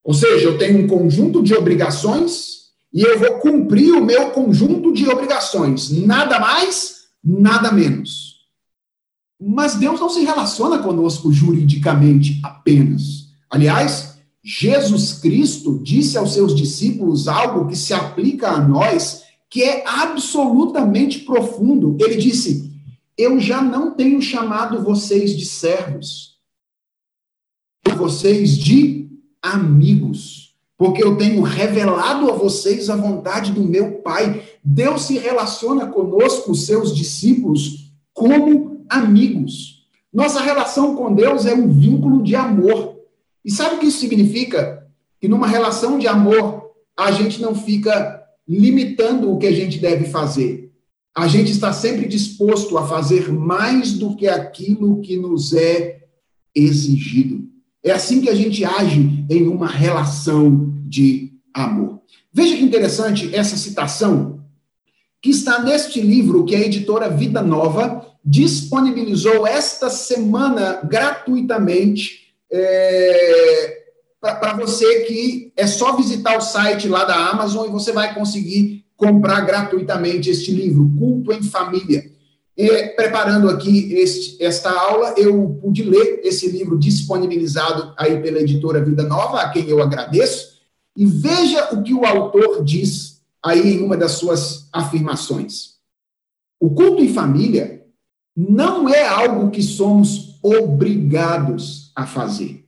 Ou 0.04 0.14
seja, 0.14 0.46
eu 0.46 0.58
tenho 0.58 0.84
um 0.84 0.88
conjunto 0.88 1.42
de 1.42 1.54
obrigações 1.54 2.64
e 2.94 3.02
eu 3.02 3.18
vou 3.18 3.40
cumprir 3.40 3.94
o 3.94 4.04
meu 4.04 4.32
conjunto 4.32 4.94
de 4.94 5.08
obrigações, 5.10 5.90
nada 5.92 6.40
mais, 6.40 7.08
nada 7.24 7.72
menos. 7.72 8.34
Mas 9.42 9.76
Deus 9.76 10.00
não 10.00 10.10
se 10.10 10.24
relaciona 10.24 10.80
conosco 10.80 11.32
juridicamente 11.32 12.40
apenas. 12.44 13.30
Aliás, 13.50 14.18
Jesus 14.44 15.14
Cristo 15.14 15.80
disse 15.82 16.18
aos 16.18 16.34
seus 16.34 16.56
discípulos 16.56 17.28
algo 17.28 17.68
que 17.68 17.76
se 17.76 17.94
aplica 17.94 18.50
a 18.50 18.60
nós, 18.60 19.24
que 19.54 19.62
é 19.62 19.84
absolutamente 19.86 21.20
profundo. 21.20 21.96
Ele 22.00 22.16
disse: 22.16 22.74
Eu 23.16 23.40
já 23.40 23.62
não 23.62 23.92
tenho 23.92 24.20
chamado 24.20 24.82
vocês 24.82 25.38
de 25.38 25.46
servos, 25.46 26.40
vocês 27.96 28.58
de 28.58 29.12
amigos, 29.40 30.56
porque 30.76 31.04
eu 31.04 31.18
tenho 31.18 31.44
revelado 31.44 32.32
a 32.32 32.34
vocês 32.34 32.90
a 32.90 32.96
vontade 32.96 33.52
do 33.52 33.62
meu 33.62 34.00
Pai. 34.00 34.44
Deus 34.64 35.04
se 35.04 35.20
relaciona 35.20 35.86
conosco, 35.86 36.52
os 36.52 36.66
seus 36.66 36.96
discípulos, 36.96 37.92
como 38.12 38.84
amigos. 38.90 39.86
Nossa 40.12 40.42
relação 40.42 40.96
com 40.96 41.14
Deus 41.14 41.46
é 41.46 41.54
um 41.54 41.70
vínculo 41.70 42.24
de 42.24 42.36
amor. 42.36 42.98
E 43.46 43.52
sabe 43.52 43.76
o 43.76 43.80
que 43.80 43.86
isso 43.86 44.00
significa? 44.00 44.88
Que 45.22 45.28
numa 45.28 45.46
relação 45.46 46.00
de 46.00 46.08
amor, 46.08 46.72
a 46.98 47.12
gente 47.12 47.40
não 47.40 47.54
fica 47.54 48.23
limitando 48.48 49.32
o 49.32 49.38
que 49.38 49.48
a 49.48 49.52
gente 49.52 49.80
deve 49.80 50.06
fazer. 50.06 50.72
A 51.16 51.28
gente 51.28 51.52
está 51.52 51.72
sempre 51.72 52.08
disposto 52.08 52.78
a 52.78 52.88
fazer 52.88 53.32
mais 53.32 53.94
do 53.94 54.16
que 54.16 54.28
aquilo 54.28 55.02
que 55.02 55.16
nos 55.16 55.54
é 55.54 56.02
exigido. 56.56 57.48
É 57.84 57.92
assim 57.92 58.22
que 58.22 58.30
a 58.30 58.36
gente 58.36 58.64
age 58.64 59.26
em 59.30 59.48
uma 59.48 59.68
relação 59.68 60.74
de 60.86 61.34
amor. 61.54 62.02
Veja 62.32 62.56
que 62.56 62.64
interessante 62.64 63.34
essa 63.34 63.56
citação 63.56 64.42
que 65.22 65.30
está 65.30 65.62
neste 65.62 66.02
livro 66.02 66.46
que 66.46 66.56
a 66.56 66.60
editora 66.60 67.10
Vida 67.10 67.42
Nova 67.42 68.06
disponibilizou 68.26 69.46
esta 69.46 69.90
semana 69.90 70.82
gratuitamente 70.84 72.34
é, 72.52 73.83
para 74.24 74.54
você 74.54 75.02
que 75.02 75.52
é 75.58 75.68
só 75.68 75.96
visitar 75.98 76.38
o 76.38 76.42
site 76.42 76.88
lá 76.88 77.04
da 77.04 77.30
Amazon 77.30 77.68
e 77.68 77.72
você 77.72 77.92
vai 77.92 78.14
conseguir 78.14 78.86
comprar 78.96 79.42
gratuitamente 79.42 80.30
este 80.30 80.52
livro, 80.52 80.90
Culto 80.98 81.34
em 81.34 81.44
Família. 81.44 82.10
E, 82.56 82.88
preparando 82.96 83.50
aqui 83.50 83.94
este, 83.96 84.42
esta 84.42 84.72
aula, 84.72 85.16
eu 85.18 85.60
pude 85.62 85.84
ler 85.84 86.22
esse 86.24 86.50
livro 86.50 86.78
disponibilizado 86.78 87.94
aí 87.98 88.22
pela 88.22 88.40
editora 88.40 88.84
Vida 88.84 89.04
Nova, 89.04 89.42
a 89.42 89.50
quem 89.50 89.68
eu 89.68 89.82
agradeço, 89.82 90.54
e 90.96 91.06
veja 91.06 91.74
o 91.74 91.82
que 91.82 91.94
o 91.94 92.06
autor 92.06 92.64
diz 92.64 93.22
aí 93.44 93.74
em 93.74 93.84
uma 93.84 93.98
das 93.98 94.14
suas 94.14 94.70
afirmações. 94.72 95.74
O 96.60 96.70
culto 96.70 97.04
em 97.04 97.12
família 97.12 97.84
não 98.38 98.88
é 98.88 99.06
algo 99.06 99.52
que 99.52 99.62
somos 99.62 100.40
obrigados 100.42 101.92
a 101.96 102.06
fazer. 102.06 102.63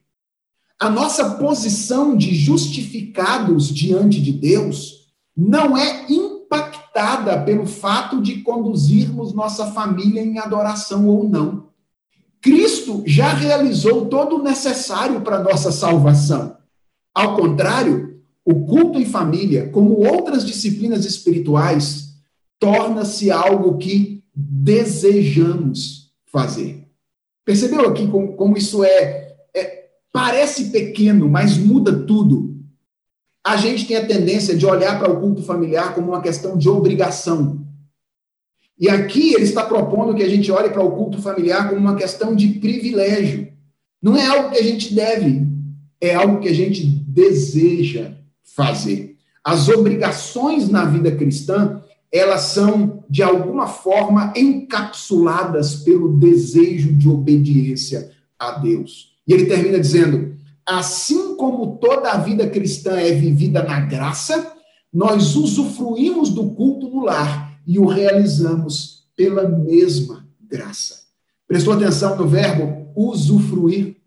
A 0.80 0.90
nossa 0.90 1.36
posição 1.36 2.18
de 2.18 2.36
justificados 2.36 3.70
diante 3.70 4.22
de 4.22 4.32
Deus 4.34 5.06
não 5.36 5.78
é 5.78 6.06
impactada 6.10 7.42
pelo 7.44 7.66
fato 7.66 8.22
de 8.22 8.42
conduzirmos 8.42 9.34
nossa 9.34 9.68
família 9.72 10.22
em 10.22 10.38
adoração 10.38 11.08
ou 11.08 11.28
não. 11.28 11.70
Cristo 12.42 13.04
já 13.06 13.34
realizou 13.34 14.06
todo 14.06 14.38
o 14.38 14.44
necessário 14.44 15.22
para 15.22 15.42
nossa 15.42 15.72
salvação. 15.72 16.58
Ao 17.14 17.36
contrário, 17.36 18.20
o 18.46 18.66
culto 18.66 19.00
em 19.00 19.06
família, 19.06 19.70
como 19.70 20.06
outras 20.06 20.46
disciplinas 20.46 21.06
espirituais, 21.06 22.14
torna-se 22.60 23.32
algo 23.32 23.78
que 23.78 24.24
desejamos 24.36 26.12
fazer. 26.26 26.88
Percebeu 27.44 27.88
aqui 27.88 28.08
como, 28.08 28.34
como 28.34 28.58
isso 28.58 28.84
é, 28.84 28.90
é, 28.90 29.25
parece 30.16 30.70
pequeno, 30.70 31.28
mas 31.28 31.58
muda 31.58 31.92
tudo. 31.92 32.56
A 33.46 33.58
gente 33.58 33.86
tem 33.86 33.98
a 33.98 34.06
tendência 34.06 34.56
de 34.56 34.66
olhar 34.66 34.98
para 34.98 35.12
o 35.12 35.20
culto 35.20 35.44
familiar 35.44 35.94
como 35.94 36.08
uma 36.08 36.22
questão 36.22 36.58
de 36.58 36.70
obrigação. 36.70 37.60
E 38.80 38.88
aqui 38.88 39.34
ele 39.34 39.44
está 39.44 39.66
propondo 39.66 40.16
que 40.16 40.24
a 40.24 40.30
gente 40.30 40.50
olhe 40.50 40.70
para 40.70 40.82
o 40.82 40.92
culto 40.92 41.22
familiar 41.22 41.68
como 41.68 41.82
uma 41.82 41.98
questão 41.98 42.34
de 42.34 42.48
privilégio. 42.48 43.52
Não 44.02 44.16
é 44.16 44.26
algo 44.26 44.52
que 44.52 44.58
a 44.58 44.64
gente 44.64 44.94
deve, 44.94 45.46
é 46.00 46.16
algo 46.16 46.40
que 46.40 46.48
a 46.48 46.56
gente 46.56 46.86
deseja 46.86 48.14
fazer. 48.56 49.18
As 49.44 49.68
obrigações 49.68 50.70
na 50.70 50.86
vida 50.86 51.12
cristã 51.12 51.82
elas 52.10 52.42
são, 52.44 53.04
de 53.10 53.22
alguma 53.22 53.68
forma, 53.68 54.32
encapsuladas 54.38 55.76
pelo 55.76 56.18
desejo 56.18 56.94
de 56.94 57.10
obediência 57.10 58.12
a 58.40 58.52
Deus. 58.52 59.15
E 59.28 59.34
ele 59.34 59.46
termina 59.46 59.80
dizendo: 59.80 60.36
assim 60.66 61.36
como 61.36 61.78
toda 61.78 62.12
a 62.12 62.18
vida 62.18 62.48
cristã 62.48 63.00
é 63.00 63.12
vivida 63.12 63.64
na 63.64 63.80
graça, 63.82 64.54
nós 64.94 65.36
usufruímos 65.36 66.30
do 66.30 66.52
culto 66.52 66.90
no 66.90 67.04
lar 67.04 67.60
e 67.68 67.78
o 67.78 67.86
realizamos 67.86 69.06
pela 69.16 69.48
mesma 69.48 70.26
graça. 70.50 71.04
Prestou 71.48 71.74
atenção 71.74 72.16
no 72.16 72.28
verbo 72.28 72.92
usufruir? 72.96 73.98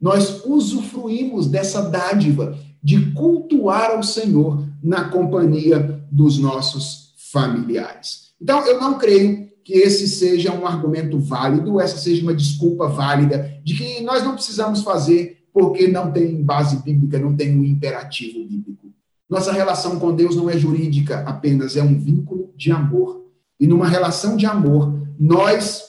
Nós 0.00 0.44
usufruímos 0.44 1.46
dessa 1.46 1.82
dádiva 1.82 2.56
de 2.82 3.12
cultuar 3.12 3.90
ao 3.92 4.02
Senhor 4.02 4.64
na 4.82 5.08
companhia 5.08 6.04
dos 6.10 6.38
nossos 6.38 7.14
familiares. 7.32 8.32
Então, 8.40 8.64
eu 8.66 8.80
não 8.80 8.98
creio 8.98 9.45
que 9.66 9.72
esse 9.72 10.06
seja 10.06 10.54
um 10.54 10.64
argumento 10.64 11.18
válido, 11.18 11.80
essa 11.80 11.96
seja 11.96 12.22
uma 12.22 12.32
desculpa 12.32 12.86
válida 12.86 13.52
de 13.64 13.74
que 13.74 14.00
nós 14.00 14.22
não 14.22 14.34
precisamos 14.34 14.82
fazer 14.82 15.44
porque 15.52 15.88
não 15.88 16.12
tem 16.12 16.40
base 16.40 16.76
bíblica, 16.84 17.18
não 17.18 17.34
tem 17.34 17.58
um 17.58 17.64
imperativo 17.64 18.46
bíblico. 18.46 18.92
Nossa 19.28 19.52
relação 19.52 19.98
com 19.98 20.14
Deus 20.14 20.36
não 20.36 20.48
é 20.48 20.56
jurídica 20.56 21.18
apenas, 21.22 21.76
é 21.76 21.82
um 21.82 21.98
vínculo 21.98 22.52
de 22.56 22.70
amor. 22.70 23.26
E 23.58 23.66
numa 23.66 23.88
relação 23.88 24.36
de 24.36 24.46
amor, 24.46 24.94
nós, 25.18 25.82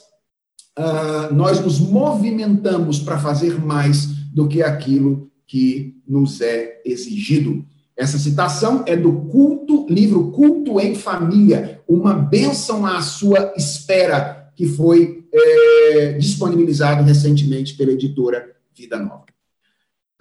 uh, 0.76 1.32
nós 1.32 1.60
nos 1.60 1.78
movimentamos 1.78 2.98
para 2.98 3.16
fazer 3.16 3.64
mais 3.64 4.06
do 4.34 4.48
que 4.48 4.60
aquilo 4.60 5.30
que 5.46 5.94
nos 6.04 6.40
é 6.40 6.82
exigido. 6.84 7.64
Essa 7.98 8.16
citação 8.16 8.84
é 8.86 8.96
do 8.96 9.12
culto, 9.22 9.84
livro 9.90 10.30
Culto 10.30 10.78
em 10.78 10.94
Família, 10.94 11.82
uma 11.88 12.14
bênção 12.14 12.86
à 12.86 13.02
sua 13.02 13.52
espera, 13.56 14.52
que 14.54 14.66
foi 14.66 15.26
é, 15.34 16.12
disponibilizado 16.12 17.02
recentemente 17.02 17.74
pela 17.74 17.90
editora 17.90 18.54
Vida 18.72 19.00
Nova. 19.00 19.24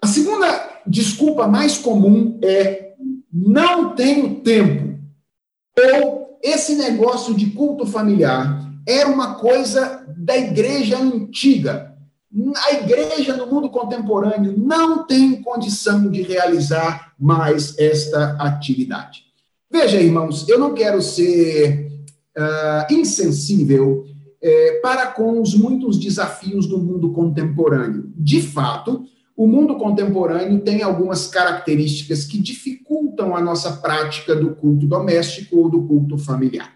A 0.02 0.08
segunda 0.08 0.82
desculpa 0.88 1.48
mais 1.48 1.78
comum 1.78 2.40
é 2.44 2.94
não 3.32 3.94
tenho 3.94 4.42
tempo. 4.42 4.98
Ou 5.94 6.40
esse 6.44 6.76
negócio 6.76 7.36
de 7.36 7.52
culto 7.52 7.86
familiar 7.86 8.60
era 8.88 9.08
uma 9.08 9.36
coisa 9.36 10.04
da 10.18 10.36
igreja 10.36 10.98
antiga. 10.98 11.96
A 12.66 12.74
igreja 12.74 13.38
no 13.38 13.46
mundo 13.46 13.70
contemporâneo 13.70 14.56
não 14.58 15.06
tem 15.06 15.44
condição 15.44 16.10
de 16.10 16.24
realizar 16.24 17.07
mais 17.20 17.78
esta 17.78 18.36
atividade. 18.40 19.24
Veja, 19.70 20.00
irmãos, 20.00 20.48
eu 20.48 20.58
não 20.58 20.74
quero 20.74 21.02
ser 21.02 21.92
uh, 22.38 22.94
insensível 22.94 24.06
uh, 24.06 24.82
para 24.82 25.08
com 25.08 25.42
os 25.42 25.56
muitos 25.56 25.98
desafios 26.00 26.68
do 26.68 26.78
mundo 26.78 27.12
contemporâneo. 27.12 28.12
De 28.16 28.42
fato, 28.42 29.06
o 29.36 29.46
mundo 29.46 29.76
contemporâneo 29.76 30.62
tem 30.62 30.82
algumas 30.82 31.28
características 31.28 32.26
que 32.26 32.40
dificultam 32.40 33.36
a 33.36 33.42
nossa 33.42 33.74
prática 33.74 34.36
do 34.36 34.56
culto 34.56 34.88
doméstico 34.88 35.58
ou 35.58 35.70
do 35.70 35.84
culto 35.84 36.18
familiar. 36.18 36.74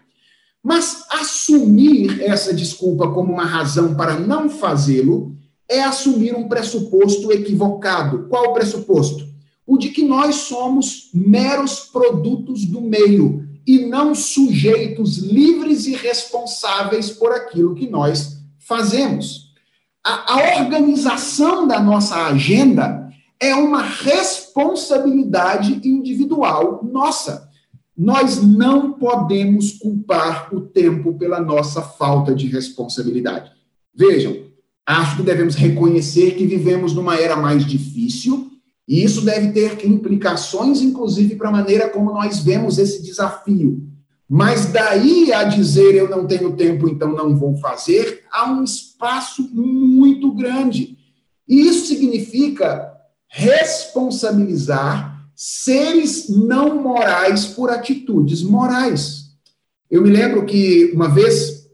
Mas 0.62 1.04
assumir 1.10 2.22
essa 2.22 2.54
desculpa 2.54 3.10
como 3.10 3.32
uma 3.32 3.44
razão 3.44 3.96
para 3.96 4.18
não 4.18 4.48
fazê-lo 4.48 5.34
é 5.68 5.82
assumir 5.82 6.36
um 6.36 6.46
pressuposto 6.46 7.32
equivocado. 7.32 8.28
Qual 8.28 8.50
o 8.50 8.52
pressuposto? 8.52 9.31
O 9.66 9.78
de 9.78 9.90
que 9.90 10.02
nós 10.02 10.34
somos 10.36 11.10
meros 11.14 11.80
produtos 11.80 12.64
do 12.64 12.80
meio 12.80 13.48
e 13.66 13.86
não 13.86 14.14
sujeitos 14.14 15.18
livres 15.18 15.86
e 15.86 15.94
responsáveis 15.94 17.10
por 17.10 17.32
aquilo 17.32 17.74
que 17.74 17.88
nós 17.88 18.38
fazemos. 18.58 19.52
A, 20.04 20.34
a 20.34 20.60
organização 20.60 21.66
da 21.66 21.80
nossa 21.80 22.26
agenda 22.26 23.08
é 23.38 23.54
uma 23.54 23.82
responsabilidade 23.82 25.80
individual 25.84 26.80
nossa. 26.82 27.48
Nós 27.96 28.42
não 28.42 28.94
podemos 28.94 29.72
culpar 29.78 30.52
o 30.52 30.60
tempo 30.60 31.14
pela 31.14 31.40
nossa 31.40 31.82
falta 31.82 32.34
de 32.34 32.48
responsabilidade. 32.48 33.52
Vejam, 33.94 34.52
Acho 34.86 35.16
que 35.16 35.22
devemos 35.22 35.54
reconhecer 35.54 36.32
que 36.32 36.46
vivemos 36.46 36.92
numa 36.92 37.16
era 37.16 37.36
mais 37.36 37.64
difícil, 37.64 38.51
e 38.92 39.02
isso 39.02 39.22
deve 39.22 39.52
ter 39.52 39.86
implicações, 39.86 40.82
inclusive, 40.82 41.34
para 41.36 41.48
a 41.48 41.52
maneira 41.52 41.88
como 41.88 42.12
nós 42.12 42.40
vemos 42.40 42.76
esse 42.76 43.02
desafio. 43.02 43.88
Mas 44.28 44.66
daí 44.66 45.32
a 45.32 45.44
dizer 45.44 45.94
eu 45.94 46.10
não 46.10 46.26
tenho 46.26 46.54
tempo, 46.54 46.86
então 46.86 47.10
não 47.10 47.34
vou 47.34 47.56
fazer, 47.56 48.22
há 48.30 48.52
um 48.52 48.62
espaço 48.62 49.48
muito 49.54 50.30
grande. 50.34 50.98
E 51.48 51.68
isso 51.68 51.86
significa 51.86 52.92
responsabilizar 53.28 55.26
seres 55.34 56.28
não 56.28 56.82
morais 56.82 57.46
por 57.46 57.70
atitudes 57.70 58.42
morais. 58.42 59.22
Eu 59.90 60.02
me 60.02 60.10
lembro 60.10 60.44
que 60.44 60.92
uma 60.94 61.08
vez 61.08 61.66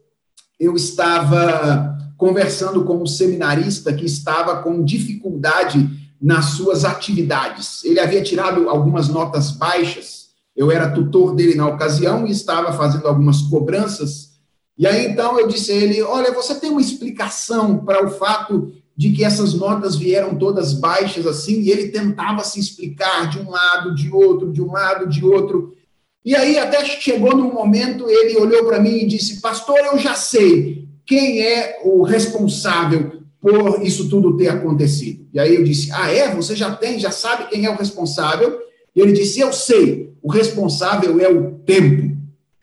eu 0.61 0.77
estava 0.77 1.99
conversando 2.17 2.85
com 2.85 3.03
um 3.03 3.07
seminarista 3.07 3.93
que 3.93 4.07
estava 4.07 4.63
com 4.63 4.85
dificuldade 4.85 5.98
nas 6.21 6.47
suas 6.51 6.85
atividades. 6.85 7.85
Ele 7.85 8.01
havia 8.01 8.23
tirado 8.23 8.69
algumas 8.69 9.09
notas 9.09 9.51
baixas. 9.51 10.29
Eu 10.57 10.71
era 10.71 10.91
tutor 10.91 11.35
dele 11.35 11.55
na 11.55 11.69
ocasião 11.69 12.27
e 12.27 12.33
estava 12.33 12.73
fazendo 12.73 13.07
algumas 13.07 13.43
cobranças. 13.43 14.29
E 14.77 14.87
aí 14.87 15.07
então 15.07 15.39
eu 15.39 15.47
disse 15.47 15.73
a 15.73 15.77
ele: 15.77 16.03
Olha, 16.03 16.33
você 16.33 16.55
tem 16.55 16.71
uma 16.71 16.81
explicação 16.81 17.79
para 17.79 18.05
o 18.05 18.11
fato 18.11 18.73
de 18.97 19.13
que 19.13 19.25
essas 19.25 19.55
notas 19.55 19.95
vieram 19.95 20.35
todas 20.37 20.73
baixas 20.73 21.27
assim? 21.27 21.61
E 21.61 21.71
ele 21.71 21.89
tentava 21.89 22.43
se 22.43 22.59
explicar 22.59 23.31
de 23.31 23.39
um 23.39 23.49
lado, 23.49 23.95
de 23.95 24.11
outro, 24.11 24.53
de 24.53 24.61
um 24.61 24.73
lado, 24.73 25.09
de 25.09 25.25
outro. 25.25 25.77
E 26.25 26.35
aí 26.35 26.59
até 26.59 26.85
chegou 26.85 27.37
num 27.37 27.53
momento, 27.53 28.09
ele 28.09 28.37
olhou 28.37 28.65
para 28.65 28.81
mim 28.81 28.99
e 28.99 29.07
disse: 29.07 29.41
Pastor, 29.41 29.79
eu 29.79 29.99
já 29.99 30.15
sei 30.15 30.89
quem 31.07 31.41
é 31.41 31.81
o 31.85 32.03
responsável 32.03 33.18
por 33.41 33.83
isso 33.83 34.09
tudo 34.09 34.37
ter 34.37 34.49
acontecido. 34.49 35.27
E 35.33 35.39
aí 35.39 35.55
eu 35.55 35.65
disse: 35.65 35.91
Ah, 35.93 36.11
é? 36.11 36.35
Você 36.35 36.57
já 36.57 36.75
tem, 36.75 36.99
já 36.99 37.11
sabe 37.11 37.49
quem 37.49 37.65
é 37.65 37.71
o 37.71 37.77
responsável? 37.77 38.59
E 38.95 39.01
ele 39.01 39.13
disse: 39.13 39.41
Eu 39.41 39.53
sei, 39.53 40.13
o 40.23 40.31
responsável 40.31 41.21
é 41.21 41.29
o 41.29 41.53
tempo. 41.61 42.17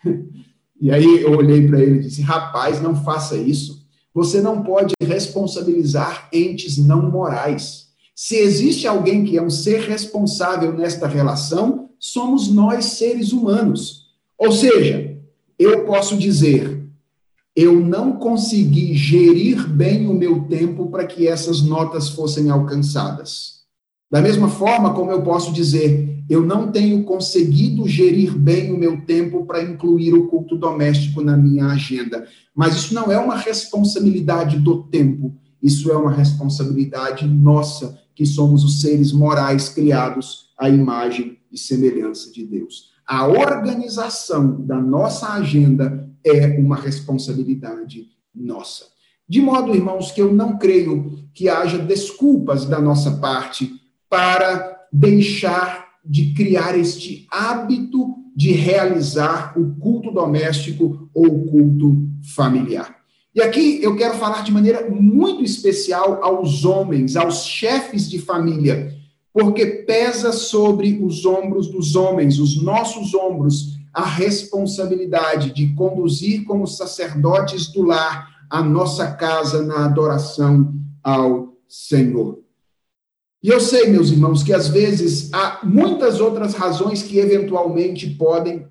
E 0.82 0.92
aí 0.92 1.22
eu 1.22 1.32
olhei 1.32 1.66
para 1.68 1.82
ele 1.82 1.96
e 1.96 2.02
disse: 2.02 2.22
Rapaz, 2.22 2.82
não 2.82 3.02
faça 3.02 3.38
isso. 3.38 3.88
Você 4.14 4.42
não 4.42 4.62
pode 4.62 4.94
responsabilizar 5.02 6.30
entes 6.32 6.78
não 6.78 7.10
morais. 7.10 7.88
Se 8.14 8.36
existe 8.36 8.86
alguém 8.86 9.24
que 9.26 9.38
é 9.38 9.42
um 9.42 9.50
ser 9.50 9.82
responsável 9.82 10.74
nesta 10.74 11.08
relação, 11.08 11.90
somos 11.98 12.52
nós, 12.52 12.86
seres 12.86 13.32
humanos. 13.32 14.06
Ou 14.38 14.52
seja, 14.52 15.18
eu 15.58 15.86
posso 15.86 16.18
dizer: 16.18 16.75
eu 17.56 17.80
não 17.80 18.14
consegui 18.14 18.94
gerir 18.96 19.66
bem 19.68 20.08
o 20.08 20.14
meu 20.14 20.44
tempo 20.44 20.90
para 20.90 21.06
que 21.06 21.26
essas 21.28 21.62
notas 21.62 22.10
fossem 22.10 22.50
alcançadas. 22.50 23.62
Da 24.12 24.22
mesma 24.22 24.50
forma 24.50 24.94
como 24.94 25.12
eu 25.12 25.22
posso 25.22 25.54
dizer, 25.54 26.24
eu 26.30 26.46
não 26.46 26.72
tenho 26.72 27.04
conseguido 27.04 27.88
gerir 27.88 28.38
bem 28.38 28.74
o 28.74 28.78
meu 28.78 29.06
tempo 29.06 29.46
para 29.46 29.64
incluir 29.64 30.14
o 30.14 30.28
culto 30.28 30.58
doméstico 30.58 31.22
na 31.22 31.38
minha 31.38 31.68
agenda. 31.68 32.28
Mas 32.54 32.76
isso 32.76 32.94
não 32.94 33.12
é 33.12 33.18
uma 33.18 33.38
responsabilidade 33.38 34.60
do 34.60 34.84
tempo, 34.84 35.34
isso 35.62 35.92
é 35.92 35.96
uma 35.96 36.12
responsabilidade 36.12 37.26
nossa, 37.26 37.98
que 38.14 38.26
somos 38.26 38.64
os 38.64 38.82
seres 38.82 39.12
morais 39.12 39.70
criados 39.70 40.50
à 40.58 40.70
imagem 40.70 41.38
e 41.52 41.58
semelhança 41.58 42.32
de 42.32 42.46
Deus. 42.46 42.96
A 43.08 43.28
organização 43.28 44.66
da 44.66 44.82
nossa 44.82 45.34
agenda 45.34 46.10
é 46.26 46.58
uma 46.60 46.76
responsabilidade 46.76 48.08
nossa. 48.34 48.86
De 49.28 49.42
modo, 49.42 49.76
irmãos, 49.76 50.12
que 50.12 50.22
eu 50.22 50.34
não 50.34 50.58
creio 50.58 51.28
que 51.34 51.48
haja 51.48 51.78
desculpas 51.78 52.66
da 52.66 52.80
nossa 52.82 53.12
parte 53.12 53.72
para 54.10 54.88
deixar 54.92 55.86
de 56.04 56.34
criar 56.34 56.78
este 56.78 57.26
hábito 57.32 58.16
de 58.36 58.52
realizar 58.52 59.58
o 59.58 59.76
culto 59.76 60.12
doméstico 60.12 61.10
ou 61.14 61.26
o 61.26 61.46
culto 61.46 62.06
familiar. 62.36 62.96
E 63.34 63.42
aqui 63.42 63.80
eu 63.82 63.96
quero 63.96 64.16
falar 64.16 64.44
de 64.44 64.52
maneira 64.52 64.90
muito 64.90 65.44
especial 65.44 66.24
aos 66.24 66.66
homens, 66.66 67.16
aos 67.16 67.46
chefes 67.46 68.10
de 68.10 68.20
família, 68.20 68.94
porque 69.34 69.66
pesa 69.66 70.32
sobre 70.32 71.00
os 71.02 71.26
ombros 71.26 71.70
dos 71.70 71.96
homens, 71.96 72.40
os 72.40 72.62
nossos 72.62 73.14
ombros, 73.14 73.75
a 73.96 74.04
responsabilidade 74.04 75.54
de 75.54 75.74
conduzir 75.74 76.44
como 76.44 76.68
sacerdotes 76.68 77.68
do 77.68 77.82
lar 77.82 78.30
a 78.50 78.62
nossa 78.62 79.10
casa 79.14 79.64
na 79.64 79.86
adoração 79.86 80.74
ao 81.02 81.54
Senhor. 81.68 82.40
E 83.42 83.48
eu 83.48 83.62
sei, 83.62 83.88
meus 83.88 84.10
irmãos, 84.10 84.44
que 84.44 84.52
às 84.52 84.68
vezes 84.68 85.32
há 85.34 85.62
muitas 85.64 86.20
outras 86.20 86.56
razões 86.56 87.04
que 87.04 87.20
eventualmente 87.20 88.10
podem, 88.10 88.68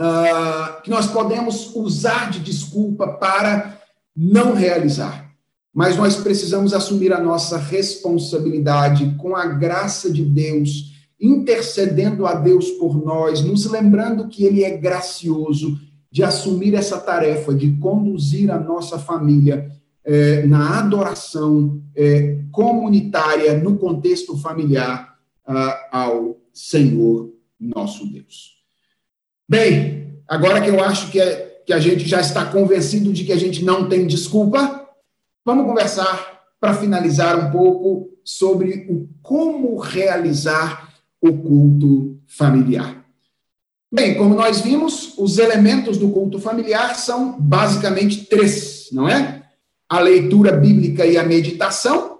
uh, 0.00 0.80
que 0.82 0.88
nós 0.88 1.08
podemos 1.08 1.74
usar 1.74 2.30
de 2.30 2.40
desculpa 2.40 3.06
para 3.06 3.78
não 4.16 4.54
realizar. 4.54 5.30
Mas 5.74 5.96
nós 5.96 6.16
precisamos 6.16 6.72
assumir 6.72 7.12
a 7.12 7.20
nossa 7.20 7.58
responsabilidade 7.58 9.14
com 9.18 9.36
a 9.36 9.44
graça 9.46 10.10
de 10.10 10.24
Deus 10.24 10.97
intercedendo 11.20 12.26
a 12.26 12.34
Deus 12.34 12.70
por 12.72 13.04
nós, 13.04 13.42
nos 13.42 13.66
lembrando 13.66 14.28
que 14.28 14.44
Ele 14.44 14.64
é 14.64 14.76
gracioso 14.76 15.78
de 16.10 16.22
assumir 16.22 16.74
essa 16.74 16.98
tarefa 16.98 17.54
de 17.54 17.72
conduzir 17.76 18.50
a 18.50 18.58
nossa 18.58 18.98
família 18.98 19.70
é, 20.04 20.46
na 20.46 20.78
adoração 20.78 21.82
é, 21.94 22.38
comunitária, 22.50 23.58
no 23.58 23.76
contexto 23.76 24.36
familiar, 24.38 25.08
ao 25.90 26.36
Senhor 26.52 27.32
nosso 27.58 28.06
Deus. 28.06 28.58
Bem, 29.48 30.20
agora 30.28 30.60
que 30.60 30.68
eu 30.68 30.82
acho 30.82 31.10
que, 31.10 31.18
é, 31.18 31.62
que 31.64 31.72
a 31.72 31.80
gente 31.80 32.06
já 32.06 32.20
está 32.20 32.44
convencido 32.44 33.12
de 33.12 33.24
que 33.24 33.32
a 33.32 33.36
gente 33.36 33.64
não 33.64 33.88
tem 33.88 34.06
desculpa, 34.06 34.86
vamos 35.44 35.64
conversar 35.64 36.42
para 36.60 36.74
finalizar 36.74 37.46
um 37.46 37.50
pouco 37.50 38.10
sobre 38.22 38.86
o 38.90 39.08
como 39.22 39.78
realizar 39.78 40.87
o 41.20 41.32
culto 41.32 42.18
familiar. 42.26 43.04
Bem, 43.90 44.16
como 44.16 44.34
nós 44.34 44.60
vimos, 44.60 45.14
os 45.16 45.38
elementos 45.38 45.96
do 45.96 46.10
culto 46.10 46.38
familiar 46.38 46.94
são 46.96 47.40
basicamente 47.40 48.26
três, 48.26 48.88
não 48.92 49.08
é? 49.08 49.42
A 49.88 50.00
leitura 50.00 50.52
bíblica 50.52 51.06
e 51.06 51.16
a 51.16 51.24
meditação, 51.24 52.18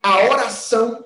a 0.00 0.30
oração 0.30 1.04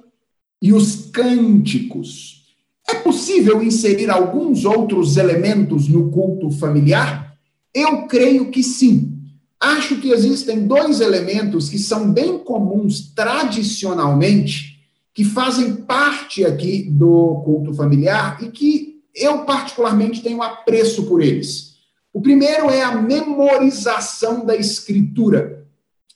e 0.60 0.72
os 0.72 1.06
cânticos. 1.06 2.54
É 2.86 2.96
possível 2.96 3.62
inserir 3.62 4.10
alguns 4.10 4.66
outros 4.66 5.16
elementos 5.16 5.88
no 5.88 6.10
culto 6.10 6.50
familiar? 6.50 7.38
Eu 7.72 8.06
creio 8.06 8.50
que 8.50 8.62
sim. 8.62 9.16
Acho 9.58 9.96
que 9.96 10.10
existem 10.10 10.66
dois 10.66 11.00
elementos 11.00 11.70
que 11.70 11.78
são 11.78 12.12
bem 12.12 12.38
comuns 12.38 13.12
tradicionalmente 13.14 14.69
que 15.14 15.24
fazem 15.24 15.76
parte 15.76 16.44
aqui 16.44 16.84
do 16.90 17.42
culto 17.44 17.74
familiar 17.74 18.42
e 18.42 18.48
que 18.48 19.00
eu 19.14 19.44
particularmente 19.44 20.22
tenho 20.22 20.42
apreço 20.42 21.06
por 21.06 21.20
eles. 21.20 21.74
O 22.12 22.20
primeiro 22.20 22.70
é 22.70 22.82
a 22.82 23.00
memorização 23.00 24.44
da 24.44 24.56
escritura. 24.56 25.66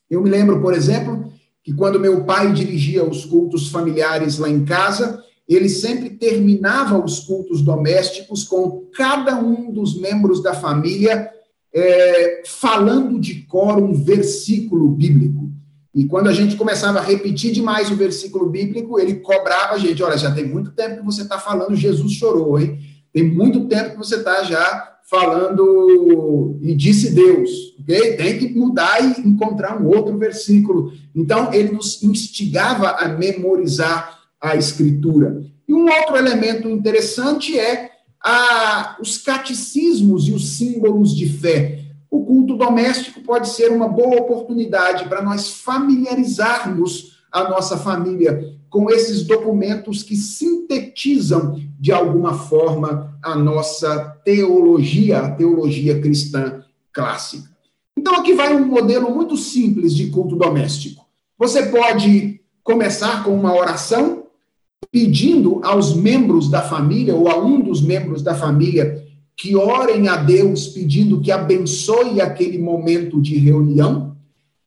Eu 0.09 0.23
me 0.23 0.31
lembro, 0.31 0.61
por 0.61 0.75
exemplo, 0.75 1.33
que 1.63 1.73
quando 1.73 2.01
meu 2.01 2.25
pai 2.25 2.53
dirigia 2.53 3.05
os 3.05 3.25
cultos 3.25 3.69
familiares 3.69 4.39
lá 4.39 4.49
em 4.49 4.65
casa, 4.65 5.23
ele 5.49 5.69
sempre 5.69 6.11
terminava 6.11 7.03
os 7.03 7.21
cultos 7.21 7.63
domésticos 7.63 8.45
com 8.45 8.87
cada 8.95 9.39
um 9.39 9.71
dos 9.71 9.99
membros 9.99 10.43
da 10.43 10.55
família 10.55 11.31
é, 11.73 12.43
falando 12.47 13.19
de 13.19 13.43
cor 13.43 13.83
um 13.83 13.93
versículo 13.93 14.89
bíblico. 14.89 15.51
E 15.95 16.07
quando 16.07 16.29
a 16.29 16.33
gente 16.33 16.57
começava 16.57 16.99
a 16.99 17.03
repetir 17.03 17.53
demais 17.53 17.91
o 17.91 17.95
versículo 17.95 18.51
bíblico, 18.51 18.99
ele 18.99 19.17
cobrava 19.17 19.75
a 19.75 19.79
gente: 19.79 20.03
olha, 20.03 20.19
já 20.19 20.31
tem 20.33 20.45
muito 20.47 20.73
tempo 20.73 20.99
que 20.99 21.05
você 21.05 21.23
está 21.23 21.39
falando 21.39 21.77
Jesus 21.77 22.13
chorou, 22.13 22.59
hein? 22.59 22.81
Tem 23.13 23.23
muito 23.23 23.67
tempo 23.67 23.93
que 23.93 23.97
você 23.99 24.17
está 24.17 24.43
já 24.43 24.93
falando 25.09 26.59
e 26.61 26.75
disse 26.75 27.15
Deus, 27.15 27.51
ok? 27.79 28.17
Tem 28.17 28.39
que 28.39 28.59
mudar 28.59 29.01
e 29.01 29.21
encontrar 29.21 29.81
um 29.81 29.87
outro 29.87 30.19
versículo. 30.19 30.93
Então, 31.15 31.53
ele 31.53 31.71
nos 31.73 32.03
instigava 32.03 32.89
a 32.89 33.09
memorizar 33.09 34.19
a 34.41 34.57
Escritura. 34.57 35.45
E 35.69 35.73
um 35.73 35.89
outro 35.89 36.17
elemento 36.17 36.69
interessante 36.69 37.59
é 37.59 37.91
a, 38.21 38.97
os 39.01 39.19
catecismos 39.19 40.27
e 40.27 40.33
os 40.33 40.57
símbolos 40.57 41.15
de 41.15 41.29
fé 41.29 41.84
o 42.15 42.25
culto 42.25 42.57
doméstico 42.57 43.21
pode 43.23 43.49
ser 43.49 43.73
uma 43.73 43.89
boa 43.89 44.21
oportunidade 44.21 45.09
para 45.09 45.21
nós 45.21 45.49
familiarizarmos 45.49 47.19
a 47.33 47.49
nossa 47.49 47.77
família 47.77 48.55
com 48.71 48.89
esses 48.89 49.25
documentos 49.25 50.05
que 50.05 50.15
sintetizam, 50.15 51.61
de 51.79 51.91
alguma 51.91 52.35
forma, 52.35 53.19
a 53.21 53.35
nossa 53.35 54.17
teologia, 54.25 55.19
a 55.19 55.31
teologia 55.33 56.01
cristã 56.01 56.63
clássica. 56.93 57.51
Então, 57.97 58.15
aqui 58.15 58.33
vai 58.33 58.55
um 58.55 58.65
modelo 58.65 59.13
muito 59.13 59.37
simples 59.37 59.93
de 59.93 60.07
culto 60.11 60.37
doméstico. 60.37 61.05
Você 61.37 61.67
pode 61.67 62.41
começar 62.63 63.25
com 63.25 63.35
uma 63.35 63.53
oração, 63.53 64.25
pedindo 64.93 65.61
aos 65.65 65.97
membros 65.97 66.49
da 66.49 66.63
família, 66.63 67.15
ou 67.15 67.29
a 67.29 67.37
um 67.37 67.61
dos 67.61 67.83
membros 67.83 68.23
da 68.23 68.37
família, 68.37 69.04
que 69.37 69.57
orem 69.57 70.09
a 70.09 70.17
Deus 70.17 70.69
pedindo 70.69 71.21
que 71.21 71.33
abençoe 71.33 72.21
aquele 72.21 72.59
momento 72.59 73.21
de 73.21 73.37
reunião. 73.37 74.17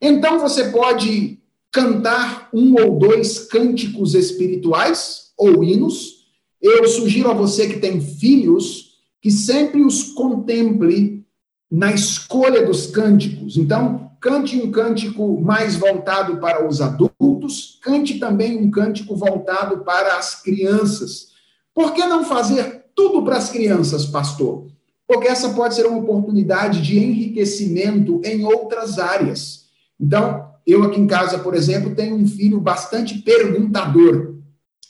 Então 0.01 0.39
você 0.39 0.70
pode 0.70 1.39
cantar 1.72 2.49
um 2.53 2.76
ou 2.82 2.97
dois 2.97 3.39
cânticos 3.39 4.13
espirituais 4.13 5.32
ou 5.38 5.63
hinos. 5.63 6.28
Eu 6.61 6.88
sugiro 6.88 7.30
a 7.30 7.34
você 7.34 7.68
que 7.68 7.80
tem 7.80 8.01
filhos 8.01 8.88
que 9.22 9.32
sempre 9.32 9.84
os 9.84 10.03
contemple 10.03 11.26
na 11.70 11.91
escolha 11.91 12.65
dos 12.65 12.88
cânticos. 12.88 13.57
Então, 13.57 14.11
cante 14.22 14.57
um 14.57 14.72
cântico 14.72 15.39
mais 15.41 15.76
voltado 15.76 16.38
para 16.38 16.68
os 16.68 16.82
adultos, 16.82 17.80
cante 17.84 18.20
também 18.20 18.57
um 18.57 18.72
cântico 18.72 19.15
voltado 19.15 19.80
para 19.84 20.18
as 20.18 20.41
crianças. 20.41 21.28
Por 21.74 21.93
que 21.93 22.05
não 22.05 22.24
fazer 22.24 22.76
tudo 22.98 23.24
para 23.24 23.38
as 23.38 23.52
crianças, 23.52 24.08
pastor? 24.08 24.66
Porque 25.08 25.28
essa 25.28 25.52
pode 25.52 25.76
ser 25.76 25.86
uma 25.86 26.00
oportunidade 26.00 26.82
de 26.82 26.98
enriquecimento 26.98 28.20
em 28.26 28.43
outras 28.43 28.98
áreas. 28.98 29.68
Então, 30.00 30.48
eu 30.66 30.84
aqui 30.84 31.00
em 31.00 31.06
casa, 31.06 31.38
por 31.39 31.54
exemplo, 31.54 31.95
tenho 31.95 32.16
um 32.16 32.28
filho 32.28 32.60
bastante 32.60 33.20
perguntador. 33.20 34.36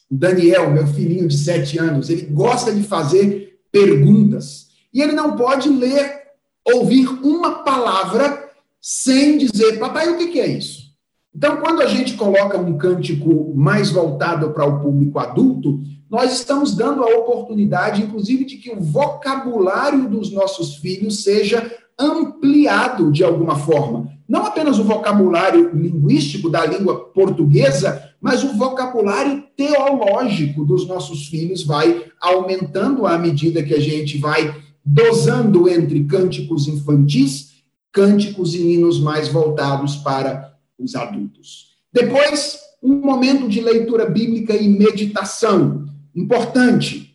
Daniel, 0.09 0.71
meu 0.71 0.87
filhinho 0.87 1.27
de 1.27 1.37
sete 1.37 1.77
anos, 1.77 2.09
ele 2.09 2.23
gosta 2.23 2.73
de 2.73 2.81
fazer 2.81 3.59
perguntas. 3.71 4.69
E 4.93 5.01
ele 5.01 5.11
não 5.11 5.35
pode 5.35 5.69
ler, 5.69 6.21
ouvir 6.65 7.07
uma 7.21 7.63
palavra 7.63 8.49
sem 8.81 9.37
dizer, 9.37 9.77
papai, 9.79 10.09
o 10.09 10.17
que 10.17 10.39
é 10.39 10.47
isso? 10.47 10.87
Então, 11.35 11.57
quando 11.57 11.81
a 11.81 11.87
gente 11.87 12.13
coloca 12.13 12.57
um 12.57 12.77
cântico 12.77 13.53
mais 13.53 13.91
voltado 13.91 14.51
para 14.51 14.65
o 14.65 14.79
público 14.79 15.19
adulto, 15.19 15.81
nós 16.09 16.33
estamos 16.33 16.75
dando 16.75 17.03
a 17.03 17.17
oportunidade, 17.17 18.01
inclusive, 18.01 18.45
de 18.45 18.57
que 18.57 18.71
o 18.71 18.79
vocabulário 18.79 20.09
dos 20.09 20.31
nossos 20.31 20.75
filhos 20.75 21.23
seja 21.23 21.71
ampliado 21.99 23.11
de 23.11 23.23
alguma 23.23 23.55
forma. 23.55 24.09
Não 24.27 24.45
apenas 24.45 24.77
o 24.77 24.83
vocabulário 24.83 25.71
linguístico 25.73 26.49
da 26.49 26.65
língua 26.65 27.05
portuguesa, 27.11 28.11
mas 28.21 28.43
o 28.43 28.53
vocabulário 28.57 29.43
teológico 29.55 30.65
dos 30.65 30.87
nossos 30.87 31.27
filhos 31.27 31.63
vai 31.63 32.05
aumentando 32.19 33.05
à 33.05 33.17
medida 33.17 33.63
que 33.63 33.73
a 33.73 33.79
gente 33.79 34.17
vai 34.17 34.53
dosando 34.83 35.67
entre 35.67 36.03
cânticos 36.05 36.67
infantis, 36.67 37.63
cânticos 37.91 38.53
e 38.53 38.73
hinos 38.73 38.99
mais 38.99 39.27
voltados 39.27 39.95
para 39.97 40.53
os 40.77 40.95
adultos. 40.95 41.67
Depois, 41.91 42.59
um 42.81 42.95
momento 42.95 43.47
de 43.49 43.59
leitura 43.59 44.05
bíblica 44.05 44.55
e 44.55 44.67
meditação. 44.67 45.76
Importante, 46.17 47.07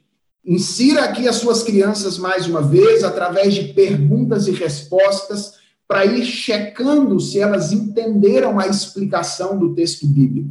Insira 0.44 1.04
aqui 1.04 1.28
as 1.28 1.36
suas 1.36 1.62
crianças 1.62 2.18
mais 2.18 2.48
uma 2.48 2.60
vez, 2.60 3.04
através 3.04 3.54
de 3.54 3.72
perguntas 3.72 4.48
e 4.48 4.50
respostas, 4.50 5.54
para 5.86 6.04
ir 6.04 6.24
checando 6.24 7.20
se 7.20 7.38
elas 7.38 7.72
entenderam 7.72 8.58
a 8.58 8.66
explicação 8.66 9.56
do 9.56 9.72
texto 9.72 10.04
bíblico. 10.04 10.50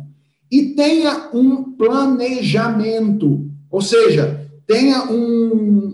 E 0.49 0.67
tenha 0.75 1.29
um 1.33 1.73
planejamento, 1.73 3.49
ou 3.69 3.81
seja, 3.81 4.49
tenha 4.65 5.11
um, 5.11 5.93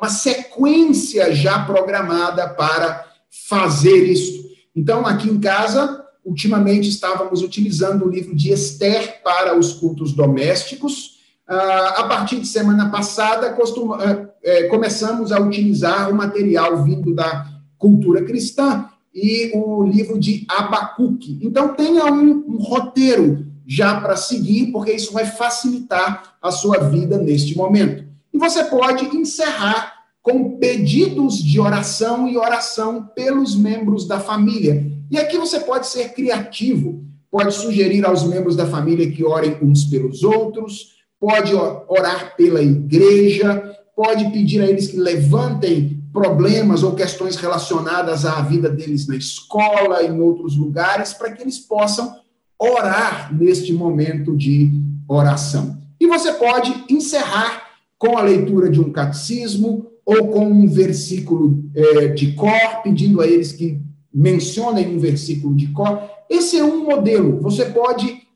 uma 0.00 0.08
sequência 0.08 1.32
já 1.32 1.64
programada 1.64 2.48
para 2.48 3.06
fazer 3.48 4.04
isso. 4.04 4.48
Então, 4.74 5.06
aqui 5.06 5.28
em 5.28 5.38
casa, 5.38 6.04
ultimamente 6.24 6.88
estávamos 6.88 7.40
utilizando 7.42 8.04
o 8.04 8.10
livro 8.10 8.34
de 8.34 8.50
Esther 8.50 9.22
para 9.22 9.56
os 9.56 9.74
cultos 9.74 10.12
domésticos 10.12 11.17
a 11.48 12.04
partir 12.04 12.40
de 12.40 12.46
semana 12.46 12.90
passada, 12.90 13.56
eh, 13.56 14.28
eh, 14.42 14.62
começamos 14.64 15.32
a 15.32 15.40
utilizar 15.40 16.10
o 16.10 16.14
material 16.14 16.84
vindo 16.84 17.14
da 17.14 17.46
cultura 17.78 18.22
cristã 18.22 18.86
e 19.14 19.50
o 19.54 19.82
livro 19.82 20.18
de 20.18 20.44
Abacuque. 20.48 21.38
Então, 21.42 21.74
tenha 21.74 22.04
um, 22.04 22.44
um 22.46 22.58
roteiro 22.58 23.46
já 23.66 23.98
para 23.98 24.16
seguir, 24.16 24.70
porque 24.72 24.92
isso 24.92 25.12
vai 25.12 25.24
facilitar 25.24 26.34
a 26.42 26.50
sua 26.50 26.78
vida 26.78 27.16
neste 27.16 27.56
momento. 27.56 28.04
E 28.32 28.38
você 28.38 28.64
pode 28.64 29.06
encerrar 29.16 29.94
com 30.22 30.58
pedidos 30.58 31.38
de 31.38 31.58
oração 31.58 32.28
e 32.28 32.36
oração 32.36 33.08
pelos 33.14 33.56
membros 33.56 34.06
da 34.06 34.20
família. 34.20 34.86
E 35.10 35.16
aqui 35.16 35.38
você 35.38 35.60
pode 35.60 35.86
ser 35.86 36.12
criativo, 36.12 37.02
pode 37.30 37.54
sugerir 37.54 38.04
aos 38.04 38.24
membros 38.24 38.54
da 38.54 38.66
família 38.66 39.10
que 39.10 39.24
orem 39.24 39.56
uns 39.62 39.84
pelos 39.84 40.22
outros, 40.22 40.97
pode 41.20 41.54
orar 41.54 42.34
pela 42.36 42.62
igreja, 42.62 43.76
pode 43.96 44.30
pedir 44.30 44.62
a 44.62 44.66
eles 44.66 44.86
que 44.86 44.96
levantem 44.96 46.02
problemas 46.12 46.82
ou 46.82 46.94
questões 46.94 47.36
relacionadas 47.36 48.24
à 48.24 48.40
vida 48.40 48.68
deles 48.68 49.06
na 49.06 49.16
escola, 49.16 50.02
em 50.02 50.20
outros 50.20 50.56
lugares, 50.56 51.12
para 51.12 51.32
que 51.32 51.42
eles 51.42 51.58
possam 51.58 52.16
orar 52.58 53.34
neste 53.34 53.72
momento 53.72 54.36
de 54.36 54.70
oração. 55.08 55.78
E 56.00 56.06
você 56.06 56.32
pode 56.32 56.84
encerrar 56.88 57.68
com 57.98 58.16
a 58.16 58.22
leitura 58.22 58.70
de 58.70 58.80
um 58.80 58.92
catecismo 58.92 59.86
ou 60.04 60.28
com 60.28 60.46
um 60.46 60.68
versículo 60.68 61.64
é, 61.74 62.08
de 62.08 62.32
cor, 62.32 62.82
pedindo 62.82 63.20
a 63.20 63.26
eles 63.26 63.52
que 63.52 63.80
mencionem 64.14 64.94
um 64.94 64.98
versículo 64.98 65.54
de 65.54 65.66
cor. 65.68 66.02
Esse 66.30 66.58
é 66.58 66.64
um 66.64 66.84
modelo. 66.84 67.40
Você 67.42 67.66
pode 67.66 68.27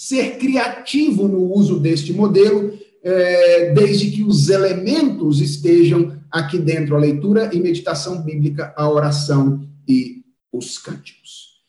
ser 0.00 0.38
criativo 0.38 1.28
no 1.28 1.52
uso 1.52 1.78
deste 1.78 2.10
modelo, 2.10 2.72
é, 3.04 3.74
desde 3.74 4.10
que 4.10 4.22
os 4.22 4.48
elementos 4.48 5.42
estejam 5.42 6.18
aqui 6.30 6.56
dentro 6.56 6.96
a 6.96 6.98
leitura 6.98 7.50
e 7.52 7.60
meditação 7.60 8.22
bíblica, 8.22 8.72
a 8.78 8.88
oração 8.88 9.60
e 9.86 10.22
os 10.50 10.78
cânticos. 10.78 11.60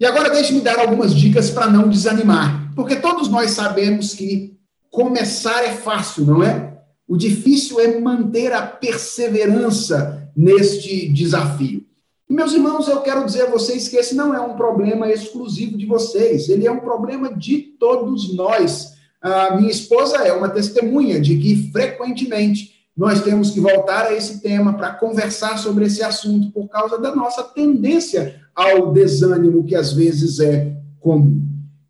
E 0.00 0.04
agora 0.04 0.28
deixe-me 0.28 0.60
dar 0.60 0.76
algumas 0.80 1.14
dicas 1.14 1.50
para 1.50 1.70
não 1.70 1.88
desanimar, 1.88 2.74
porque 2.74 2.96
todos 2.96 3.28
nós 3.28 3.52
sabemos 3.52 4.12
que 4.12 4.58
começar 4.90 5.62
é 5.62 5.70
fácil, 5.70 6.24
não 6.24 6.42
é? 6.42 6.80
O 7.06 7.16
difícil 7.16 7.78
é 7.78 8.00
manter 8.00 8.52
a 8.52 8.62
perseverança 8.66 10.28
neste 10.36 11.08
desafio. 11.12 11.86
Meus 12.28 12.52
irmãos, 12.52 12.86
eu 12.86 13.00
quero 13.00 13.24
dizer 13.24 13.44
a 13.44 13.50
vocês 13.50 13.88
que 13.88 13.96
esse 13.96 14.14
não 14.14 14.34
é 14.34 14.40
um 14.40 14.54
problema 14.54 15.10
exclusivo 15.10 15.78
de 15.78 15.86
vocês, 15.86 16.50
ele 16.50 16.66
é 16.66 16.70
um 16.70 16.80
problema 16.80 17.34
de 17.34 17.58
todos 17.80 18.34
nós. 18.34 18.92
A 19.20 19.56
minha 19.56 19.70
esposa 19.70 20.18
é 20.18 20.32
uma 20.32 20.50
testemunha 20.50 21.18
de 21.18 21.38
que 21.38 21.70
frequentemente 21.72 22.74
nós 22.94 23.22
temos 23.22 23.50
que 23.52 23.60
voltar 23.60 24.06
a 24.06 24.12
esse 24.12 24.42
tema 24.42 24.74
para 24.74 24.92
conversar 24.92 25.56
sobre 25.56 25.86
esse 25.86 26.02
assunto 26.02 26.50
por 26.50 26.68
causa 26.68 26.98
da 26.98 27.16
nossa 27.16 27.42
tendência 27.42 28.38
ao 28.54 28.92
desânimo 28.92 29.64
que 29.64 29.74
às 29.74 29.92
vezes 29.94 30.38
é 30.38 30.76
comum. 31.00 31.40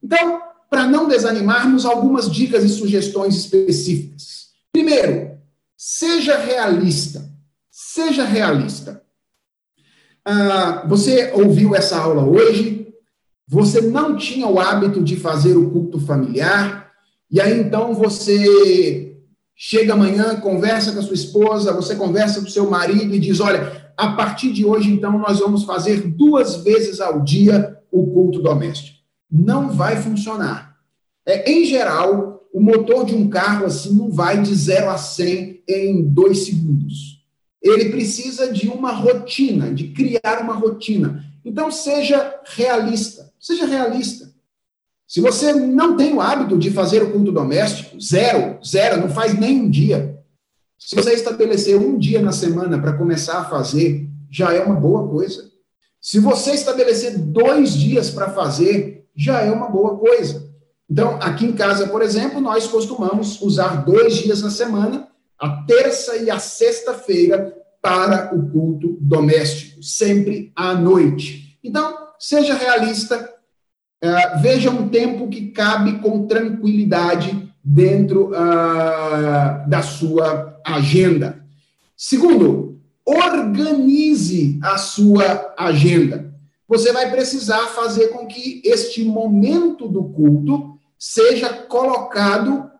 Então, 0.00 0.40
para 0.70 0.86
não 0.86 1.08
desanimarmos, 1.08 1.84
algumas 1.84 2.30
dicas 2.30 2.62
e 2.62 2.68
sugestões 2.68 3.34
específicas. 3.34 4.50
Primeiro, 4.70 5.32
seja 5.76 6.38
realista. 6.38 7.28
Seja 7.70 8.24
realista. 8.24 9.02
Ah, 10.30 10.84
você 10.86 11.32
ouviu 11.32 11.74
essa 11.74 11.96
aula 11.96 12.22
hoje, 12.22 12.86
você 13.48 13.80
não 13.80 14.14
tinha 14.14 14.46
o 14.46 14.60
hábito 14.60 15.02
de 15.02 15.16
fazer 15.16 15.56
o 15.56 15.70
culto 15.70 15.98
familiar, 15.98 16.90
e 17.30 17.40
aí 17.40 17.58
então 17.58 17.94
você 17.94 19.16
chega 19.56 19.94
amanhã, 19.94 20.38
conversa 20.38 20.92
com 20.92 20.98
a 20.98 21.02
sua 21.02 21.14
esposa, 21.14 21.72
você 21.72 21.96
conversa 21.96 22.42
com 22.42 22.46
o 22.46 22.50
seu 22.50 22.68
marido 22.68 23.14
e 23.14 23.18
diz: 23.18 23.40
olha, 23.40 23.90
a 23.96 24.08
partir 24.08 24.52
de 24.52 24.66
hoje, 24.66 24.92
então, 24.92 25.18
nós 25.18 25.38
vamos 25.38 25.64
fazer 25.64 26.02
duas 26.02 26.56
vezes 26.56 27.00
ao 27.00 27.22
dia 27.22 27.78
o 27.90 28.08
culto 28.08 28.42
doméstico. 28.42 28.98
Não 29.32 29.70
vai 29.70 29.96
funcionar. 29.96 30.76
É, 31.24 31.50
em 31.50 31.64
geral, 31.64 32.46
o 32.52 32.60
motor 32.60 33.06
de 33.06 33.14
um 33.14 33.30
carro 33.30 33.64
assim 33.64 33.96
não 33.96 34.10
vai 34.10 34.42
de 34.42 34.54
0 34.54 34.90
a 34.90 34.98
100 34.98 35.62
em 35.66 36.02
dois 36.02 36.44
segundos 36.44 37.17
ele 37.62 37.90
precisa 37.90 38.52
de 38.52 38.68
uma 38.68 38.92
rotina, 38.92 39.72
de 39.72 39.88
criar 39.88 40.40
uma 40.42 40.54
rotina. 40.54 41.24
Então, 41.44 41.70
seja 41.70 42.40
realista. 42.44 43.32
Seja 43.38 43.66
realista. 43.66 44.28
Se 45.06 45.20
você 45.20 45.54
não 45.54 45.96
tem 45.96 46.12
o 46.12 46.20
hábito 46.20 46.58
de 46.58 46.70
fazer 46.70 47.02
o 47.02 47.10
culto 47.10 47.32
doméstico, 47.32 47.98
zero, 48.00 48.58
zero, 48.64 49.00
não 49.00 49.08
faz 49.08 49.38
nem 49.38 49.62
um 49.62 49.70
dia. 49.70 50.18
Se 50.78 50.94
você 50.94 51.14
estabelecer 51.14 51.76
um 51.76 51.98
dia 51.98 52.20
na 52.20 52.30
semana 52.30 52.78
para 52.78 52.92
começar 52.92 53.40
a 53.40 53.44
fazer, 53.44 54.08
já 54.30 54.52
é 54.52 54.60
uma 54.60 54.74
boa 54.74 55.08
coisa. 55.08 55.50
Se 56.00 56.20
você 56.20 56.52
estabelecer 56.52 57.18
dois 57.18 57.72
dias 57.72 58.10
para 58.10 58.30
fazer, 58.30 59.06
já 59.16 59.40
é 59.40 59.50
uma 59.50 59.68
boa 59.68 59.96
coisa. 59.98 60.48
Então, 60.88 61.18
aqui 61.20 61.44
em 61.44 61.52
casa, 61.52 61.88
por 61.88 62.02
exemplo, 62.02 62.40
nós 62.40 62.66
costumamos 62.66 63.40
usar 63.42 63.84
dois 63.84 64.16
dias 64.16 64.42
na 64.42 64.50
semana 64.50 65.08
a 65.38 65.62
terça 65.62 66.16
e 66.16 66.30
a 66.30 66.38
sexta-feira 66.38 67.56
para 67.80 68.34
o 68.34 68.50
culto 68.50 68.98
doméstico, 69.00 69.82
sempre 69.82 70.52
à 70.54 70.74
noite. 70.74 71.58
Então, 71.62 71.96
seja 72.18 72.54
realista, 72.54 73.32
uh, 74.04 74.42
veja 74.42 74.70
um 74.70 74.88
tempo 74.88 75.28
que 75.28 75.48
cabe 75.48 76.00
com 76.00 76.26
tranquilidade 76.26 77.52
dentro 77.62 78.30
uh, 78.30 79.68
da 79.68 79.82
sua 79.82 80.60
agenda. 80.64 81.44
Segundo, 81.96 82.80
organize 83.04 84.58
a 84.62 84.76
sua 84.76 85.54
agenda. 85.56 86.28
você 86.66 86.92
vai 86.92 87.10
precisar 87.10 87.66
fazer 87.68 88.08
com 88.08 88.26
que 88.26 88.60
este 88.62 89.02
momento 89.02 89.88
do 89.88 90.04
culto 90.04 90.78
seja 90.98 91.48
colocado 91.48 92.70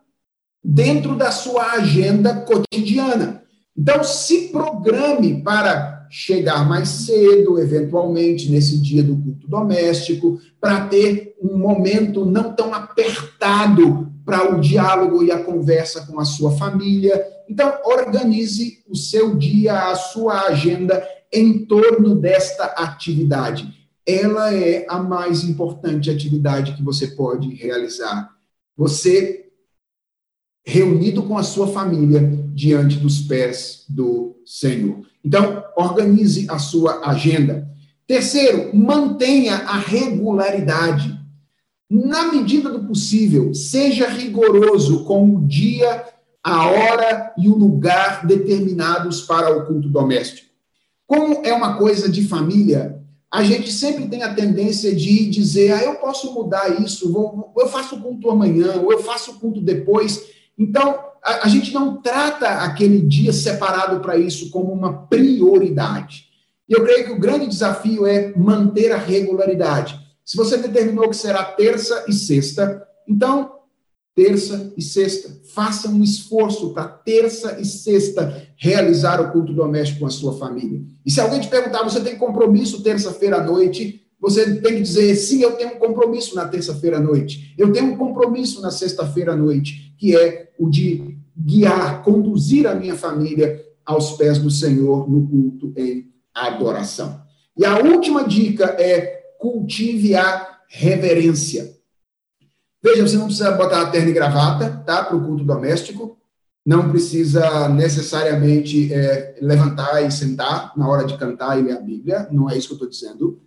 dentro 0.63 1.17
da 1.17 1.31
sua 1.31 1.73
agenda 1.73 2.35
cotidiana. 2.35 3.43
Então, 3.77 4.03
se 4.03 4.49
programe 4.49 5.43
para 5.43 6.07
chegar 6.11 6.69
mais 6.69 6.89
cedo, 6.89 7.59
eventualmente, 7.59 8.51
nesse 8.51 8.81
dia 8.81 9.03
do 9.03 9.17
culto 9.17 9.49
doméstico, 9.49 10.41
para 10.61 10.87
ter 10.87 11.37
um 11.41 11.57
momento 11.57 12.25
não 12.25 12.53
tão 12.55 12.75
apertado 12.75 14.11
para 14.25 14.55
o 14.55 14.61
diálogo 14.61 15.23
e 15.23 15.31
a 15.31 15.43
conversa 15.43 16.07
com 16.07 16.19
a 16.19 16.25
sua 16.25 16.51
família. 16.53 17.25
Então, 17.49 17.73
organize 17.85 18.83
o 18.89 18.97
seu 18.97 19.37
dia, 19.37 19.91
a 19.91 19.95
sua 19.95 20.49
agenda 20.49 21.03
em 21.33 21.65
torno 21.65 22.15
desta 22.15 22.65
atividade. 22.65 23.73
Ela 24.07 24.55
é 24.55 24.87
a 24.89 24.99
mais 24.99 25.45
importante 25.45 26.11
atividade 26.11 26.75
que 26.75 26.83
você 26.83 27.09
pode 27.09 27.55
realizar. 27.55 28.31
Você 28.77 29.48
reunido 30.69 31.23
com 31.23 31.39
a 31.39 31.43
sua 31.43 31.67
família 31.67 32.31
diante 32.55 32.97
dos 32.97 33.23
pés 33.23 33.87
do 33.89 34.37
Senhor. 34.45 35.01
Então, 35.25 35.65
organize 35.75 36.47
a 36.51 36.59
sua 36.59 37.09
agenda. 37.09 37.67
Terceiro, 38.07 38.77
mantenha 38.77 39.55
a 39.55 39.79
regularidade. 39.79 41.19
Na 41.91 42.31
medida 42.31 42.69
do 42.69 42.85
possível, 42.85 43.55
seja 43.55 44.11
rigoroso 44.11 45.05
com 45.05 45.37
o 45.37 45.47
dia, 45.47 46.05
a 46.45 46.67
hora 46.67 47.33
e 47.39 47.49
o 47.49 47.57
lugar 47.57 48.27
determinados 48.27 49.23
para 49.23 49.57
o 49.57 49.65
culto 49.65 49.89
doméstico. 49.89 50.49
Como 51.07 51.47
é 51.47 51.53
uma 51.55 51.79
coisa 51.79 52.11
de 52.11 52.29
família, 52.29 53.03
a 53.33 53.43
gente 53.43 53.73
sempre 53.73 54.07
tem 54.07 54.23
a 54.23 54.35
tendência 54.35 54.95
de 54.95 55.31
dizer, 55.31 55.73
ah, 55.73 55.83
eu 55.83 55.95
posso 55.95 56.35
mudar 56.35 56.83
isso, 56.83 57.11
vou, 57.11 57.55
eu 57.57 57.69
faço 57.69 57.99
culto 58.03 58.29
amanhã, 58.29 58.83
ou 58.83 58.93
eu 58.93 59.03
faço 59.03 59.39
culto 59.41 59.63
depois. 59.63 60.37
Então, 60.59 60.99
a, 61.23 61.47
a 61.47 61.49
gente 61.49 61.73
não 61.73 62.03
trata 62.03 62.49
aquele 62.49 63.01
dia 63.01 63.33
separado 63.33 64.01
para 64.01 64.17
isso 64.17 64.51
como 64.51 64.73
uma 64.73 65.07
prioridade. 65.07 66.27
E 66.69 66.73
eu 66.73 66.83
creio 66.85 67.07
que 67.07 67.13
o 67.13 67.21
grande 67.21 67.47
desafio 67.47 68.07
é 68.07 68.33
manter 68.37 68.93
a 68.93 68.99
regularidade. 68.99 69.99
Se 70.25 70.37
você 70.37 70.59
determinou 70.59 71.09
que 71.09 71.17
será 71.17 71.43
terça 71.43 72.05
e 72.09 72.13
sexta, 72.13 72.87
então, 73.09 73.53
terça 74.15 74.75
e 74.77 74.83
sexta. 74.83 75.31
Faça 75.55 75.89
um 75.89 76.03
esforço 76.03 76.75
para 76.75 76.89
terça 76.89 77.59
e 77.61 77.65
sexta 77.65 78.49
realizar 78.57 79.21
o 79.21 79.31
culto 79.31 79.55
doméstico 79.55 80.01
com 80.01 80.07
a 80.07 80.11
sua 80.11 80.37
família. 80.37 80.83
E 81.07 81.11
se 81.11 81.21
alguém 81.21 81.41
te 81.41 81.49
perguntar, 81.49 81.83
você 81.85 82.01
tem 82.01 82.19
compromisso 82.19 82.83
terça-feira 82.83 83.39
à 83.39 83.43
noite? 83.43 84.08
Você 84.21 84.57
tem 84.57 84.77
que 84.77 84.83
dizer, 84.83 85.15
sim, 85.15 85.43
eu 85.43 85.53
tenho 85.53 85.77
um 85.77 85.79
compromisso 85.79 86.35
na 86.35 86.47
terça-feira 86.47 86.97
à 86.97 87.01
noite. 87.01 87.55
Eu 87.57 87.73
tenho 87.73 87.93
um 87.93 87.97
compromisso 87.97 88.61
na 88.61 88.71
sexta-feira 88.71 89.33
à 89.33 89.37
noite, 89.37 89.95
que 89.97 90.17
é 90.17 90.51
o 90.59 90.69
de 90.69 91.17
guiar, 91.37 92.03
conduzir 92.03 92.67
a 92.67 92.75
minha 92.75 92.97
família 92.97 93.65
aos 93.85 94.13
pés 94.13 94.39
do 94.39 94.51
Senhor 94.51 95.09
no 95.09 95.27
culto 95.29 95.73
em 95.77 96.13
adoração. 96.35 97.23
E 97.57 97.65
a 97.65 97.79
última 97.79 98.27
dica 98.27 98.65
é 98.79 99.19
cultive 99.39 100.15
a 100.15 100.59
reverência. 100.69 101.77
Veja, 102.83 103.07
você 103.07 103.17
não 103.17 103.27
precisa 103.27 103.53
botar 103.53 103.83
a 103.83 103.91
terno 103.91 104.11
e 104.11 104.13
gravata, 104.13 104.83
tá, 104.85 105.05
para 105.05 105.17
o 105.17 105.25
culto 105.25 105.45
doméstico. 105.45 106.17
Não 106.67 106.91
precisa 106.91 107.69
necessariamente 107.69 108.93
é, 108.93 109.39
levantar 109.41 110.03
e 110.03 110.11
sentar 110.11 110.73
na 110.77 110.89
hora 110.89 111.05
de 111.05 111.17
cantar 111.17 111.59
e 111.59 111.63
ler 111.63 111.73
a 111.73 111.81
Bíblia. 111.81 112.29
Não 112.31 112.51
é 112.51 112.59
isso 112.59 112.69
que 112.69 112.75
eu 112.75 112.77
estou 112.77 112.91
dizendo. 112.91 113.41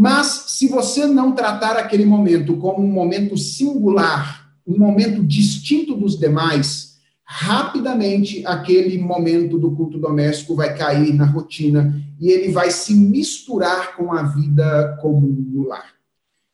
Mas 0.00 0.44
se 0.46 0.66
você 0.66 1.04
não 1.04 1.32
tratar 1.32 1.76
aquele 1.76 2.06
momento 2.06 2.56
como 2.56 2.82
um 2.82 2.90
momento 2.90 3.36
singular, 3.36 4.50
um 4.66 4.78
momento 4.78 5.22
distinto 5.22 5.94
dos 5.94 6.18
demais, 6.18 6.94
rapidamente 7.22 8.42
aquele 8.46 8.96
momento 8.96 9.58
do 9.58 9.72
culto 9.72 9.98
doméstico 9.98 10.54
vai 10.54 10.74
cair 10.74 11.12
na 11.12 11.26
rotina 11.26 12.02
e 12.18 12.30
ele 12.30 12.50
vai 12.50 12.70
se 12.70 12.94
misturar 12.94 13.94
com 13.94 14.10
a 14.10 14.22
vida 14.22 14.96
comum 15.02 15.36
no 15.52 15.68
lar. 15.68 15.90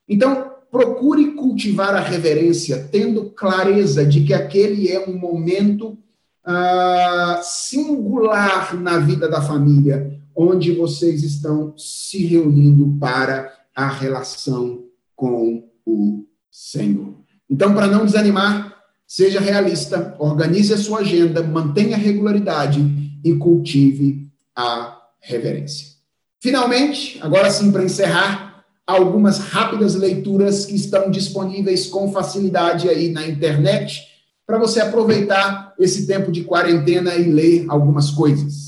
Então, 0.08 0.50
procure 0.68 1.30
cultivar 1.34 1.94
a 1.94 2.00
reverência, 2.00 2.88
tendo 2.90 3.26
clareza 3.30 4.04
de 4.04 4.24
que 4.24 4.34
aquele 4.34 4.88
é 4.88 5.08
um 5.08 5.16
momento 5.16 5.96
uh, 6.44 7.40
singular 7.44 8.74
na 8.74 8.98
vida 8.98 9.28
da 9.28 9.40
família, 9.40 10.15
onde 10.36 10.72
vocês 10.72 11.22
estão 11.22 11.76
se 11.78 12.26
reunindo 12.26 12.96
para 13.00 13.52
a 13.74 13.88
relação 13.88 14.84
com 15.14 15.64
o 15.84 16.24
Senhor. 16.50 17.14
Então, 17.48 17.74
para 17.74 17.86
não 17.86 18.04
desanimar, 18.04 18.76
seja 19.06 19.40
realista, 19.40 20.14
organize 20.18 20.74
a 20.74 20.78
sua 20.78 20.98
agenda, 20.98 21.42
mantenha 21.42 21.96
a 21.96 21.98
regularidade 21.98 22.80
e 23.24 23.34
cultive 23.34 24.28
a 24.54 25.00
reverência. 25.20 25.96
Finalmente, 26.40 27.18
agora 27.22 27.50
sim, 27.50 27.72
para 27.72 27.84
encerrar, 27.84 28.64
algumas 28.86 29.38
rápidas 29.38 29.94
leituras 29.94 30.64
que 30.64 30.76
estão 30.76 31.10
disponíveis 31.10 31.86
com 31.86 32.12
facilidade 32.12 32.88
aí 32.88 33.10
na 33.10 33.26
internet, 33.26 34.02
para 34.46 34.58
você 34.58 34.80
aproveitar 34.80 35.74
esse 35.78 36.06
tempo 36.06 36.30
de 36.30 36.44
quarentena 36.44 37.14
e 37.16 37.24
ler 37.24 37.64
algumas 37.68 38.10
coisas. 38.10 38.65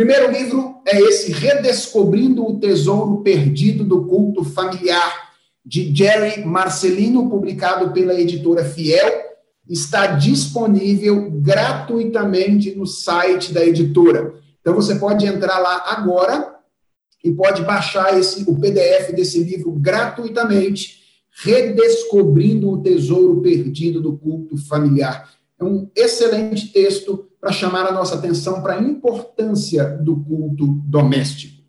Primeiro 0.00 0.32
livro 0.32 0.80
é 0.86 0.98
esse 0.98 1.30
Redescobrindo 1.30 2.42
o 2.42 2.58
Tesouro 2.58 3.18
Perdido 3.22 3.84
do 3.84 4.06
Culto 4.06 4.42
Familiar, 4.42 5.34
de 5.62 5.94
Jerry 5.94 6.42
Marcelino, 6.42 7.28
publicado 7.28 7.92
pela 7.92 8.18
editora 8.18 8.64
Fiel. 8.64 9.20
Está 9.68 10.06
disponível 10.06 11.30
gratuitamente 11.30 12.74
no 12.74 12.86
site 12.86 13.52
da 13.52 13.62
editora. 13.62 14.32
Então 14.62 14.74
você 14.74 14.94
pode 14.94 15.26
entrar 15.26 15.58
lá 15.58 15.84
agora 15.88 16.56
e 17.22 17.30
pode 17.30 17.62
baixar 17.62 18.18
esse, 18.18 18.44
o 18.48 18.58
PDF 18.58 19.12
desse 19.14 19.44
livro 19.44 19.70
gratuitamente, 19.70 20.98
Redescobrindo 21.44 22.70
o 22.70 22.82
Tesouro 22.82 23.42
Perdido 23.42 24.00
do 24.00 24.16
Culto 24.16 24.56
Familiar. 24.66 25.28
É 25.60 25.64
um 25.64 25.90
excelente 25.94 26.72
texto 26.72 27.29
para 27.40 27.52
chamar 27.52 27.86
a 27.86 27.92
nossa 27.92 28.16
atenção 28.16 28.60
para 28.60 28.74
a 28.74 28.82
importância 28.82 29.84
do 29.84 30.16
culto 30.16 30.66
doméstico. 30.84 31.60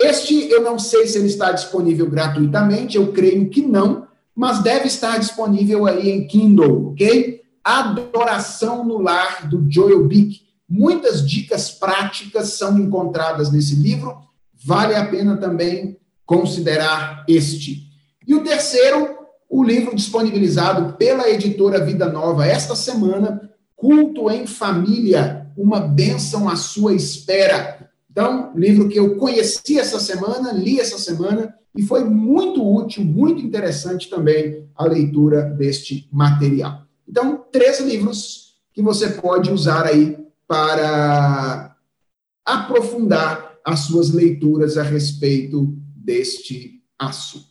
Este, 0.00 0.48
eu 0.48 0.62
não 0.62 0.78
sei 0.78 1.06
se 1.08 1.18
ele 1.18 1.26
está 1.26 1.50
disponível 1.50 2.08
gratuitamente, 2.08 2.96
eu 2.96 3.12
creio 3.12 3.48
que 3.50 3.60
não, 3.60 4.06
mas 4.34 4.62
deve 4.62 4.86
estar 4.86 5.18
disponível 5.18 5.86
aí 5.86 6.10
em 6.10 6.26
Kindle, 6.26 6.92
ok? 6.92 7.42
Adoração 7.64 8.84
no 8.84 8.98
Lar, 8.98 9.48
do 9.48 9.66
Joel 9.68 10.06
Bick. 10.06 10.42
Muitas 10.68 11.28
dicas 11.28 11.70
práticas 11.70 12.50
são 12.50 12.78
encontradas 12.78 13.50
nesse 13.50 13.74
livro, 13.74 14.16
vale 14.64 14.94
a 14.94 15.04
pena 15.06 15.36
também 15.36 15.98
considerar 16.24 17.24
este. 17.26 17.88
E 18.26 18.34
o 18.34 18.44
terceiro 18.44 19.18
o 19.48 19.64
livro 19.64 19.96
disponibilizado 19.96 20.92
pela 20.94 21.28
editora 21.28 21.82
Vida 21.82 22.06
Nova 22.06 22.46
esta 22.46 22.76
semana, 22.76 23.50
Culto 23.78 24.28
em 24.28 24.44
Família, 24.44 25.46
uma 25.56 25.78
bênção 25.78 26.48
à 26.48 26.56
sua 26.56 26.94
espera. 26.94 27.88
Então, 28.10 28.52
livro 28.56 28.88
que 28.88 28.98
eu 28.98 29.16
conheci 29.16 29.78
essa 29.78 30.00
semana, 30.00 30.50
li 30.50 30.80
essa 30.80 30.98
semana, 30.98 31.54
e 31.76 31.82
foi 31.84 32.02
muito 32.02 32.60
útil, 32.60 33.04
muito 33.04 33.40
interessante 33.40 34.10
também 34.10 34.68
a 34.74 34.84
leitura 34.84 35.42
deste 35.42 36.08
material. 36.12 36.82
Então, 37.08 37.44
três 37.52 37.78
livros 37.78 38.56
que 38.72 38.82
você 38.82 39.10
pode 39.10 39.52
usar 39.52 39.86
aí 39.86 40.18
para 40.48 41.76
aprofundar 42.44 43.58
as 43.64 43.80
suas 43.80 44.10
leituras 44.10 44.76
a 44.76 44.82
respeito 44.82 45.72
deste 45.94 46.82
assunto. 46.98 47.46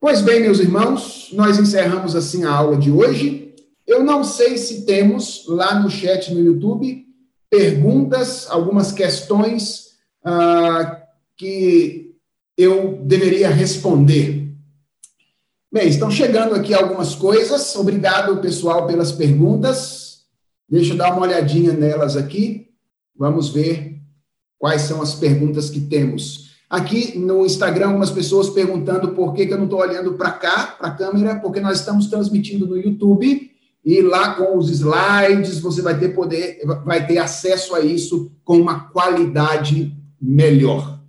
Pois 0.00 0.20
bem, 0.20 0.42
meus 0.42 0.60
irmãos, 0.60 1.30
nós 1.32 1.58
encerramos 1.58 2.14
assim 2.14 2.44
a 2.44 2.52
aula 2.52 2.76
de 2.76 2.92
hoje. 2.92 3.45
Eu 3.86 4.02
não 4.02 4.24
sei 4.24 4.58
se 4.58 4.84
temos 4.84 5.44
lá 5.46 5.78
no 5.78 5.88
chat 5.88 6.34
no 6.34 6.40
YouTube 6.40 7.06
perguntas, 7.48 8.46
algumas 8.50 8.90
questões 8.90 9.92
ah, 10.24 11.02
que 11.36 12.16
eu 12.56 12.98
deveria 13.04 13.48
responder. 13.48 14.52
Bem, 15.72 15.88
estão 15.88 16.10
chegando 16.10 16.54
aqui 16.54 16.74
algumas 16.74 17.14
coisas. 17.14 17.76
Obrigado, 17.76 18.40
pessoal, 18.40 18.86
pelas 18.86 19.12
perguntas. 19.12 20.24
Deixa 20.68 20.92
eu 20.92 20.96
dar 20.96 21.12
uma 21.12 21.22
olhadinha 21.22 21.72
nelas 21.72 22.16
aqui. 22.16 22.70
Vamos 23.16 23.50
ver 23.50 24.00
quais 24.58 24.82
são 24.82 25.00
as 25.00 25.14
perguntas 25.14 25.70
que 25.70 25.80
temos. 25.80 26.56
Aqui 26.68 27.16
no 27.16 27.46
Instagram, 27.46 27.88
algumas 27.88 28.10
pessoas 28.10 28.50
perguntando 28.50 29.12
por 29.12 29.32
que, 29.32 29.46
que 29.46 29.52
eu 29.52 29.58
não 29.58 29.66
estou 29.66 29.78
olhando 29.78 30.14
para 30.14 30.32
cá, 30.32 30.74
para 30.78 30.88
a 30.88 30.94
câmera, 30.94 31.36
porque 31.36 31.60
nós 31.60 31.78
estamos 31.78 32.08
transmitindo 32.08 32.66
no 32.66 32.76
YouTube 32.76 33.55
e 33.86 34.02
lá 34.02 34.34
com 34.34 34.58
os 34.58 34.68
slides 34.68 35.60
você 35.60 35.80
vai 35.80 35.96
ter 35.96 36.08
poder, 36.08 36.60
vai 36.84 37.06
ter 37.06 37.18
acesso 37.18 37.72
a 37.72 37.80
isso 37.80 38.32
com 38.44 38.58
uma 38.58 38.88
qualidade 38.88 39.96
melhor. 40.20 41.00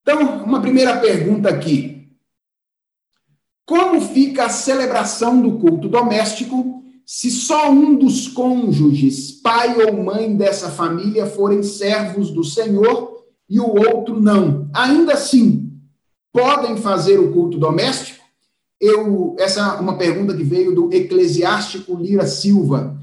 Então, 0.00 0.44
uma 0.44 0.60
primeira 0.60 0.96
pergunta 0.98 1.48
aqui. 1.48 2.08
Como 3.66 4.00
fica 4.00 4.44
a 4.44 4.48
celebração 4.48 5.42
do 5.42 5.58
culto 5.58 5.88
doméstico 5.88 6.84
se 7.04 7.32
só 7.32 7.68
um 7.68 7.96
dos 7.96 8.28
cônjuges, 8.28 9.32
pai 9.32 9.82
ou 9.82 10.04
mãe 10.04 10.36
dessa 10.36 10.70
família, 10.70 11.26
forem 11.26 11.64
servos 11.64 12.30
do 12.30 12.44
Senhor 12.44 13.24
e 13.50 13.58
o 13.58 13.66
outro 13.66 14.20
não? 14.20 14.70
Ainda 14.72 15.14
assim, 15.14 15.72
podem 16.32 16.76
fazer 16.76 17.18
o 17.18 17.32
culto 17.32 17.58
doméstico? 17.58 18.11
Eu, 18.82 19.36
essa 19.38 19.60
é 19.60 19.80
uma 19.80 19.96
pergunta 19.96 20.36
que 20.36 20.42
veio 20.42 20.74
do 20.74 20.92
eclesiástico 20.92 21.94
Lira 21.94 22.26
Silva. 22.26 23.00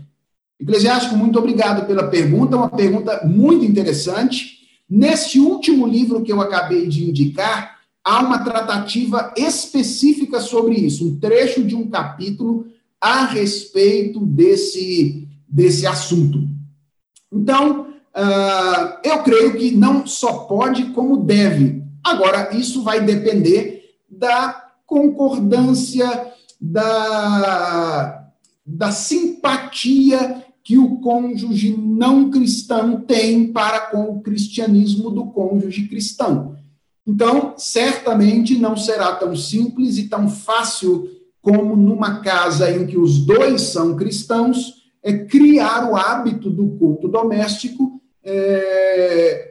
Eclesiástico, 0.60 1.16
muito 1.16 1.40
obrigado 1.40 1.88
pela 1.88 2.10
pergunta, 2.10 2.58
uma 2.58 2.68
pergunta 2.68 3.26
muito 3.26 3.64
interessante. 3.64 4.60
Neste 4.90 5.40
último 5.40 5.88
livro 5.88 6.22
que 6.22 6.34
eu 6.34 6.42
acabei 6.42 6.86
de 6.86 7.10
indicar, 7.10 7.78
há 8.04 8.20
uma 8.20 8.44
tratativa 8.44 9.34
específica 9.38 10.42
sobre 10.42 10.76
isso, 10.76 11.08
um 11.08 11.18
trecho 11.18 11.64
de 11.64 11.78
um 11.78 11.90
capítulo 11.90 12.68
a 13.00 13.24
respeito 13.24 14.20
desse, 14.26 15.30
desse 15.48 15.88
assunto. 15.88 16.46
Então, 17.32 17.84
uh, 18.14 19.00
eu 19.02 19.24
creio 19.24 19.56
que 19.56 19.72
não 19.72 20.06
só 20.06 20.40
pode, 20.40 20.88
como 20.88 21.24
deve. 21.24 21.82
Agora, 22.04 22.54
isso 22.54 22.84
vai 22.84 23.00
depender 23.00 23.96
da 24.10 24.69
concordância, 24.90 26.30
da, 26.60 28.28
da 28.66 28.92
simpatia 28.92 30.44
que 30.64 30.78
o 30.78 30.98
cônjuge 30.98 31.76
não 31.78 32.30
cristão 32.30 33.02
tem 33.02 33.52
para 33.52 33.80
com 33.88 34.04
o 34.04 34.22
cristianismo 34.22 35.10
do 35.10 35.28
cônjuge 35.28 35.88
cristão. 35.88 36.58
Então, 37.08 37.54
certamente 37.58 38.58
não 38.58 38.76
será 38.76 39.16
tão 39.16 39.36
simples 39.36 39.98
e 39.98 40.10
tão 40.10 40.28
fácil 40.28 41.10
como 41.42 41.76
numa 41.76 42.20
casa 42.20 42.70
em 42.70 42.86
que 42.86 42.98
os 42.98 43.26
dois 43.26 43.62
são 43.62 43.96
cristãos, 43.96 44.84
é 45.02 45.14
criar 45.14 45.90
o 45.90 45.96
hábito 45.96 46.50
do 46.50 46.68
culto 46.72 47.08
doméstico 47.08 48.02
é, 48.24 49.49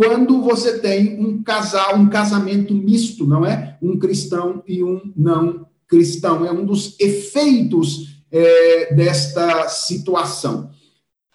quando 0.00 0.40
você 0.40 0.78
tem 0.78 1.22
um 1.22 1.42
casal, 1.42 1.94
um 1.98 2.08
casamento 2.08 2.72
misto, 2.72 3.26
não 3.26 3.44
é? 3.44 3.76
Um 3.82 3.98
cristão 3.98 4.62
e 4.66 4.82
um 4.82 5.12
não 5.14 5.66
cristão. 5.86 6.46
É 6.46 6.50
um 6.50 6.64
dos 6.64 6.98
efeitos 6.98 8.24
é, 8.32 8.94
desta 8.94 9.68
situação. 9.68 10.70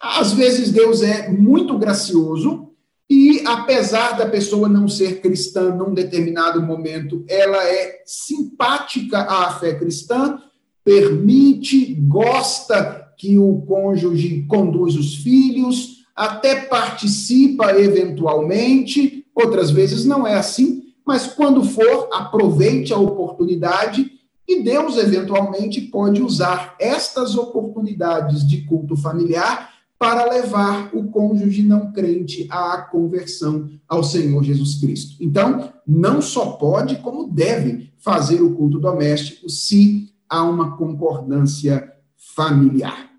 Às 0.00 0.32
vezes 0.32 0.72
Deus 0.72 1.00
é 1.00 1.30
muito 1.30 1.78
gracioso 1.78 2.70
e, 3.08 3.40
apesar 3.46 4.18
da 4.18 4.26
pessoa 4.26 4.68
não 4.68 4.88
ser 4.88 5.20
cristã 5.20 5.72
num 5.72 5.94
determinado 5.94 6.60
momento, 6.60 7.24
ela 7.28 7.62
é 7.64 8.02
simpática 8.04 9.20
à 9.20 9.52
fé 9.60 9.74
cristã, 9.74 10.40
permite, 10.82 11.94
gosta 11.94 13.12
que 13.16 13.38
o 13.38 13.60
cônjuge 13.60 14.44
conduz 14.48 14.96
os 14.96 15.14
filhos, 15.14 15.95
até 16.16 16.62
participa 16.62 17.78
eventualmente, 17.78 19.26
outras 19.34 19.70
vezes 19.70 20.06
não 20.06 20.26
é 20.26 20.34
assim, 20.34 20.82
mas 21.06 21.26
quando 21.26 21.62
for, 21.62 22.08
aproveite 22.12 22.92
a 22.92 22.98
oportunidade 22.98 24.10
e 24.48 24.62
Deus, 24.62 24.96
eventualmente, 24.96 25.80
pode 25.80 26.22
usar 26.22 26.76
estas 26.78 27.36
oportunidades 27.36 28.46
de 28.46 28.62
culto 28.62 28.96
familiar 28.96 29.74
para 29.98 30.28
levar 30.30 30.90
o 30.94 31.08
cônjuge 31.08 31.62
não 31.62 31.90
crente 31.90 32.46
à 32.50 32.78
conversão 32.78 33.68
ao 33.88 34.04
Senhor 34.04 34.42
Jesus 34.44 34.76
Cristo. 34.76 35.16
Então, 35.20 35.72
não 35.86 36.22
só 36.22 36.52
pode, 36.52 36.96
como 36.96 37.28
deve 37.28 37.92
fazer 37.98 38.40
o 38.40 38.54
culto 38.54 38.78
doméstico 38.78 39.48
se 39.48 40.12
há 40.28 40.44
uma 40.44 40.76
concordância 40.76 41.92
familiar. 42.16 43.10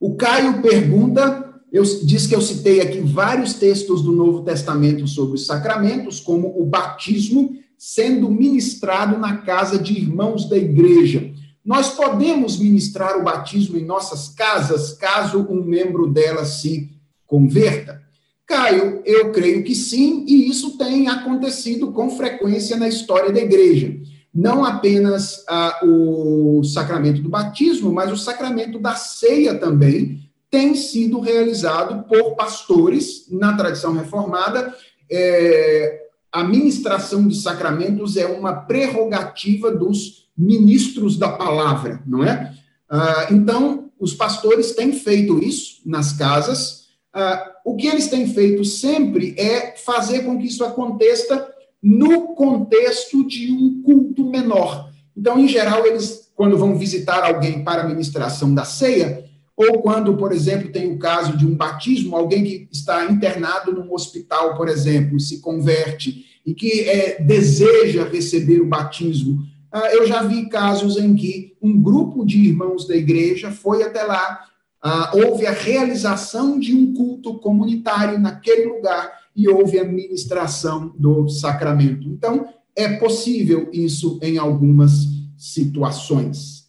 O 0.00 0.16
Caio 0.16 0.60
pergunta, 0.60 1.45
eu 1.76 1.84
diz 2.02 2.26
que 2.26 2.34
eu 2.34 2.40
citei 2.40 2.80
aqui 2.80 3.00
vários 3.00 3.54
textos 3.54 4.00
do 4.00 4.10
Novo 4.10 4.42
Testamento 4.42 5.06
sobre 5.06 5.34
os 5.34 5.44
sacramentos, 5.44 6.20
como 6.20 6.58
o 6.58 6.64
batismo 6.64 7.54
sendo 7.76 8.30
ministrado 8.30 9.18
na 9.18 9.38
casa 9.38 9.78
de 9.78 9.92
irmãos 9.92 10.48
da 10.48 10.56
igreja. 10.56 11.30
Nós 11.62 11.90
podemos 11.90 12.58
ministrar 12.58 13.18
o 13.18 13.24
batismo 13.24 13.76
em 13.76 13.84
nossas 13.84 14.28
casas, 14.28 14.94
caso 14.94 15.46
um 15.50 15.62
membro 15.62 16.06
dela 16.06 16.46
se 16.46 16.90
converta? 17.26 18.00
Caio, 18.46 19.02
eu 19.04 19.30
creio 19.32 19.62
que 19.62 19.74
sim, 19.74 20.24
e 20.26 20.48
isso 20.48 20.78
tem 20.78 21.08
acontecido 21.08 21.92
com 21.92 22.08
frequência 22.08 22.78
na 22.78 22.88
história 22.88 23.30
da 23.30 23.40
igreja. 23.40 23.94
Não 24.32 24.64
apenas 24.64 25.44
ah, 25.46 25.80
o 25.82 26.62
sacramento 26.64 27.20
do 27.20 27.28
batismo, 27.28 27.92
mas 27.92 28.10
o 28.10 28.16
sacramento 28.16 28.78
da 28.78 28.94
ceia 28.94 29.58
também 29.58 30.25
tem 30.50 30.74
sido 30.74 31.20
realizado 31.20 32.04
por 32.08 32.34
pastores 32.36 33.26
na 33.30 33.56
tradição 33.56 33.92
reformada. 33.92 34.74
É, 35.10 36.06
a 36.32 36.44
ministração 36.44 37.26
de 37.26 37.36
sacramentos 37.36 38.16
é 38.16 38.26
uma 38.26 38.52
prerrogativa 38.52 39.70
dos 39.70 40.28
ministros 40.36 41.16
da 41.16 41.30
palavra, 41.30 42.02
não 42.06 42.22
é? 42.22 42.52
Ah, 42.88 43.28
então, 43.30 43.90
os 43.98 44.12
pastores 44.12 44.72
têm 44.72 44.92
feito 44.92 45.42
isso 45.42 45.80
nas 45.86 46.12
casas. 46.12 46.88
Ah, 47.12 47.52
o 47.64 47.74
que 47.74 47.86
eles 47.86 48.08
têm 48.08 48.26
feito 48.26 48.64
sempre 48.64 49.34
é 49.38 49.74
fazer 49.76 50.24
com 50.24 50.38
que 50.38 50.46
isso 50.46 50.64
aconteça 50.64 51.48
no 51.82 52.34
contexto 52.34 53.26
de 53.26 53.50
um 53.50 53.82
culto 53.82 54.28
menor. 54.28 54.90
Então, 55.16 55.38
em 55.38 55.48
geral, 55.48 55.86
eles, 55.86 56.30
quando 56.34 56.58
vão 56.58 56.76
visitar 56.76 57.24
alguém 57.24 57.64
para 57.64 57.82
a 57.82 57.88
ministração 57.88 58.54
da 58.54 58.64
ceia, 58.64 59.24
ou 59.56 59.80
quando, 59.80 60.16
por 60.18 60.32
exemplo, 60.32 60.70
tem 60.70 60.92
o 60.92 60.98
caso 60.98 61.36
de 61.36 61.46
um 61.46 61.54
batismo, 61.54 62.14
alguém 62.14 62.44
que 62.44 62.68
está 62.70 63.10
internado 63.10 63.72
num 63.72 63.92
hospital, 63.92 64.54
por 64.54 64.68
exemplo, 64.68 65.18
se 65.18 65.40
converte 65.40 66.26
e 66.44 66.54
que 66.54 66.82
é, 66.82 67.22
deseja 67.22 68.04
receber 68.04 68.60
o 68.60 68.66
batismo. 68.66 69.42
Ah, 69.72 69.92
eu 69.94 70.06
já 70.06 70.22
vi 70.22 70.48
casos 70.50 70.98
em 70.98 71.16
que 71.16 71.56
um 71.62 71.80
grupo 71.80 72.24
de 72.24 72.38
irmãos 72.38 72.86
da 72.86 72.94
igreja 72.94 73.50
foi 73.50 73.82
até 73.82 74.02
lá, 74.02 74.44
ah, 74.82 75.12
houve 75.14 75.46
a 75.46 75.52
realização 75.52 76.60
de 76.60 76.74
um 76.74 76.92
culto 76.92 77.38
comunitário 77.38 78.18
naquele 78.18 78.66
lugar 78.66 79.10
e 79.34 79.48
houve 79.48 79.78
a 79.78 79.84
ministração 79.84 80.94
do 80.98 81.28
sacramento. 81.30 82.08
Então, 82.08 82.46
é 82.74 82.96
possível 82.98 83.70
isso 83.72 84.18
em 84.22 84.36
algumas 84.36 84.92
situações. 85.36 86.66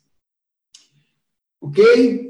Ok? 1.61 2.26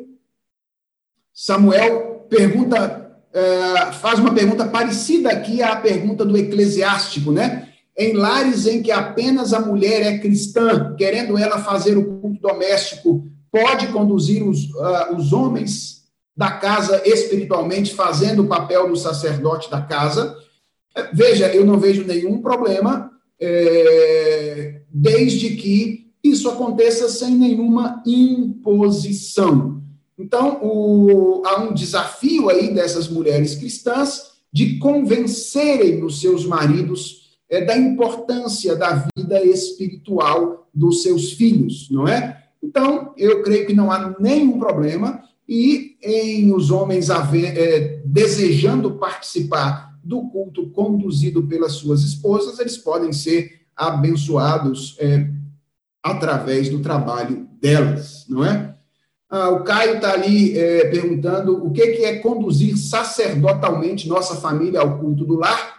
Samuel 1.39 2.25
pergunta, 2.27 3.11
uh, 3.29 3.93
faz 3.93 4.17
uma 4.17 4.33
pergunta 4.33 4.65
parecida 4.65 5.29
aqui 5.29 5.61
à 5.61 5.75
pergunta 5.75 6.25
do 6.25 6.35
eclesiástico, 6.35 7.31
né? 7.31 7.69
Em 7.95 8.13
lares 8.13 8.65
em 8.65 8.81
que 8.81 8.91
apenas 8.91 9.53
a 9.53 9.59
mulher 9.59 10.01
é 10.01 10.17
cristã, 10.17 10.95
querendo 10.97 11.37
ela 11.37 11.59
fazer 11.59 11.95
o 11.95 12.19
culto 12.19 12.41
doméstico, 12.41 13.27
pode 13.51 13.85
conduzir 13.89 14.43
os, 14.43 14.63
uh, 14.71 15.15
os 15.15 15.31
homens 15.31 16.07
da 16.35 16.49
casa 16.53 17.03
espiritualmente, 17.05 17.93
fazendo 17.93 18.41
o 18.41 18.47
papel 18.47 18.89
do 18.89 18.95
sacerdote 18.95 19.69
da 19.69 19.79
casa. 19.79 20.35
Veja, 21.13 21.53
eu 21.53 21.63
não 21.63 21.79
vejo 21.79 22.03
nenhum 22.03 22.41
problema, 22.41 23.11
é, 23.39 24.81
desde 24.89 25.51
que 25.51 26.07
isso 26.23 26.49
aconteça 26.49 27.07
sem 27.09 27.35
nenhuma 27.35 28.01
imposição. 28.07 29.86
Então, 30.17 30.59
o, 30.63 31.43
há 31.45 31.61
um 31.61 31.73
desafio 31.73 32.49
aí 32.49 32.73
dessas 32.73 33.07
mulheres 33.07 33.55
cristãs 33.55 34.31
de 34.51 34.79
convencerem 34.79 36.03
os 36.03 36.19
seus 36.19 36.45
maridos 36.45 37.37
é, 37.49 37.63
da 37.63 37.77
importância 37.77 38.75
da 38.75 39.07
vida 39.15 39.43
espiritual 39.43 40.67
dos 40.73 41.03
seus 41.03 41.33
filhos, 41.33 41.87
não 41.91 42.07
é? 42.07 42.43
Então, 42.61 43.13
eu 43.15 43.43
creio 43.43 43.67
que 43.67 43.73
não 43.73 43.91
há 43.91 44.15
nenhum 44.19 44.57
problema 44.57 45.21
e 45.47 45.95
em 46.01 46.53
os 46.53 46.71
homens 46.71 47.09
haver, 47.09 47.57
é, 47.57 48.01
desejando 48.03 48.95
participar 48.95 49.97
do 50.03 50.27
culto 50.29 50.69
conduzido 50.71 51.43
pelas 51.43 51.73
suas 51.73 52.01
esposas, 52.01 52.59
eles 52.59 52.77
podem 52.77 53.13
ser 53.13 53.61
abençoados 53.75 54.95
é, 54.99 55.29
através 56.01 56.69
do 56.69 56.79
trabalho 56.79 57.47
delas, 57.61 58.25
não 58.27 58.43
é? 58.43 58.66
Ah, 59.29 59.49
o 59.49 59.63
Caio 59.63 59.95
está 59.95 60.13
ali 60.13 60.57
é, 60.57 60.89
perguntando 60.89 61.65
o 61.65 61.71
que, 61.71 61.85
que 61.87 62.05
é 62.05 62.19
conduzir 62.19 62.77
sacerdotalmente 62.77 64.07
nossa 64.07 64.35
família 64.35 64.79
ao 64.79 64.97
culto 64.99 65.25
do 65.25 65.35
lar. 65.35 65.77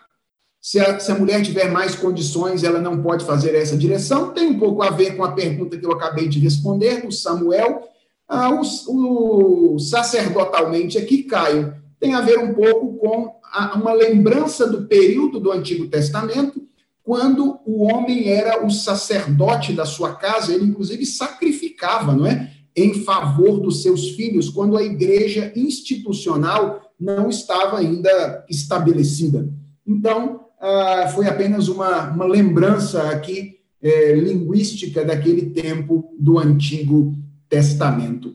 Se 0.61 0.79
a, 0.79 0.99
se 0.99 1.11
a 1.11 1.15
mulher 1.15 1.43
tiver 1.43 1.70
mais 1.70 1.95
condições, 1.95 2.62
ela 2.62 2.81
não 2.81 3.03
pode 3.03 3.25
fazer 3.25 3.55
essa 3.55 3.77
direção. 3.77 4.33
Tem 4.33 4.49
um 4.49 4.59
pouco 4.59 4.83
a 4.83 4.91
ver 4.91 5.16
com 5.16 5.25
a 5.25 5.33
pergunta 5.33 5.79
que 5.79 5.87
eu 5.87 5.93
acabei 5.93 6.29
de 6.29 6.39
responder, 6.39 7.07
do 7.07 7.12
Samuel. 7.12 7.89
Ah, 8.29 8.51
o, 8.51 9.75
o 9.75 9.79
sacerdotalmente 9.79 10.99
aqui, 10.99 11.23
Caio, 11.23 11.75
tem 11.99 12.15
a 12.15 12.20
ver 12.20 12.39
um 12.39 12.53
pouco 12.53 12.99
com 12.99 13.39
uma 13.77 13.93
lembrança 13.93 14.66
do 14.66 14.87
período 14.87 15.41
do 15.41 15.51
Antigo 15.51 15.87
Testamento, 15.89 16.62
quando 17.03 17.59
o 17.65 17.85
homem 17.85 18.29
era 18.29 18.65
o 18.65 18.70
sacerdote 18.70 19.73
da 19.73 19.87
sua 19.87 20.15
casa, 20.15 20.53
ele 20.53 20.66
inclusive 20.66 21.07
sacrificava, 21.07 22.12
não 22.12 22.27
é? 22.27 22.53
Em 22.79 22.95
favor 22.95 23.61
dos 23.61 23.83
seus 23.83 24.11
filhos, 24.11 24.49
quando 24.49 24.77
a 24.77 24.83
igreja 24.83 25.53
institucional 25.57 26.93
não 26.99 27.29
estava 27.29 27.79
ainda 27.79 28.45
estabelecida. 28.49 29.49
Então, 29.87 30.47
ah, 30.61 31.11
foi 31.15 31.27
apenas 31.27 31.69
uma, 31.69 32.11
uma 32.11 32.25
lembrança 32.25 33.11
aqui 33.11 33.59
é, 33.81 34.13
linguística 34.15 35.05
daquele 35.05 35.51
tempo 35.51 36.15
do 36.19 36.39
Antigo 36.39 37.15
Testamento. 37.49 38.35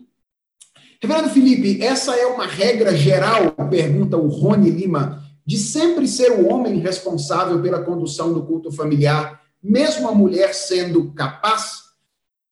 Reverendo 1.02 1.30
Felipe, 1.30 1.84
essa 1.84 2.16
é 2.16 2.26
uma 2.26 2.48
regra 2.48 2.96
geral, 2.96 3.52
pergunta 3.70 4.16
o 4.16 4.28
Rony 4.28 4.70
Lima, 4.70 5.22
de 5.46 5.58
sempre 5.58 6.08
ser 6.08 6.32
o 6.32 6.48
homem 6.48 6.80
responsável 6.80 7.62
pela 7.62 7.84
condução 7.84 8.34
do 8.34 8.44
culto 8.44 8.72
familiar, 8.72 9.42
mesmo 9.62 10.08
a 10.08 10.16
mulher 10.16 10.54
sendo 10.54 11.12
capaz? 11.12 11.82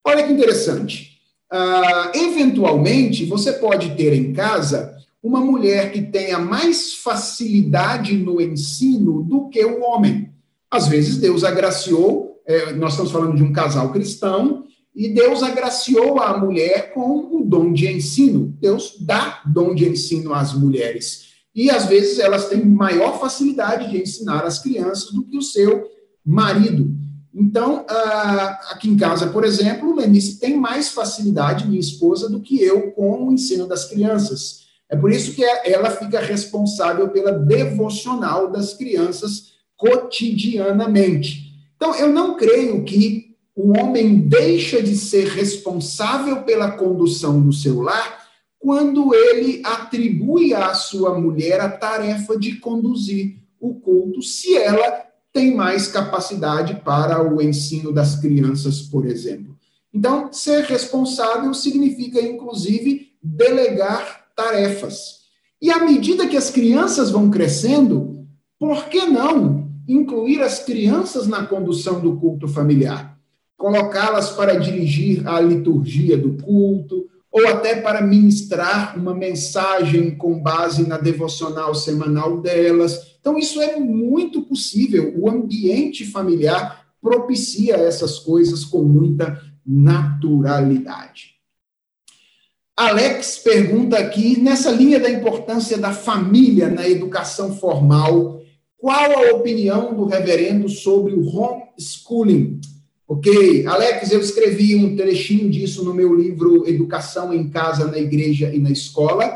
Olha 0.06 0.28
que 0.28 0.34
interessante. 0.34 1.11
Uh, 1.52 2.18
eventualmente, 2.18 3.26
você 3.26 3.52
pode 3.54 3.96
ter 3.96 4.14
em 4.14 4.32
casa 4.32 4.96
uma 5.22 5.42
mulher 5.42 5.92
que 5.92 6.02
tenha 6.02 6.40
mais 6.40 6.96
facilidade 6.96 8.16
no 8.16 8.40
ensino 8.40 9.22
do 9.22 9.50
que 9.50 9.64
o 9.64 9.82
homem. 9.82 10.32
Às 10.70 10.88
vezes, 10.88 11.18
Deus 11.18 11.44
agraciou, 11.44 12.42
é, 12.46 12.72
nós 12.74 12.94
estamos 12.94 13.12
falando 13.12 13.36
de 13.36 13.44
um 13.44 13.52
casal 13.52 13.92
cristão, 13.92 14.64
e 14.96 15.10
Deus 15.10 15.44
agraciou 15.44 16.20
a 16.20 16.38
mulher 16.38 16.94
com 16.94 17.36
o 17.36 17.46
dom 17.46 17.72
de 17.72 17.88
ensino. 17.88 18.56
Deus 18.60 18.96
dá 19.00 19.42
dom 19.46 19.76
de 19.76 19.88
ensino 19.88 20.34
às 20.34 20.54
mulheres. 20.54 21.32
E 21.54 21.70
às 21.70 21.86
vezes 21.86 22.20
elas 22.20 22.48
têm 22.48 22.66
maior 22.66 23.20
facilidade 23.20 23.90
de 23.90 24.02
ensinar 24.02 24.46
as 24.46 24.60
crianças 24.60 25.12
do 25.12 25.24
que 25.24 25.38
o 25.38 25.42
seu 25.42 25.84
marido. 26.26 26.90
Então, 27.34 27.86
aqui 28.70 28.90
em 28.90 28.98
casa, 28.98 29.28
por 29.28 29.46
exemplo, 29.46 29.96
Lenice 29.96 30.40
tem 30.40 30.58
mais 30.58 30.90
facilidade, 30.90 31.68
minha 31.68 31.80
esposa, 31.80 32.30
do 32.30 32.42
que 32.42 32.62
eu 32.62 32.92
com 32.92 33.28
o 33.28 33.32
ensino 33.32 33.68
das 33.68 33.86
crianças. 33.86 34.62
É 34.90 34.98
por 34.98 35.12
isso 35.12 35.34
que 35.34 35.44
ela 35.44 35.90
fica 35.90 36.20
responsável 36.20 37.10
pela 37.10 37.32
devocional 37.32 38.52
das 38.52 38.74
crianças 38.74 39.54
cotidianamente. 39.78 41.52
Então, 41.78 41.96
eu 41.96 42.10
não 42.10 42.36
creio 42.36 42.84
que 42.84 43.36
o 43.56 43.78
homem 43.80 44.20
deixa 44.20 44.84
de 44.84 44.96
ser 44.96 45.28
responsável 45.28 46.44
pela 46.44 46.72
condução 46.72 47.42
do 47.42 47.54
seu 47.54 47.82
lar 47.82 48.28
quando 48.60 49.16
ele 49.16 49.62
atribui 49.66 50.54
à 50.54 50.74
sua 50.74 51.18
mulher 51.18 51.60
a 51.62 51.70
tarefa 51.70 52.38
de 52.38 52.58
conduzir 52.58 53.38
o 53.60 53.76
culto, 53.76 54.22
se 54.22 54.56
ela 54.56 55.11
tem 55.34 55.56
mais 55.56 55.88
capacidade 55.88 56.82
para 56.84 57.22
o 57.24 57.42
ensino 57.42 57.92
das 57.92 58.20
crianças, 58.20 58.82
por 58.82 59.06
exemplo. 59.06 59.58
Então, 59.94 60.32
ser 60.32 60.64
responsável 60.64 61.54
significa, 61.54 62.22
inclusive, 62.22 63.12
delegar 63.22 64.28
tarefas. 64.36 65.22
E 65.62 65.70
à 65.70 65.84
medida 65.84 66.28
que 66.28 66.38
as 66.38 66.50
crianças 66.50 67.12
vão 67.12 67.30
crescendo, 67.30 68.28
por 68.60 68.86
que 68.86 69.06
não 69.06 69.70
incluir 69.88 70.42
as 70.42 70.60
crianças 70.60 71.28
na 71.28 71.46
condução 71.46 72.00
do 72.00 72.18
culto 72.18 72.48
familiar? 72.48 73.12
colocá-las 73.62 74.32
para 74.32 74.56
dirigir 74.56 75.28
a 75.28 75.40
liturgia 75.40 76.18
do 76.18 76.34
culto, 76.44 77.06
ou 77.32 77.48
até 77.48 77.76
para 77.76 78.02
ministrar 78.02 78.98
uma 79.00 79.14
mensagem 79.14 80.16
com 80.16 80.38
base 80.38 80.86
na 80.88 80.98
devocional 80.98 81.74
semanal 81.74 82.42
delas. 82.42 83.16
Então, 83.22 83.38
isso 83.38 83.62
é 83.62 83.80
muito 83.80 84.42
possível. 84.42 85.14
O 85.18 85.30
ambiente 85.30 86.06
familiar 86.06 86.86
propicia 87.02 87.76
essas 87.76 88.20
coisas 88.20 88.66
com 88.66 88.84
muita 88.84 89.42
naturalidade. 89.66 91.32
Alex 92.76 93.38
pergunta 93.38 93.98
aqui, 93.98 94.40
nessa 94.40 94.72
linha 94.72 95.00
da 95.00 95.10
importância 95.10 95.78
da 95.78 95.94
família 95.94 96.70
na 96.70 96.88
educação 96.88 97.56
formal, 97.56 98.42
qual 98.78 99.12
a 99.12 99.36
opinião 99.36 99.94
do 99.94 100.06
reverendo 100.06 100.68
sobre 100.68 101.14
o 101.14 101.24
homeschooling? 101.24 102.60
Ok, 103.14 103.68
Alex, 103.68 104.10
eu 104.14 104.22
escrevi 104.22 104.74
um 104.74 104.96
trechinho 104.96 105.50
disso 105.50 105.84
no 105.84 105.94
meu 105.94 106.16
livro 106.16 106.66
Educação 106.66 107.34
em 107.34 107.50
Casa, 107.50 107.92
na 107.92 108.00
Igreja 108.00 108.56
e 108.56 108.58
na 108.58 108.72
Escola. 108.72 109.30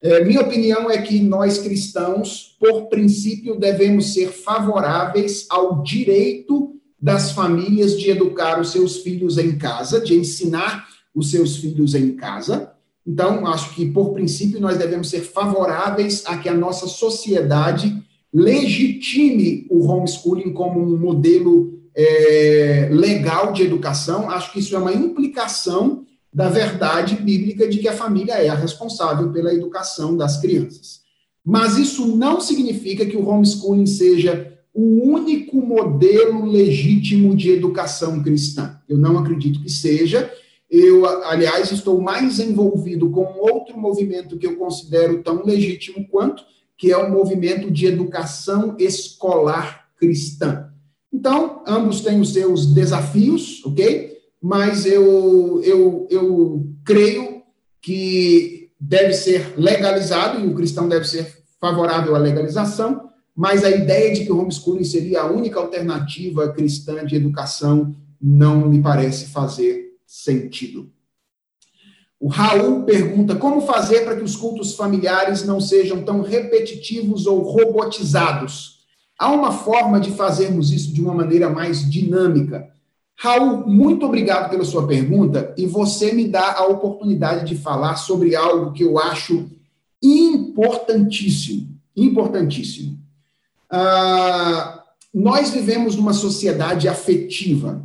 É, 0.00 0.24
minha 0.24 0.40
opinião 0.40 0.90
é 0.90 0.96
que 1.02 1.20
nós 1.20 1.58
cristãos, 1.58 2.56
por 2.58 2.88
princípio, 2.88 3.60
devemos 3.60 4.14
ser 4.14 4.28
favoráveis 4.28 5.44
ao 5.50 5.82
direito 5.82 6.74
das 6.98 7.32
famílias 7.32 8.00
de 8.00 8.08
educar 8.08 8.58
os 8.58 8.72
seus 8.72 8.96
filhos 9.02 9.36
em 9.36 9.58
casa, 9.58 10.00
de 10.00 10.14
ensinar 10.14 10.88
os 11.14 11.30
seus 11.30 11.58
filhos 11.58 11.94
em 11.94 12.16
casa. 12.16 12.72
Então, 13.06 13.46
acho 13.46 13.74
que, 13.74 13.84
por 13.84 14.14
princípio, 14.14 14.58
nós 14.58 14.78
devemos 14.78 15.10
ser 15.10 15.20
favoráveis 15.20 16.22
a 16.24 16.38
que 16.38 16.48
a 16.48 16.54
nossa 16.54 16.86
sociedade 16.86 17.94
legitime 18.32 19.66
o 19.68 19.86
homeschooling 19.86 20.54
como 20.54 20.80
um 20.80 20.96
modelo 20.96 21.81
é, 21.94 22.88
legal 22.90 23.52
de 23.52 23.62
educação, 23.62 24.30
acho 24.30 24.52
que 24.52 24.60
isso 24.60 24.74
é 24.74 24.78
uma 24.78 24.92
implicação 24.92 26.04
da 26.32 26.48
verdade 26.48 27.16
bíblica 27.16 27.68
de 27.68 27.78
que 27.78 27.88
a 27.88 27.92
família 27.92 28.34
é 28.34 28.48
a 28.48 28.54
responsável 28.54 29.30
pela 29.30 29.52
educação 29.52 30.16
das 30.16 30.40
crianças. 30.40 31.02
Mas 31.44 31.76
isso 31.76 32.16
não 32.16 32.40
significa 32.40 33.04
que 33.04 33.16
o 33.16 33.28
homeschooling 33.28 33.86
seja 33.86 34.52
o 34.72 35.12
único 35.12 35.60
modelo 35.60 36.46
legítimo 36.46 37.36
de 37.36 37.50
educação 37.50 38.22
cristã. 38.22 38.80
Eu 38.88 38.96
não 38.96 39.18
acredito 39.18 39.60
que 39.60 39.70
seja. 39.70 40.32
Eu, 40.70 41.04
aliás, 41.26 41.70
estou 41.70 42.00
mais 42.00 42.38
envolvido 42.38 43.10
com 43.10 43.38
outro 43.38 43.76
movimento 43.78 44.38
que 44.38 44.46
eu 44.46 44.56
considero 44.56 45.22
tão 45.22 45.44
legítimo 45.44 46.08
quanto, 46.08 46.42
que 46.78 46.90
é 46.90 46.96
o 46.96 47.10
movimento 47.10 47.70
de 47.70 47.86
educação 47.86 48.74
escolar 48.78 49.88
cristã. 49.98 50.71
Então, 51.12 51.62
ambos 51.66 52.00
têm 52.00 52.20
os 52.20 52.32
seus 52.32 52.66
desafios, 52.66 53.62
ok? 53.64 54.16
Mas 54.40 54.86
eu, 54.86 55.60
eu, 55.62 56.06
eu 56.10 56.66
creio 56.84 57.42
que 57.80 58.70
deve 58.80 59.12
ser 59.12 59.54
legalizado, 59.56 60.40
e 60.40 60.48
o 60.48 60.54
cristão 60.54 60.88
deve 60.88 61.04
ser 61.04 61.42
favorável 61.60 62.16
à 62.16 62.18
legalização, 62.18 63.10
mas 63.34 63.62
a 63.62 63.70
ideia 63.70 64.12
de 64.12 64.24
que 64.24 64.32
o 64.32 64.38
homeschooling 64.38 64.84
seria 64.84 65.22
a 65.22 65.30
única 65.30 65.58
alternativa 65.58 66.52
cristã 66.52 67.04
de 67.04 67.16
educação 67.16 67.94
não 68.20 68.68
me 68.68 68.82
parece 68.82 69.26
fazer 69.26 69.92
sentido. 70.06 70.90
O 72.18 72.28
Raul 72.28 72.84
pergunta 72.84 73.34
como 73.34 73.62
fazer 73.62 74.04
para 74.04 74.16
que 74.16 74.22
os 74.22 74.36
cultos 74.36 74.74
familiares 74.74 75.44
não 75.44 75.60
sejam 75.60 76.04
tão 76.04 76.20
repetitivos 76.20 77.26
ou 77.26 77.40
robotizados 77.40 78.81
Há 79.22 79.30
uma 79.30 79.52
forma 79.52 80.00
de 80.00 80.10
fazermos 80.10 80.72
isso 80.72 80.92
de 80.92 81.00
uma 81.00 81.14
maneira 81.14 81.48
mais 81.48 81.88
dinâmica. 81.88 82.68
Raul, 83.16 83.68
muito 83.68 84.04
obrigado 84.04 84.50
pela 84.50 84.64
sua 84.64 84.84
pergunta 84.84 85.54
e 85.56 85.64
você 85.64 86.12
me 86.12 86.26
dá 86.26 86.54
a 86.54 86.66
oportunidade 86.66 87.46
de 87.46 87.54
falar 87.54 87.94
sobre 87.94 88.34
algo 88.34 88.72
que 88.72 88.82
eu 88.82 88.98
acho 88.98 89.48
importantíssimo. 90.02 91.68
Importantíssimo. 91.96 92.98
Ah, 93.70 94.82
nós 95.14 95.50
vivemos 95.50 95.94
numa 95.94 96.14
sociedade 96.14 96.88
afetiva. 96.88 97.80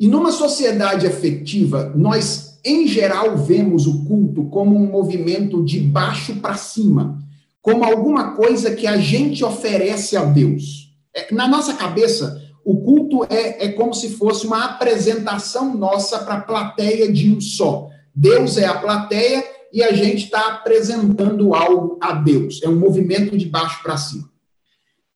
E 0.00 0.08
numa 0.08 0.32
sociedade 0.32 1.06
afetiva, 1.06 1.92
nós, 1.94 2.58
em 2.64 2.88
geral, 2.88 3.36
vemos 3.36 3.86
o 3.86 4.06
culto 4.06 4.44
como 4.44 4.74
um 4.74 4.90
movimento 4.90 5.62
de 5.62 5.80
baixo 5.80 6.36
para 6.36 6.54
cima 6.54 7.22
como 7.64 7.82
alguma 7.82 8.32
coisa 8.32 8.74
que 8.74 8.86
a 8.86 8.98
gente 8.98 9.42
oferece 9.42 10.18
a 10.18 10.22
Deus. 10.22 10.92
É, 11.16 11.34
na 11.34 11.48
nossa 11.48 11.72
cabeça, 11.72 12.38
o 12.62 12.76
culto 12.76 13.24
é, 13.30 13.64
é 13.64 13.72
como 13.72 13.94
se 13.94 14.10
fosse 14.10 14.46
uma 14.46 14.66
apresentação 14.66 15.74
nossa 15.74 16.18
para 16.18 16.34
a 16.34 16.40
plateia 16.42 17.10
de 17.10 17.34
um 17.34 17.40
só. 17.40 17.88
Deus 18.14 18.58
é 18.58 18.66
a 18.66 18.78
plateia 18.78 19.42
e 19.72 19.82
a 19.82 19.92
gente 19.92 20.24
está 20.24 20.48
apresentando 20.48 21.54
algo 21.54 21.98
a 22.02 22.12
Deus. 22.12 22.60
É 22.62 22.68
um 22.68 22.78
movimento 22.78 23.34
de 23.34 23.46
baixo 23.46 23.82
para 23.82 23.96
cima. 23.96 24.30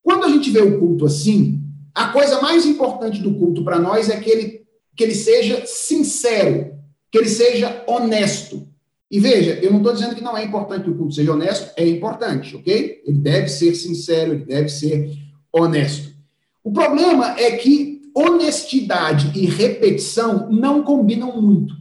Quando 0.02 0.24
a 0.24 0.28
gente 0.30 0.48
vê 0.48 0.62
o 0.62 0.78
culto 0.78 1.04
assim, 1.04 1.60
a 1.94 2.08
coisa 2.08 2.40
mais 2.40 2.64
importante 2.64 3.20
do 3.20 3.34
culto 3.34 3.62
para 3.62 3.78
nós 3.78 4.08
é 4.08 4.18
que 4.18 4.30
ele, 4.30 4.62
que 4.96 5.04
ele 5.04 5.14
seja 5.14 5.66
sincero, 5.66 6.72
que 7.12 7.18
ele 7.18 7.28
seja 7.28 7.84
honesto. 7.86 8.66
E 9.10 9.18
veja, 9.18 9.58
eu 9.62 9.70
não 9.70 9.78
estou 9.78 9.94
dizendo 9.94 10.14
que 10.14 10.22
não 10.22 10.36
é 10.36 10.44
importante 10.44 10.84
que 10.84 10.90
o 10.90 10.94
culto 10.94 11.14
seja 11.14 11.32
honesto, 11.32 11.72
é 11.76 11.86
importante, 11.86 12.54
ok? 12.54 13.02
Ele 13.06 13.18
deve 13.18 13.48
ser 13.48 13.74
sincero, 13.74 14.32
ele 14.34 14.44
deve 14.44 14.68
ser 14.68 15.10
honesto. 15.52 16.12
O 16.62 16.70
problema 16.70 17.38
é 17.38 17.52
que 17.52 18.02
honestidade 18.14 19.32
e 19.38 19.46
repetição 19.46 20.50
não 20.50 20.82
combinam 20.82 21.40
muito. 21.40 21.74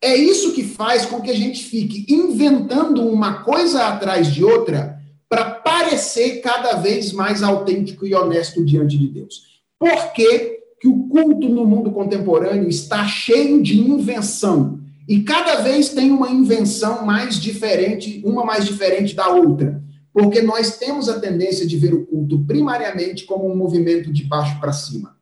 É 0.00 0.14
isso 0.14 0.52
que 0.52 0.62
faz 0.62 1.06
com 1.06 1.20
que 1.20 1.30
a 1.30 1.34
gente 1.34 1.64
fique 1.64 2.06
inventando 2.12 3.08
uma 3.08 3.42
coisa 3.42 3.88
atrás 3.88 4.32
de 4.32 4.44
outra 4.44 5.00
para 5.28 5.46
parecer 5.46 6.40
cada 6.40 6.74
vez 6.74 7.12
mais 7.12 7.42
autêntico 7.42 8.06
e 8.06 8.14
honesto 8.14 8.64
diante 8.64 8.98
de 8.98 9.08
Deus. 9.08 9.54
Por 9.78 10.12
que, 10.12 10.58
que 10.80 10.86
o 10.86 11.08
culto 11.08 11.48
no 11.48 11.66
mundo 11.66 11.90
contemporâneo 11.90 12.68
está 12.68 13.06
cheio 13.06 13.62
de 13.62 13.80
invenção? 13.80 14.83
E 15.08 15.22
cada 15.22 15.56
vez 15.56 15.90
tem 15.90 16.10
uma 16.10 16.30
invenção 16.30 17.04
mais 17.04 17.36
diferente, 17.36 18.22
uma 18.24 18.44
mais 18.44 18.64
diferente 18.64 19.14
da 19.14 19.28
outra. 19.28 19.82
Porque 20.12 20.40
nós 20.40 20.78
temos 20.78 21.08
a 21.08 21.20
tendência 21.20 21.66
de 21.66 21.76
ver 21.76 21.92
o 21.92 22.06
culto 22.06 22.44
primariamente 22.44 23.24
como 23.24 23.50
um 23.50 23.56
movimento 23.56 24.12
de 24.12 24.24
baixo 24.24 24.58
para 24.60 24.72
cima. 24.72 25.16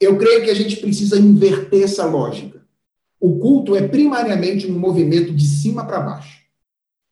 Eu 0.00 0.16
creio 0.16 0.44
que 0.44 0.50
a 0.50 0.54
gente 0.54 0.76
precisa 0.76 1.18
inverter 1.18 1.82
essa 1.82 2.04
lógica. 2.04 2.62
O 3.20 3.38
culto 3.38 3.74
é 3.74 3.88
primariamente 3.88 4.70
um 4.70 4.78
movimento 4.78 5.32
de 5.32 5.44
cima 5.44 5.84
para 5.84 6.00
baixo. 6.00 6.42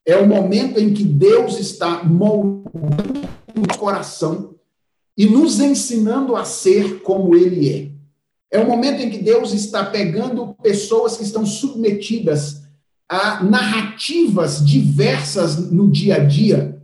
É 0.07 0.17
o 0.17 0.29
momento 0.29 0.79
em 0.79 0.95
que 0.95 1.03
Deus 1.03 1.59
está 1.59 2.05
moldando 2.05 3.23
o 3.57 3.79
coração 3.79 4.55
e 5.17 5.27
nos 5.27 5.59
ensinando 5.59 6.37
a 6.37 6.45
ser 6.45 7.01
como 7.01 7.35
Ele 7.35 7.69
é. 7.69 7.96
É 8.51 8.59
o 8.59 8.67
momento 8.67 9.03
em 9.03 9.11
que 9.11 9.19
Deus 9.19 9.53
está 9.53 9.85
pegando 9.85 10.55
pessoas 10.63 11.17
que 11.17 11.25
estão 11.25 11.45
submetidas 11.45 12.63
a 13.09 13.43
narrativas 13.43 14.65
diversas 14.65 15.71
no 15.71 15.91
dia 15.91 16.17
a 16.17 16.19
dia 16.19 16.81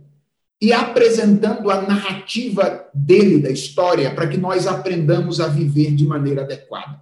e 0.61 0.71
apresentando 0.71 1.69
a 1.69 1.81
narrativa 1.81 2.89
dele, 2.93 3.39
da 3.39 3.49
história, 3.49 4.13
para 4.15 4.27
que 4.27 4.37
nós 4.37 4.65
aprendamos 4.65 5.41
a 5.41 5.47
viver 5.47 5.93
de 5.93 6.05
maneira 6.05 6.43
adequada. 6.43 7.01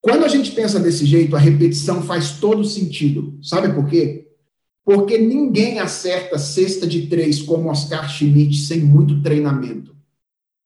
Quando 0.00 0.24
a 0.24 0.28
gente 0.28 0.52
pensa 0.52 0.80
desse 0.80 1.04
jeito, 1.04 1.36
a 1.36 1.38
repetição 1.38 2.02
faz 2.02 2.38
todo 2.38 2.64
sentido. 2.64 3.38
Sabe 3.42 3.74
por 3.74 3.86
quê? 3.86 4.28
Porque 4.82 5.18
ninguém 5.18 5.78
acerta 5.78 6.38
cesta 6.38 6.86
de 6.86 7.06
três 7.08 7.42
como 7.42 7.68
Oscar 7.68 8.08
Schmidt 8.08 8.56
sem 8.56 8.80
muito 8.80 9.20
treinamento. 9.20 9.94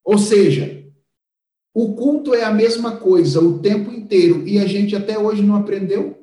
Ou 0.05 0.17
seja, 0.17 0.84
o 1.75 1.93
culto 1.95 2.33
é 2.33 2.45
a 2.45 2.53
mesma 2.53 2.99
coisa 2.99 3.41
o 3.41 3.59
tempo 3.59 3.93
inteiro 3.93 4.47
e 4.47 4.61
a 4.61 4.67
gente 4.67 4.95
até 4.95 5.19
hoje 5.19 5.43
não 5.43 5.57
aprendeu. 5.57 6.17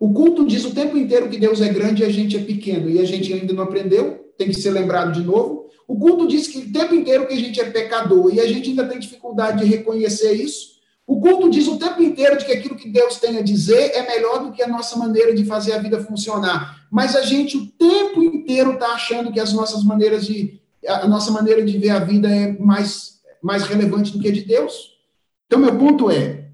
O 0.00 0.14
culto 0.14 0.46
diz 0.46 0.64
o 0.64 0.74
tempo 0.74 0.96
inteiro 0.96 1.28
que 1.28 1.36
Deus 1.36 1.60
é 1.60 1.68
grande 1.68 2.02
e 2.02 2.06
a 2.06 2.10
gente 2.10 2.34
é 2.34 2.40
pequeno 2.40 2.88
e 2.88 2.98
a 2.98 3.04
gente 3.04 3.30
ainda 3.30 3.52
não 3.52 3.64
aprendeu, 3.64 4.32
tem 4.38 4.48
que 4.48 4.54
ser 4.54 4.70
lembrado 4.70 5.12
de 5.12 5.22
novo. 5.22 5.68
O 5.86 5.98
culto 5.98 6.26
diz 6.26 6.46
que 6.46 6.58
o 6.60 6.72
tempo 6.72 6.94
inteiro 6.94 7.26
que 7.26 7.34
a 7.34 7.36
gente 7.36 7.60
é 7.60 7.64
pecador 7.64 8.32
e 8.32 8.40
a 8.40 8.46
gente 8.46 8.70
ainda 8.70 8.86
tem 8.86 8.98
dificuldade 8.98 9.64
de 9.64 9.70
reconhecer 9.70 10.32
isso. 10.32 10.78
O 11.06 11.20
culto 11.20 11.50
diz 11.50 11.66
o 11.68 11.78
tempo 11.78 12.02
inteiro 12.02 12.38
de 12.38 12.46
que 12.46 12.52
aquilo 12.52 12.76
que 12.76 12.88
Deus 12.88 13.16
tem 13.16 13.36
a 13.36 13.42
dizer 13.42 13.92
é 13.94 14.06
melhor 14.06 14.44
do 14.44 14.52
que 14.52 14.62
a 14.62 14.68
nossa 14.68 14.96
maneira 14.96 15.34
de 15.34 15.44
fazer 15.44 15.72
a 15.72 15.78
vida 15.78 16.02
funcionar. 16.02 16.86
Mas 16.90 17.14
a 17.14 17.20
gente 17.22 17.56
o 17.58 17.66
tempo 17.66 18.22
inteiro 18.22 18.74
está 18.74 18.88
achando 18.88 19.30
que 19.30 19.40
as 19.40 19.52
nossas 19.52 19.84
maneiras 19.84 20.26
de 20.26 20.58
a 20.86 21.06
nossa 21.08 21.30
maneira 21.30 21.62
de 21.62 21.76
ver 21.76 21.90
a 21.90 21.98
vida 21.98 22.28
é 22.30 22.56
mais 22.58 23.17
mais 23.42 23.64
relevante 23.64 24.12
do 24.12 24.20
que 24.20 24.28
a 24.28 24.32
de 24.32 24.44
Deus. 24.44 24.98
Então 25.46 25.60
meu 25.60 25.76
ponto 25.76 26.10
é, 26.10 26.50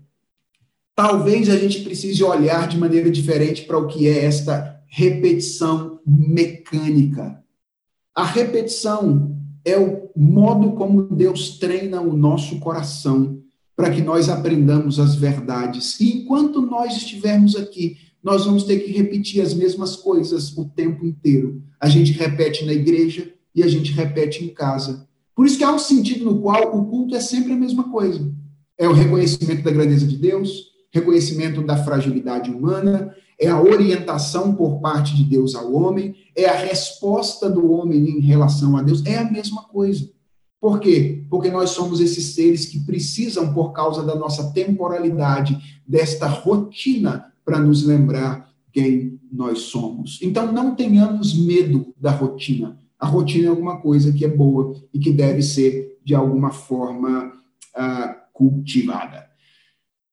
talvez 0.95 1.49
a 1.49 1.57
gente 1.57 1.81
precise 1.81 2.23
olhar 2.23 2.69
de 2.69 2.79
maneira 2.79 3.11
diferente 3.11 3.63
para 3.63 3.79
o 3.79 3.87
que 3.87 4.09
é 4.09 4.25
esta 4.25 4.81
repetição 4.87 6.01
mecânica. 6.07 7.43
A 8.15 8.25
repetição 8.25 9.37
é 9.65 9.77
o 9.77 10.11
modo 10.15 10.73
como 10.73 11.03
Deus 11.03 11.59
treina 11.59 12.01
o 12.01 12.17
nosso 12.17 12.61
coração 12.61 13.43
para 13.75 13.91
que 13.91 14.01
nós 14.01 14.29
aprendamos 14.29 15.01
as 15.01 15.17
verdades. 15.17 15.99
E 15.99 16.19
enquanto 16.19 16.61
nós 16.61 16.97
estivermos 16.97 17.57
aqui, 17.57 17.97
nós 18.23 18.45
vamos 18.45 18.65
ter 18.65 18.79
que 18.81 18.93
repetir 18.93 19.43
as 19.43 19.53
mesmas 19.53 19.97
coisas 19.97 20.57
o 20.57 20.65
tempo 20.67 21.05
inteiro. 21.05 21.63
A 21.81 21.89
gente 21.89 22.13
repete 22.13 22.65
na 22.65 22.73
igreja 22.73 23.33
e 23.55 23.63
a 23.63 23.69
gente 23.69 23.93
repete 23.93 24.45
em 24.45 24.49
casa. 24.49 25.09
Por 25.35 25.47
isso 25.47 25.59
que 25.59 25.65
há 25.65 25.73
um 25.73 25.79
sentido 25.79 26.25
no 26.25 26.41
qual 26.41 26.77
o 26.77 26.87
culto 26.87 27.15
é 27.15 27.21
sempre 27.21 27.53
a 27.53 27.57
mesma 27.57 27.91
coisa. 27.91 28.33
É 28.79 28.89
o 28.89 28.93
reconhecimento 28.93 29.63
da 29.63 29.71
grandeza 29.71 30.07
de 30.07 30.17
Deus, 30.17 30.73
reconhecimento 30.93 31.63
da 31.63 31.77
fragilidade 31.77 32.51
humana, 32.51 33.15
é 33.39 33.49
a 33.49 33.61
orientação 33.61 34.55
por 34.55 34.81
parte 34.81 35.17
de 35.17 35.25
Deus 35.25 35.55
ao 35.55 35.73
homem, 35.73 36.15
é 36.37 36.47
a 36.47 36.57
resposta 36.57 37.51
do 37.51 37.71
homem 37.71 38.09
em 38.09 38.21
relação 38.21 38.77
a 38.77 38.83
Deus, 38.83 39.05
é 39.05 39.19
a 39.19 39.31
mesma 39.31 39.65
coisa. 39.65 40.09
Por 40.61 40.81
quê? 40.81 41.25
Porque 41.29 41.51
nós 41.51 41.71
somos 41.71 42.01
esses 42.01 42.35
seres 42.35 42.65
que 42.65 42.81
precisam, 42.81 43.53
por 43.53 43.73
causa 43.73 44.03
da 44.03 44.15
nossa 44.15 44.53
temporalidade, 44.53 45.59
desta 45.87 46.27
rotina, 46.27 47.33
para 47.45 47.59
nos 47.59 47.85
lembrar 47.85 48.51
quem 48.73 49.21
nós 49.31 49.59
somos. 49.61 50.19
Então, 50.23 50.51
não 50.51 50.75
tenhamos 50.75 51.35
medo 51.35 51.93
da 52.01 52.11
rotina. 52.11 52.79
A 53.05 53.07
rotina 53.07 53.45
é 53.45 53.51
alguma 53.51 53.77
coisa 53.77 54.15
que 54.15 54.25
é 54.25 54.29
boa 54.29 54.75
e 54.91 54.99
que 54.99 55.13
deve 55.13 55.43
ser, 55.43 55.99
de 56.03 56.15
alguma 56.15 56.51
forma, 56.51 57.35
uh, 57.77 58.15
cultivada. 58.33 59.27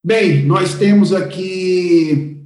Bem, 0.03 0.43
nós 0.43 0.73
temos 0.73 1.13
aqui 1.13 2.43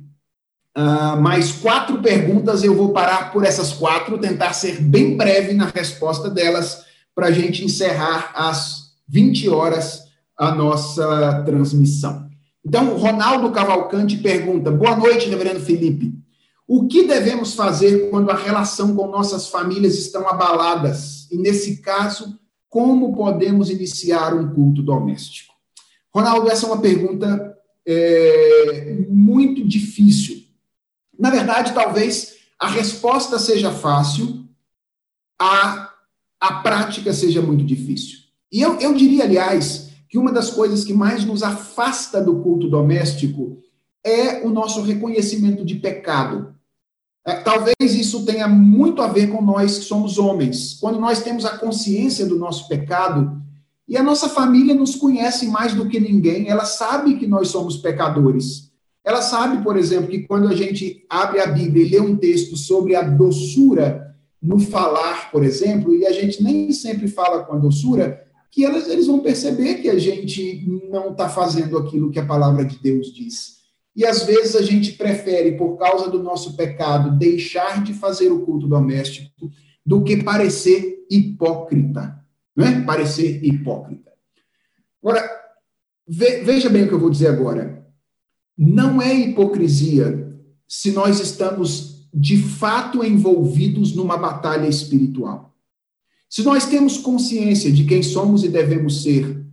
uh, 0.78 1.20
mais 1.20 1.52
quatro 1.52 2.00
perguntas. 2.00 2.64
Eu 2.64 2.76
vou 2.76 2.94
parar 2.94 3.32
por 3.32 3.44
essas 3.44 3.74
quatro, 3.74 4.20
tentar 4.20 4.54
ser 4.54 4.80
bem 4.80 5.18
breve 5.18 5.52
na 5.54 5.66
resposta 5.66 6.30
delas 6.30 6.86
para 7.16 7.30
a 7.30 7.32
gente 7.32 7.66
encerrar 7.66 8.32
às 8.36 8.92
20 9.10 9.50
horas 9.50 10.04
a 10.38 10.54
nossa 10.54 11.42
transmissão. 11.44 12.30
Então, 12.64 12.96
Ronaldo 12.98 13.50
Cavalcante 13.50 14.18
pergunta: 14.18 14.70
Boa 14.70 14.96
noite, 14.96 15.28
Reverendo 15.28 15.62
Felipe. 15.62 16.14
O 16.68 16.88
que 16.88 17.04
devemos 17.04 17.54
fazer 17.54 18.10
quando 18.10 18.32
a 18.32 18.36
relação 18.36 18.96
com 18.96 19.08
nossas 19.08 19.48
famílias 19.48 19.96
estão 19.96 20.28
abaladas? 20.28 21.30
E, 21.32 21.38
nesse 21.38 21.78
caso, 21.78 22.40
como 22.70 23.16
podemos 23.16 23.70
iniciar 23.70 24.34
um 24.34 24.54
culto 24.54 24.82
doméstico? 24.82 25.54
Ronaldo, 26.14 26.50
essa 26.50 26.66
é 26.66 26.70
uma 26.70 26.82
pergunta 26.82 27.56
é, 27.86 29.06
muito 29.10 29.66
difícil. 29.68 30.44
Na 31.18 31.30
verdade, 31.30 31.74
talvez 31.74 32.36
a 32.60 32.68
resposta 32.68 33.38
seja 33.38 33.72
fácil, 33.72 34.46
a 35.40 35.86
a 36.40 36.54
prática 36.62 37.14
seja 37.14 37.42
muito 37.42 37.64
difícil. 37.64 38.20
E 38.52 38.62
eu, 38.62 38.80
eu 38.80 38.94
diria, 38.94 39.24
aliás, 39.24 39.90
que 40.08 40.18
uma 40.18 40.32
das 40.32 40.50
coisas 40.52 40.84
que 40.84 40.94
mais 40.94 41.26
nos 41.26 41.42
afasta 41.42 42.22
do 42.22 42.42
culto 42.42 42.70
doméstico 42.70 43.58
é 44.04 44.46
o 44.46 44.50
nosso 44.50 44.82
reconhecimento 44.82 45.66
de 45.66 45.76
pecado. 45.76 46.55
É, 47.26 47.34
talvez 47.38 47.76
isso 47.80 48.24
tenha 48.24 48.48
muito 48.48 49.02
a 49.02 49.08
ver 49.08 49.28
com 49.28 49.42
nós 49.42 49.80
que 49.80 49.86
somos 49.86 50.20
homens. 50.20 50.78
Quando 50.80 51.00
nós 51.00 51.24
temos 51.24 51.44
a 51.44 51.58
consciência 51.58 52.26
do 52.26 52.38
nosso 52.38 52.68
pecado, 52.68 53.42
e 53.88 53.98
a 53.98 54.04
nossa 54.04 54.28
família 54.28 54.74
nos 54.74 54.96
conhece 54.96 55.48
mais 55.48 55.74
do 55.74 55.88
que 55.88 56.00
ninguém, 56.00 56.50
ela 56.50 56.66
sabe 56.66 57.18
que 57.18 57.28
nós 57.28 57.50
somos 57.50 57.78
pecadores. 57.78 58.72
Ela 59.04 59.22
sabe, 59.22 59.64
por 59.64 59.78
exemplo, 59.78 60.10
que 60.10 60.24
quando 60.24 60.48
a 60.48 60.56
gente 60.56 61.06
abre 61.08 61.40
a 61.40 61.48
Bíblia 61.48 61.86
e 61.86 61.90
lê 61.90 62.00
um 62.00 62.16
texto 62.16 62.58
sobre 62.58 62.96
a 62.96 63.04
doçura 63.04 64.16
no 64.42 64.60
falar, 64.60 65.32
por 65.32 65.44
exemplo, 65.44 65.94
e 65.96 66.06
a 66.06 66.12
gente 66.12 66.44
nem 66.44 66.72
sempre 66.72 67.08
fala 67.08 67.44
com 67.44 67.54
a 67.54 67.60
doçura, 67.60 68.24
que 68.52 68.66
elas, 68.66 68.88
eles 68.88 69.06
vão 69.06 69.20
perceber 69.20 69.76
que 69.76 69.90
a 69.90 70.00
gente 70.00 70.66
não 70.90 71.12
está 71.12 71.30
fazendo 71.30 71.78
aquilo 71.78 72.10
que 72.10 72.20
a 72.20 72.26
palavra 72.26 72.66
de 72.66 72.80
Deus 72.80 73.14
diz. 73.14 73.55
E 73.96 74.06
às 74.06 74.24
vezes 74.24 74.56
a 74.56 74.62
gente 74.62 74.94
prefere, 74.94 75.54
por 75.54 75.78
causa 75.78 76.10
do 76.10 76.22
nosso 76.22 76.58
pecado, 76.58 77.18
deixar 77.18 77.82
de 77.84 77.94
fazer 77.94 78.30
o 78.30 78.42
culto 78.42 78.68
doméstico 78.68 79.50
do 79.86 80.04
que 80.04 80.22
parecer 80.22 81.06
hipócrita. 81.10 82.20
Não 82.56 82.66
é? 82.66 82.82
Parecer 82.82 83.44
hipócrita. 83.44 84.12
Agora, 85.02 85.30
veja 86.08 86.70
bem 86.70 86.84
o 86.84 86.88
que 86.88 86.94
eu 86.94 87.00
vou 87.00 87.10
dizer 87.10 87.28
agora. 87.28 87.86
Não 88.58 89.02
é 89.02 89.14
hipocrisia 89.14 90.36
se 90.68 90.92
nós 90.92 91.20
estamos 91.20 92.10
de 92.14 92.38
fato 92.38 93.04
envolvidos 93.04 93.94
numa 93.94 94.18
batalha 94.18 94.68
espiritual. 94.68 95.54
Se 96.30 96.44
nós 96.44 96.66
temos 96.66 96.98
consciência 96.98 97.72
de 97.72 97.86
quem 97.86 98.02
somos 98.02 98.44
e 98.44 98.50
devemos 98.50 99.04
ser, 99.04 99.45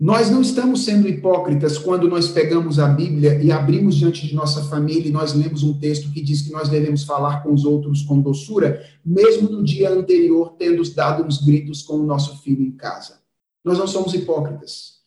nós 0.00 0.30
não 0.30 0.40
estamos 0.40 0.84
sendo 0.84 1.08
hipócritas 1.08 1.76
quando 1.76 2.08
nós 2.08 2.28
pegamos 2.28 2.78
a 2.78 2.86
Bíblia 2.86 3.42
e 3.42 3.50
abrimos 3.50 3.96
diante 3.96 4.28
de 4.28 4.34
nossa 4.34 4.62
família 4.62 5.08
e 5.08 5.12
nós 5.12 5.34
lemos 5.34 5.64
um 5.64 5.76
texto 5.76 6.12
que 6.12 6.22
diz 6.22 6.40
que 6.42 6.52
nós 6.52 6.68
devemos 6.68 7.02
falar 7.02 7.42
com 7.42 7.52
os 7.52 7.64
outros 7.64 8.02
com 8.02 8.20
doçura, 8.20 8.80
mesmo 9.04 9.48
no 9.48 9.64
dia 9.64 9.90
anterior 9.90 10.54
tendo 10.56 10.88
dado 10.94 11.24
uns 11.24 11.44
gritos 11.44 11.82
com 11.82 11.94
o 11.94 12.06
nosso 12.06 12.40
filho 12.42 12.62
em 12.62 12.70
casa. 12.70 13.18
Nós 13.64 13.76
não 13.76 13.88
somos 13.88 14.14
hipócritas. 14.14 14.98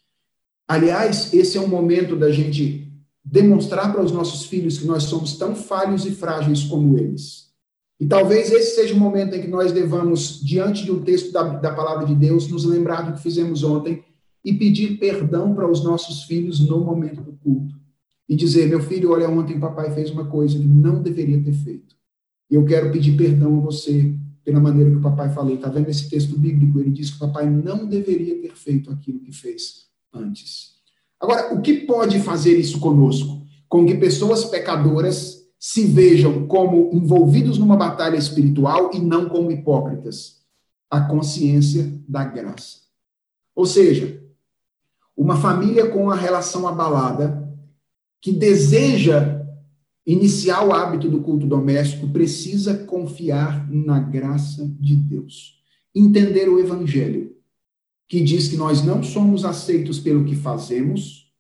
Aliás, 0.68 1.34
esse 1.34 1.58
é 1.58 1.62
um 1.62 1.70
momento 1.70 2.18
da 2.18 2.30
gente 2.30 2.92
demonstrar 3.24 3.94
para 3.94 4.04
os 4.04 4.12
nossos 4.12 4.46
filhos 4.46 4.78
que 4.78 4.86
nós 4.86 5.04
somos 5.04 5.38
tão 5.38 5.56
falhos 5.56 6.06
e 6.06 6.12
frágeis 6.12 6.64
como 6.64 6.98
eles. 7.00 7.50
E 7.98 8.06
talvez 8.06 8.52
esse 8.52 8.76
seja 8.76 8.94
o 8.94 9.00
momento 9.00 9.36
em 9.36 9.42
que 9.42 9.48
nós 9.48 9.72
devamos, 9.72 10.42
diante 10.44 10.84
de 10.84 10.92
um 10.92 11.02
texto 11.02 11.32
da, 11.32 11.44
da 11.44 11.74
palavra 11.74 12.06
de 12.06 12.16
Deus, 12.16 12.50
nos 12.50 12.66
lembrar 12.66 13.04
do 13.04 13.14
que 13.14 13.22
fizemos 13.22 13.64
ontem 13.64 14.04
e 14.44 14.54
pedir 14.54 14.98
perdão 14.98 15.54
para 15.54 15.70
os 15.70 15.84
nossos 15.84 16.24
filhos 16.24 16.60
no 16.60 16.84
momento 16.84 17.22
do 17.22 17.34
culto. 17.34 17.80
E 18.28 18.36
dizer, 18.36 18.68
meu 18.68 18.82
filho, 18.82 19.12
olha, 19.12 19.30
ontem 19.30 19.60
papai 19.60 19.92
fez 19.94 20.10
uma 20.10 20.26
coisa 20.26 20.58
que 20.58 20.66
não 20.66 21.02
deveria 21.02 21.42
ter 21.44 21.54
feito. 21.54 21.96
Eu 22.50 22.66
quero 22.66 22.92
pedir 22.92 23.16
perdão 23.16 23.58
a 23.58 23.62
você 23.62 24.14
pela 24.44 24.60
maneira 24.60 24.90
que 24.90 24.98
o 24.98 25.02
papai 25.02 25.30
falou. 25.30 25.56
Está 25.56 25.70
vendo 25.70 25.90
esse 25.90 26.10
texto 26.10 26.38
bíblico? 26.38 26.80
Ele 26.80 26.92
diz 26.92 27.10
que 27.10 27.18
o 27.18 27.28
papai 27.28 27.50
não 27.50 27.86
deveria 27.86 28.42
ter 28.42 28.56
feito 28.56 28.92
aquilo 28.92 29.20
que 29.20 29.32
fez 29.32 29.88
antes. 30.14 30.72
Agora, 31.20 31.54
o 31.54 31.62
que 31.62 31.86
pode 31.86 32.20
fazer 32.20 32.58
isso 32.58 32.80
conosco? 32.80 33.46
Com 33.70 33.86
que 33.86 33.96
pessoas 33.96 34.46
pecadoras 34.46 35.42
se 35.60 35.86
vejam 35.86 36.48
como 36.48 36.90
envolvidos 36.92 37.58
numa 37.58 37.78
batalha 37.78 38.18
espiritual 38.18 38.92
e 38.94 39.00
não 39.00 39.30
como 39.30 39.52
hipócritas. 39.52 40.42
A 40.90 41.02
consciência 41.02 42.02
da 42.08 42.26
graça. 42.26 42.80
Ou 43.56 43.66
seja, 43.66 44.21
uma 45.16 45.38
família 45.38 45.88
com 45.90 46.10
a 46.10 46.16
relação 46.16 46.68
abalada, 46.68 47.50
que 48.22 48.32
deseja 48.32 49.42
iniciar 50.06 50.66
o 50.66 50.74
hábito 50.74 51.10
do 51.10 51.22
culto 51.22 51.46
doméstico, 51.46 52.08
precisa 52.10 52.76
confiar 52.76 53.70
na 53.72 54.00
graça 54.00 54.68
de 54.80 54.96
Deus. 54.96 55.60
Entender 55.94 56.50
o 56.50 56.60
evangelho, 56.60 57.36
que 58.08 58.22
diz 58.22 58.48
que 58.48 58.58
nós 58.58 58.84
não 58.84 59.04
somos 59.04 59.46
aceitos 59.46 60.00
pelo 60.00 60.26
que 60.26 60.36
fazemos, 60.36 61.32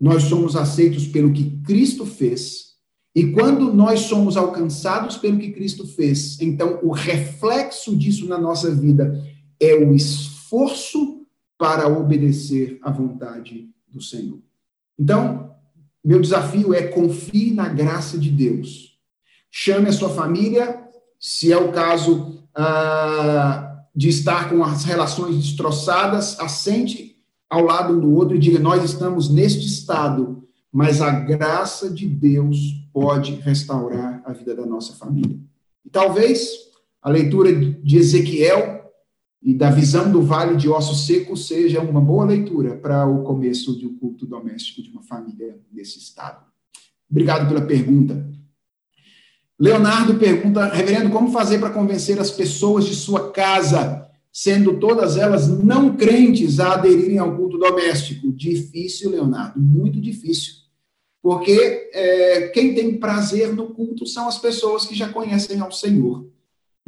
nós 0.00 0.24
somos 0.24 0.56
aceitos 0.56 1.06
pelo 1.06 1.32
que 1.32 1.58
Cristo 1.62 2.06
fez. 2.06 2.68
E 3.14 3.32
quando 3.32 3.72
nós 3.72 4.00
somos 4.00 4.36
alcançados 4.36 5.16
pelo 5.16 5.38
que 5.38 5.50
Cristo 5.50 5.86
fez, 5.86 6.40
então 6.40 6.78
o 6.82 6.90
reflexo 6.90 7.96
disso 7.96 8.26
na 8.26 8.38
nossa 8.38 8.72
vida 8.74 9.24
é 9.58 9.74
o 9.74 9.94
esforço 9.94 11.17
para 11.58 11.88
obedecer 11.88 12.78
à 12.82 12.90
vontade 12.90 13.68
do 13.88 14.00
Senhor. 14.00 14.38
Então, 14.98 15.54
meu 16.04 16.20
desafio 16.20 16.72
é 16.72 16.84
confie 16.84 17.52
na 17.52 17.68
graça 17.68 18.16
de 18.16 18.30
Deus. 18.30 18.96
Chame 19.50 19.88
a 19.88 19.92
sua 19.92 20.08
família, 20.08 20.82
se 21.18 21.52
é 21.52 21.58
o 21.58 21.72
caso 21.72 22.44
ah, 22.54 23.84
de 23.94 24.08
estar 24.08 24.48
com 24.48 24.62
as 24.62 24.84
relações 24.84 25.36
destroçadas, 25.36 26.38
assente 26.38 27.16
ao 27.50 27.62
lado 27.62 27.94
um 27.94 28.00
do 28.00 28.14
outro 28.14 28.36
e 28.36 28.38
diga: 28.38 28.58
Nós 28.58 28.84
estamos 28.84 29.28
neste 29.28 29.66
estado, 29.66 30.44
mas 30.72 31.00
a 31.00 31.10
graça 31.10 31.90
de 31.90 32.06
Deus 32.06 32.56
pode 32.92 33.34
restaurar 33.34 34.22
a 34.24 34.32
vida 34.32 34.54
da 34.54 34.66
nossa 34.66 34.94
família. 34.94 35.38
E 35.84 35.90
talvez 35.90 36.48
a 37.02 37.10
leitura 37.10 37.52
de 37.54 37.96
Ezequiel 37.96 38.77
e 39.42 39.54
da 39.54 39.70
visão 39.70 40.10
do 40.10 40.20
vale 40.20 40.56
de 40.56 40.68
ossos 40.68 41.06
secos 41.06 41.46
seja 41.46 41.80
uma 41.80 42.00
boa 42.00 42.24
leitura 42.24 42.76
para 42.76 43.06
o 43.06 43.22
começo 43.22 43.78
de 43.78 43.86
um 43.86 43.96
culto 43.96 44.26
doméstico 44.26 44.82
de 44.82 44.90
uma 44.90 45.02
família 45.02 45.58
nesse 45.72 45.98
estado. 45.98 46.44
Obrigado 47.10 47.48
pela 47.48 47.62
pergunta. 47.62 48.28
Leonardo 49.58 50.14
pergunta, 50.14 50.66
reverendo, 50.66 51.10
como 51.10 51.32
fazer 51.32 51.58
para 51.58 51.70
convencer 51.70 52.20
as 52.20 52.30
pessoas 52.30 52.84
de 52.84 52.94
sua 52.94 53.32
casa, 53.32 54.08
sendo 54.32 54.78
todas 54.78 55.16
elas 55.16 55.48
não 55.48 55.96
crentes, 55.96 56.60
a 56.60 56.74
aderirem 56.74 57.18
ao 57.18 57.36
culto 57.36 57.58
doméstico? 57.58 58.32
Difícil, 58.32 59.10
Leonardo, 59.10 59.60
muito 59.60 60.00
difícil. 60.00 60.54
Porque 61.20 61.90
é, 61.92 62.48
quem 62.48 62.74
tem 62.74 62.98
prazer 62.98 63.52
no 63.52 63.68
culto 63.68 64.06
são 64.06 64.28
as 64.28 64.38
pessoas 64.38 64.86
que 64.86 64.94
já 64.94 65.08
conhecem 65.08 65.58
ao 65.60 65.72
Senhor. 65.72 66.26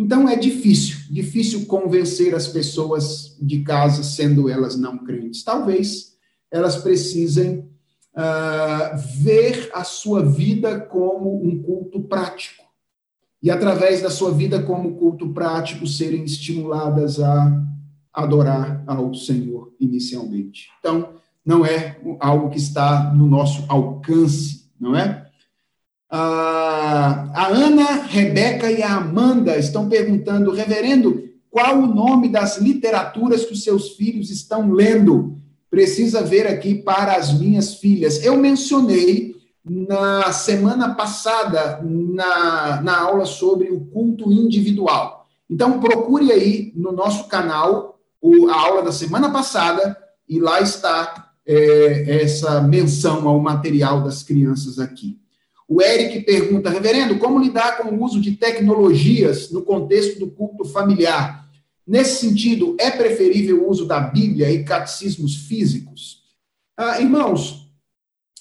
Então 0.01 0.27
é 0.27 0.35
difícil, 0.35 0.97
difícil 1.11 1.67
convencer 1.67 2.35
as 2.35 2.49
pessoas 2.49 3.37
de 3.39 3.61
casa, 3.61 4.03
sendo 4.03 4.49
elas 4.49 4.75
não 4.75 4.97
crentes. 5.05 5.45
Talvez 5.45 6.15
elas 6.51 6.77
precisem 6.77 7.69
uh, 8.17 8.97
ver 9.23 9.71
a 9.75 9.85
sua 9.85 10.25
vida 10.25 10.81
como 10.81 11.47
um 11.47 11.63
culto 11.63 12.01
prático. 12.01 12.65
E 13.43 13.51
através 13.51 14.01
da 14.01 14.09
sua 14.09 14.31
vida 14.33 14.63
como 14.63 14.97
culto 14.97 15.35
prático, 15.35 15.87
serem 15.87 16.25
estimuladas 16.25 17.21
a 17.21 17.63
adorar 18.11 18.83
ao 18.87 19.13
Senhor 19.13 19.71
inicialmente. 19.79 20.71
Então, 20.79 21.11
não 21.45 21.65
é 21.65 22.01
algo 22.21 22.49
que 22.49 22.59
está 22.59 23.13
no 23.13 23.27
nosso 23.27 23.67
alcance, 23.69 24.71
não 24.81 24.97
é? 24.97 25.30
A 26.11 27.47
Ana, 27.49 28.03
Rebeca 28.03 28.71
e 28.71 28.83
a 28.83 28.97
Amanda 28.97 29.57
estão 29.57 29.89
perguntando, 29.89 30.51
reverendo, 30.51 31.31
qual 31.51 31.79
o 31.79 31.87
nome 31.87 32.29
das 32.29 32.59
literaturas 32.59 33.45
que 33.45 33.53
os 33.53 33.63
seus 33.63 33.91
filhos 33.91 34.31
estão 34.31 34.73
lendo? 34.73 35.37
Precisa 35.71 36.23
ver 36.23 36.47
aqui 36.47 36.75
para 36.75 37.17
as 37.17 37.33
minhas 37.33 37.75
filhas. 37.75 38.25
Eu 38.25 38.37
mencionei 38.37 39.37
na 39.65 40.33
semana 40.33 40.95
passada, 40.95 41.81
na, 41.83 42.81
na 42.83 43.01
aula 43.01 43.25
sobre 43.25 43.71
o 43.71 43.81
culto 43.87 44.33
individual. 44.33 45.29
Então, 45.49 45.81
procure 45.81 46.33
aí 46.33 46.73
no 46.75 46.93
nosso 46.93 47.29
canal 47.29 48.01
o, 48.21 48.49
a 48.49 48.61
aula 48.61 48.83
da 48.83 48.93
semana 48.93 49.31
passada, 49.31 49.97
e 50.29 50.39
lá 50.39 50.61
está 50.61 51.33
é, 51.47 52.23
essa 52.23 52.61
menção 52.61 53.29
ao 53.29 53.41
material 53.41 54.03
das 54.03 54.23
crianças 54.23 54.79
aqui. 54.79 55.20
O 55.73 55.81
Eric 55.81 56.23
pergunta, 56.23 56.69
reverendo, 56.69 57.17
como 57.17 57.39
lidar 57.39 57.79
com 57.79 57.91
o 57.91 58.03
uso 58.03 58.21
de 58.21 58.33
tecnologias 58.33 59.53
no 59.53 59.63
contexto 59.63 60.19
do 60.19 60.29
culto 60.29 60.65
familiar? 60.65 61.49
Nesse 61.87 62.27
sentido, 62.27 62.75
é 62.77 62.91
preferível 62.91 63.63
o 63.63 63.71
uso 63.71 63.87
da 63.87 64.01
Bíblia 64.01 64.51
e 64.51 64.65
catecismos 64.65 65.47
físicos? 65.47 66.25
Ah, 66.77 67.01
irmãos, 67.01 67.69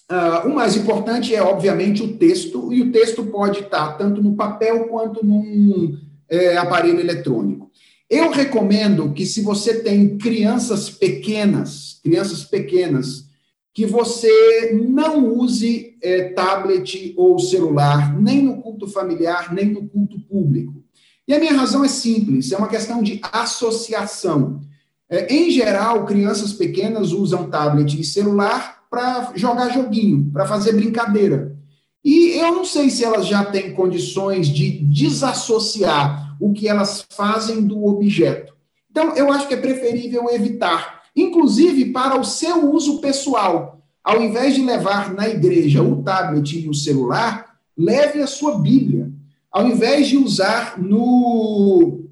ah, 0.10 0.42
o 0.48 0.56
mais 0.56 0.76
importante 0.76 1.36
é, 1.36 1.40
obviamente, 1.40 2.02
o 2.02 2.18
texto, 2.18 2.74
e 2.74 2.82
o 2.82 2.92
texto 2.92 3.24
pode 3.24 3.60
estar 3.60 3.96
tanto 3.96 4.24
no 4.24 4.36
papel 4.36 4.88
quanto 4.88 5.24
num 5.24 6.00
é, 6.28 6.58
aparelho 6.58 7.00
eletrônico. 7.00 7.70
Eu 8.10 8.32
recomendo 8.32 9.14
que, 9.14 9.24
se 9.24 9.42
você 9.42 9.84
tem 9.84 10.18
crianças 10.18 10.90
pequenas, 10.90 12.00
crianças 12.02 12.44
pequenas, 12.44 13.29
que 13.74 13.86
você 13.86 14.72
não 14.90 15.34
use 15.34 15.98
é, 16.02 16.30
tablet 16.30 17.14
ou 17.16 17.40
celular, 17.40 18.20
nem 18.20 18.42
no 18.42 18.62
culto 18.62 18.88
familiar, 18.88 19.54
nem 19.54 19.66
no 19.66 19.88
culto 19.88 20.20
público. 20.20 20.84
E 21.28 21.34
a 21.34 21.40
minha 21.40 21.54
razão 21.54 21.86
é 21.86 21.88
simples: 21.88 22.52
é 22.52 22.58
uma 22.58 22.68
questão 22.68 23.02
de 23.04 23.20
associação. 23.32 24.62
É, 25.10 25.34
em 25.34 25.50
geral, 25.50 26.06
crianças 26.06 26.54
pequenas 26.54 27.12
usam 27.12 27.50
tablet 27.50 28.00
e 28.00 28.04
celular 28.04 28.84
para 28.90 29.34
jogar 29.36 29.70
joguinho, 29.70 30.30
para 30.32 30.48
fazer 30.48 30.74
brincadeira. 30.74 31.56
E 32.04 32.30
eu 32.40 32.52
não 32.54 32.66
sei 32.66 32.90
se 32.90 33.04
elas 33.04 33.28
já 33.28 33.44
têm 33.46 33.74
condições 33.74 34.48
de 34.48 34.84
desassociar 34.86 36.36
o 36.40 36.54
que 36.54 36.68
elas 36.68 37.06
fazem 37.10 37.62
do 37.62 37.86
objeto. 37.86 38.54
Então, 38.90 39.16
eu 39.16 39.32
acho 39.32 39.48
que 39.48 39.54
é 39.54 39.58
preferível 39.58 40.30
evitar 40.32 40.99
inclusive 41.22 41.86
para 41.92 42.20
o 42.20 42.24
seu 42.24 42.72
uso 42.72 43.00
pessoal. 43.00 43.82
Ao 44.04 44.22
invés 44.22 44.56
de 44.56 44.64
levar 44.64 45.14
na 45.14 45.28
igreja 45.28 45.84
o 45.84 46.02
tablet 46.02 46.60
e 46.60 46.70
o 46.70 46.74
celular, 46.74 47.58
leve 47.78 48.22
a 48.22 48.28
sua 48.28 48.58
Bíblia. 48.58 49.12
Ao 49.52 49.68
invés 49.68 50.08
de 50.08 50.18
usar 50.18 50.80
no, 50.80 52.06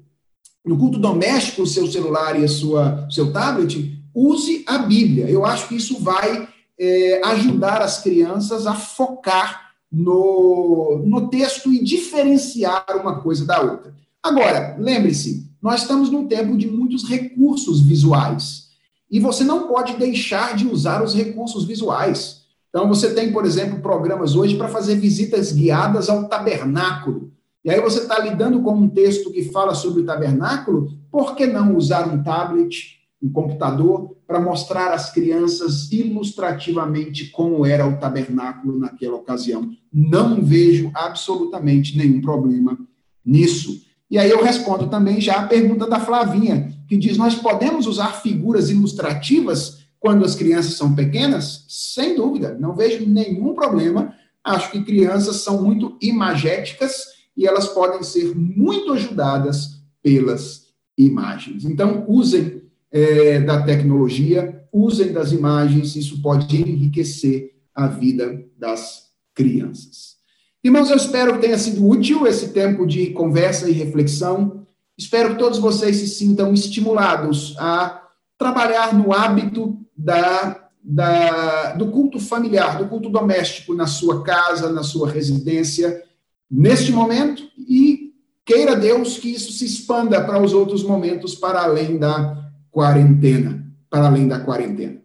no 0.64 0.78
culto 0.78 0.98
doméstico 0.98 1.62
o 1.62 1.66
seu 1.66 1.86
celular 1.86 2.38
e 2.40 2.44
a 2.44 2.48
sua 2.48 3.08
seu 3.10 3.32
tablet, 3.32 3.98
use 4.14 4.64
a 4.66 4.78
Bíblia. 4.78 5.28
Eu 5.28 5.44
acho 5.44 5.68
que 5.68 5.76
isso 5.76 6.00
vai 6.00 6.48
é, 6.78 7.20
ajudar 7.24 7.80
as 7.82 8.02
crianças 8.02 8.66
a 8.66 8.74
focar 8.74 9.72
no, 9.90 11.02
no 11.04 11.28
texto 11.28 11.72
e 11.72 11.82
diferenciar 11.82 12.84
uma 13.00 13.20
coisa 13.20 13.44
da 13.44 13.60
outra. 13.60 13.94
Agora, 14.22 14.76
lembre-se, 14.78 15.48
nós 15.60 15.82
estamos 15.82 16.10
num 16.10 16.26
tempo 16.26 16.56
de 16.56 16.68
muitos 16.68 17.04
recursos 17.04 17.80
visuais. 17.80 18.67
E 19.10 19.18
você 19.18 19.42
não 19.44 19.68
pode 19.68 19.96
deixar 19.96 20.54
de 20.54 20.66
usar 20.66 21.02
os 21.02 21.14
recursos 21.14 21.64
visuais. 21.64 22.42
Então, 22.68 22.86
você 22.86 23.14
tem, 23.14 23.32
por 23.32 23.46
exemplo, 23.46 23.80
programas 23.80 24.34
hoje 24.34 24.56
para 24.56 24.68
fazer 24.68 24.96
visitas 24.96 25.52
guiadas 25.52 26.08
ao 26.08 26.28
tabernáculo. 26.28 27.32
E 27.64 27.70
aí 27.70 27.80
você 27.80 28.00
está 28.00 28.18
lidando 28.18 28.60
com 28.62 28.72
um 28.72 28.88
texto 28.88 29.30
que 29.32 29.50
fala 29.50 29.74
sobre 29.74 30.02
o 30.02 30.04
tabernáculo, 30.04 30.92
por 31.10 31.34
que 31.34 31.46
não 31.46 31.76
usar 31.76 32.06
um 32.06 32.22
tablet, 32.22 32.98
um 33.22 33.30
computador, 33.30 34.16
para 34.26 34.40
mostrar 34.40 34.92
às 34.92 35.10
crianças 35.10 35.90
ilustrativamente 35.90 37.30
como 37.30 37.64
era 37.64 37.86
o 37.86 37.96
tabernáculo 37.96 38.78
naquela 38.78 39.16
ocasião? 39.16 39.70
Não 39.92 40.42
vejo 40.42 40.90
absolutamente 40.94 41.96
nenhum 41.96 42.20
problema 42.20 42.78
nisso. 43.24 43.82
E 44.10 44.18
aí 44.18 44.30
eu 44.30 44.42
respondo 44.42 44.88
também 44.88 45.20
já 45.20 45.40
a 45.40 45.46
pergunta 45.46 45.86
da 45.86 45.98
Flavinha, 45.98 46.72
que 46.88 46.96
diz: 46.96 47.16
nós 47.16 47.34
podemos 47.34 47.86
usar 47.86 48.20
figuras 48.20 48.70
ilustrativas 48.70 49.78
quando 50.00 50.24
as 50.24 50.34
crianças 50.34 50.74
são 50.74 50.94
pequenas? 50.94 51.64
Sem 51.68 52.16
dúvida, 52.16 52.56
não 52.58 52.74
vejo 52.74 53.06
nenhum 53.06 53.54
problema. 53.54 54.14
Acho 54.42 54.70
que 54.70 54.84
crianças 54.84 55.36
são 55.36 55.62
muito 55.62 55.98
imagéticas 56.00 57.04
e 57.36 57.46
elas 57.46 57.68
podem 57.68 58.02
ser 58.02 58.34
muito 58.34 58.92
ajudadas 58.92 59.82
pelas 60.02 60.68
imagens. 60.96 61.64
Então, 61.64 62.04
usem 62.08 62.62
é, 62.90 63.40
da 63.40 63.62
tecnologia, 63.62 64.64
usem 64.72 65.12
das 65.12 65.32
imagens, 65.32 65.94
isso 65.94 66.22
pode 66.22 66.56
enriquecer 66.56 67.52
a 67.74 67.86
vida 67.86 68.44
das 68.58 69.08
crianças. 69.34 70.16
Irmãos, 70.64 70.90
eu 70.90 70.96
espero 70.96 71.34
que 71.34 71.40
tenha 71.40 71.56
sido 71.56 71.86
útil 71.86 72.26
esse 72.26 72.48
tempo 72.48 72.84
de 72.84 73.10
conversa 73.10 73.70
e 73.70 73.72
reflexão. 73.72 74.66
Espero 74.98 75.30
que 75.30 75.38
todos 75.38 75.58
vocês 75.58 75.96
se 75.96 76.08
sintam 76.08 76.52
estimulados 76.52 77.54
a 77.56 78.02
trabalhar 78.36 78.92
no 78.92 79.12
hábito 79.12 79.78
da, 79.96 80.68
da, 80.82 81.74
do 81.74 81.86
culto 81.86 82.18
familiar, 82.18 82.78
do 82.78 82.88
culto 82.88 83.08
doméstico 83.08 83.74
na 83.74 83.86
sua 83.86 84.24
casa, 84.24 84.72
na 84.72 84.82
sua 84.82 85.08
residência, 85.08 86.02
neste 86.50 86.90
momento, 86.90 87.44
e 87.56 88.12
queira 88.44 88.74
Deus 88.74 89.18
que 89.18 89.30
isso 89.32 89.52
se 89.52 89.64
expanda 89.64 90.24
para 90.24 90.42
os 90.42 90.52
outros 90.52 90.82
momentos 90.82 91.34
para 91.34 91.62
além 91.62 91.96
da 91.96 92.50
quarentena, 92.70 93.64
para 93.88 94.06
além 94.06 94.26
da 94.26 94.40
quarentena. 94.40 94.98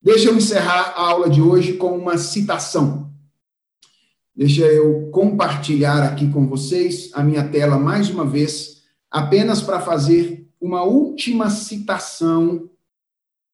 Deixa 0.00 0.28
eu 0.28 0.36
encerrar 0.36 0.94
a 0.96 1.02
aula 1.02 1.30
de 1.30 1.40
hoje 1.40 1.74
com 1.74 1.96
uma 1.96 2.18
citação. 2.18 3.10
Deixa 4.34 4.62
eu 4.62 5.10
compartilhar 5.10 6.02
aqui 6.02 6.28
com 6.30 6.46
vocês 6.46 7.10
a 7.12 7.22
minha 7.22 7.46
tela 7.48 7.78
mais 7.78 8.08
uma 8.08 8.24
vez, 8.24 8.81
apenas 9.12 9.60
para 9.60 9.78
fazer 9.78 10.48
uma 10.58 10.82
última 10.82 11.50
citação, 11.50 12.70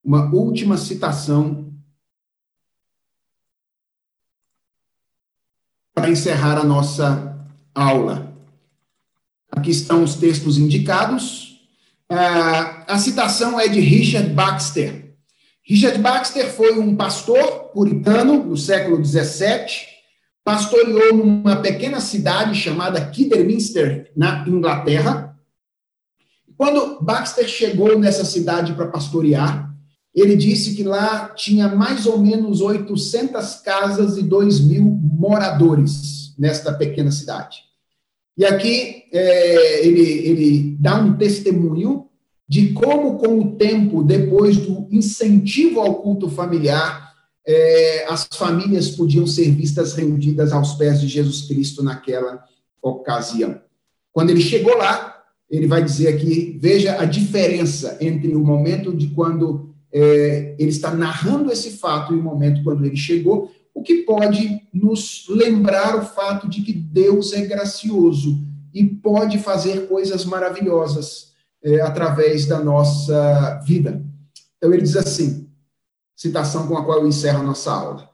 uma 0.04 0.32
última 0.32 0.76
citação 0.76 1.72
para 5.92 6.08
encerrar 6.08 6.58
a 6.58 6.64
nossa 6.64 7.36
aula. 7.74 8.32
Aqui 9.50 9.70
estão 9.70 10.04
os 10.04 10.14
textos 10.14 10.56
indicados. 10.56 11.60
Ah, 12.08 12.84
a 12.86 12.98
citação 12.98 13.58
é 13.58 13.66
de 13.66 13.80
Richard 13.80 14.30
Baxter. 14.30 15.16
Richard 15.62 15.98
Baxter 15.98 16.50
foi 16.50 16.78
um 16.78 16.94
pastor 16.94 17.70
puritano 17.74 18.44
no 18.44 18.56
século 18.56 19.04
XVII, 19.04 19.66
pastoreou 20.44 21.14
numa 21.14 21.56
pequena 21.56 22.00
cidade 22.00 22.54
chamada 22.54 23.04
Kidderminster, 23.10 24.10
na 24.16 24.48
Inglaterra. 24.48 25.27
Quando 26.58 27.00
Baxter 27.00 27.46
chegou 27.46 27.96
nessa 27.96 28.24
cidade 28.24 28.74
para 28.74 28.88
pastorear, 28.88 29.72
ele 30.12 30.34
disse 30.34 30.74
que 30.74 30.82
lá 30.82 31.28
tinha 31.28 31.68
mais 31.68 32.04
ou 32.04 32.18
menos 32.18 32.60
800 32.60 33.54
casas 33.60 34.18
e 34.18 34.24
2 34.24 34.58
mil 34.62 34.82
moradores 34.84 36.34
nesta 36.36 36.72
pequena 36.72 37.12
cidade. 37.12 37.58
E 38.36 38.44
aqui 38.44 39.04
é, 39.12 39.86
ele, 39.86 40.00
ele 40.00 40.76
dá 40.80 40.96
um 40.96 41.16
testemunho 41.16 42.08
de 42.48 42.72
como, 42.72 43.18
com 43.18 43.38
o 43.38 43.56
tempo, 43.56 44.02
depois 44.02 44.56
do 44.56 44.88
incentivo 44.90 45.78
ao 45.78 46.02
culto 46.02 46.28
familiar, 46.28 47.12
é, 47.46 48.04
as 48.08 48.26
famílias 48.32 48.90
podiam 48.90 49.28
ser 49.28 49.52
vistas 49.52 49.94
rendidas 49.94 50.52
aos 50.52 50.74
pés 50.74 51.00
de 51.00 51.06
Jesus 51.06 51.42
Cristo 51.42 51.84
naquela 51.84 52.42
ocasião. 52.82 53.60
Quando 54.12 54.30
ele 54.30 54.40
chegou 54.40 54.76
lá, 54.76 55.17
ele 55.50 55.66
vai 55.66 55.82
dizer 55.82 56.08
aqui: 56.08 56.58
veja 56.60 57.00
a 57.00 57.04
diferença 57.04 57.96
entre 58.00 58.34
o 58.34 58.44
momento 58.44 58.94
de 58.94 59.08
quando 59.08 59.74
é, 59.92 60.54
ele 60.58 60.70
está 60.70 60.94
narrando 60.94 61.50
esse 61.50 61.72
fato 61.78 62.14
e 62.14 62.18
o 62.18 62.22
momento 62.22 62.62
quando 62.62 62.84
ele 62.84 62.96
chegou, 62.96 63.50
o 63.74 63.82
que 63.82 64.02
pode 64.02 64.60
nos 64.72 65.26
lembrar 65.28 65.96
o 65.96 66.04
fato 66.04 66.48
de 66.48 66.62
que 66.62 66.72
Deus 66.72 67.32
é 67.32 67.46
gracioso 67.46 68.38
e 68.74 68.84
pode 68.84 69.38
fazer 69.38 69.88
coisas 69.88 70.24
maravilhosas 70.24 71.32
é, 71.62 71.80
através 71.80 72.46
da 72.46 72.62
nossa 72.62 73.60
vida. 73.64 74.04
Então, 74.56 74.72
ele 74.72 74.82
diz 74.82 74.96
assim, 74.96 75.48
citação 76.14 76.66
com 76.66 76.76
a 76.76 76.84
qual 76.84 77.00
eu 77.00 77.08
encerro 77.08 77.40
a 77.40 77.44
nossa 77.44 77.72
aula. 77.72 78.10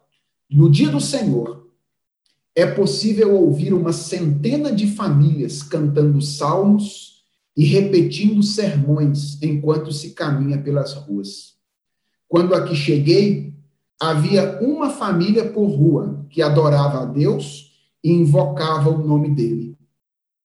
No 0.51 0.71
dia 0.71 0.91
do 0.91 1.01
Senhor, 1.01 1.67
é 2.55 2.67
possível 2.67 3.35
ouvir 3.35 3.73
uma 3.75 3.93
centena 3.93 4.71
de 4.71 4.87
famílias 4.87 5.63
cantando 5.63 6.21
salmos 6.21 7.14
e 7.57 7.65
repetindo 7.65 8.43
sermões 8.43 9.41
enquanto 9.43 9.93
se 9.93 10.11
caminha 10.11 10.59
pelas 10.59 10.93
ruas. 10.93 11.55
Quando 12.29 12.55
aqui 12.55 12.75
cheguei, 12.75 13.55
havia 14.01 14.61
uma 14.61 14.91
família 14.91 15.51
por 15.51 15.67
rua 15.67 16.27
que 16.31 16.43
adorava 16.43 17.03
a 17.03 17.05
Deus 17.05 17.73
e 18.03 18.11
invocava 18.11 18.91
o 18.91 19.07
nome 19.07 19.35
dele. 19.35 19.79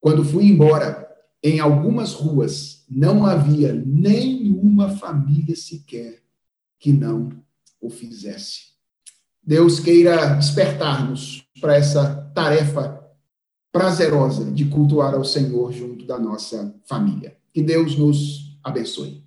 Quando 0.00 0.24
fui 0.24 0.46
embora, 0.46 1.08
em 1.42 1.58
algumas 1.58 2.12
ruas 2.12 2.84
não 2.88 3.26
havia 3.26 3.72
nenhuma 3.72 4.90
família 4.90 5.56
sequer 5.56 6.22
que 6.78 6.92
não 6.92 7.30
o 7.80 7.90
fizesse. 7.90 8.70
Deus 9.42 9.80
queira 9.80 10.34
despertar-nos 10.34 11.44
para 11.60 11.76
essa 11.76 12.30
tarefa 12.34 12.99
prazerosa 13.72 14.50
de 14.50 14.64
cultuar 14.66 15.14
ao 15.14 15.24
Senhor 15.24 15.72
junto 15.72 16.04
da 16.06 16.18
nossa 16.18 16.74
família. 16.84 17.36
Que 17.52 17.62
Deus 17.62 17.96
nos 17.96 18.58
abençoe. 18.62 19.24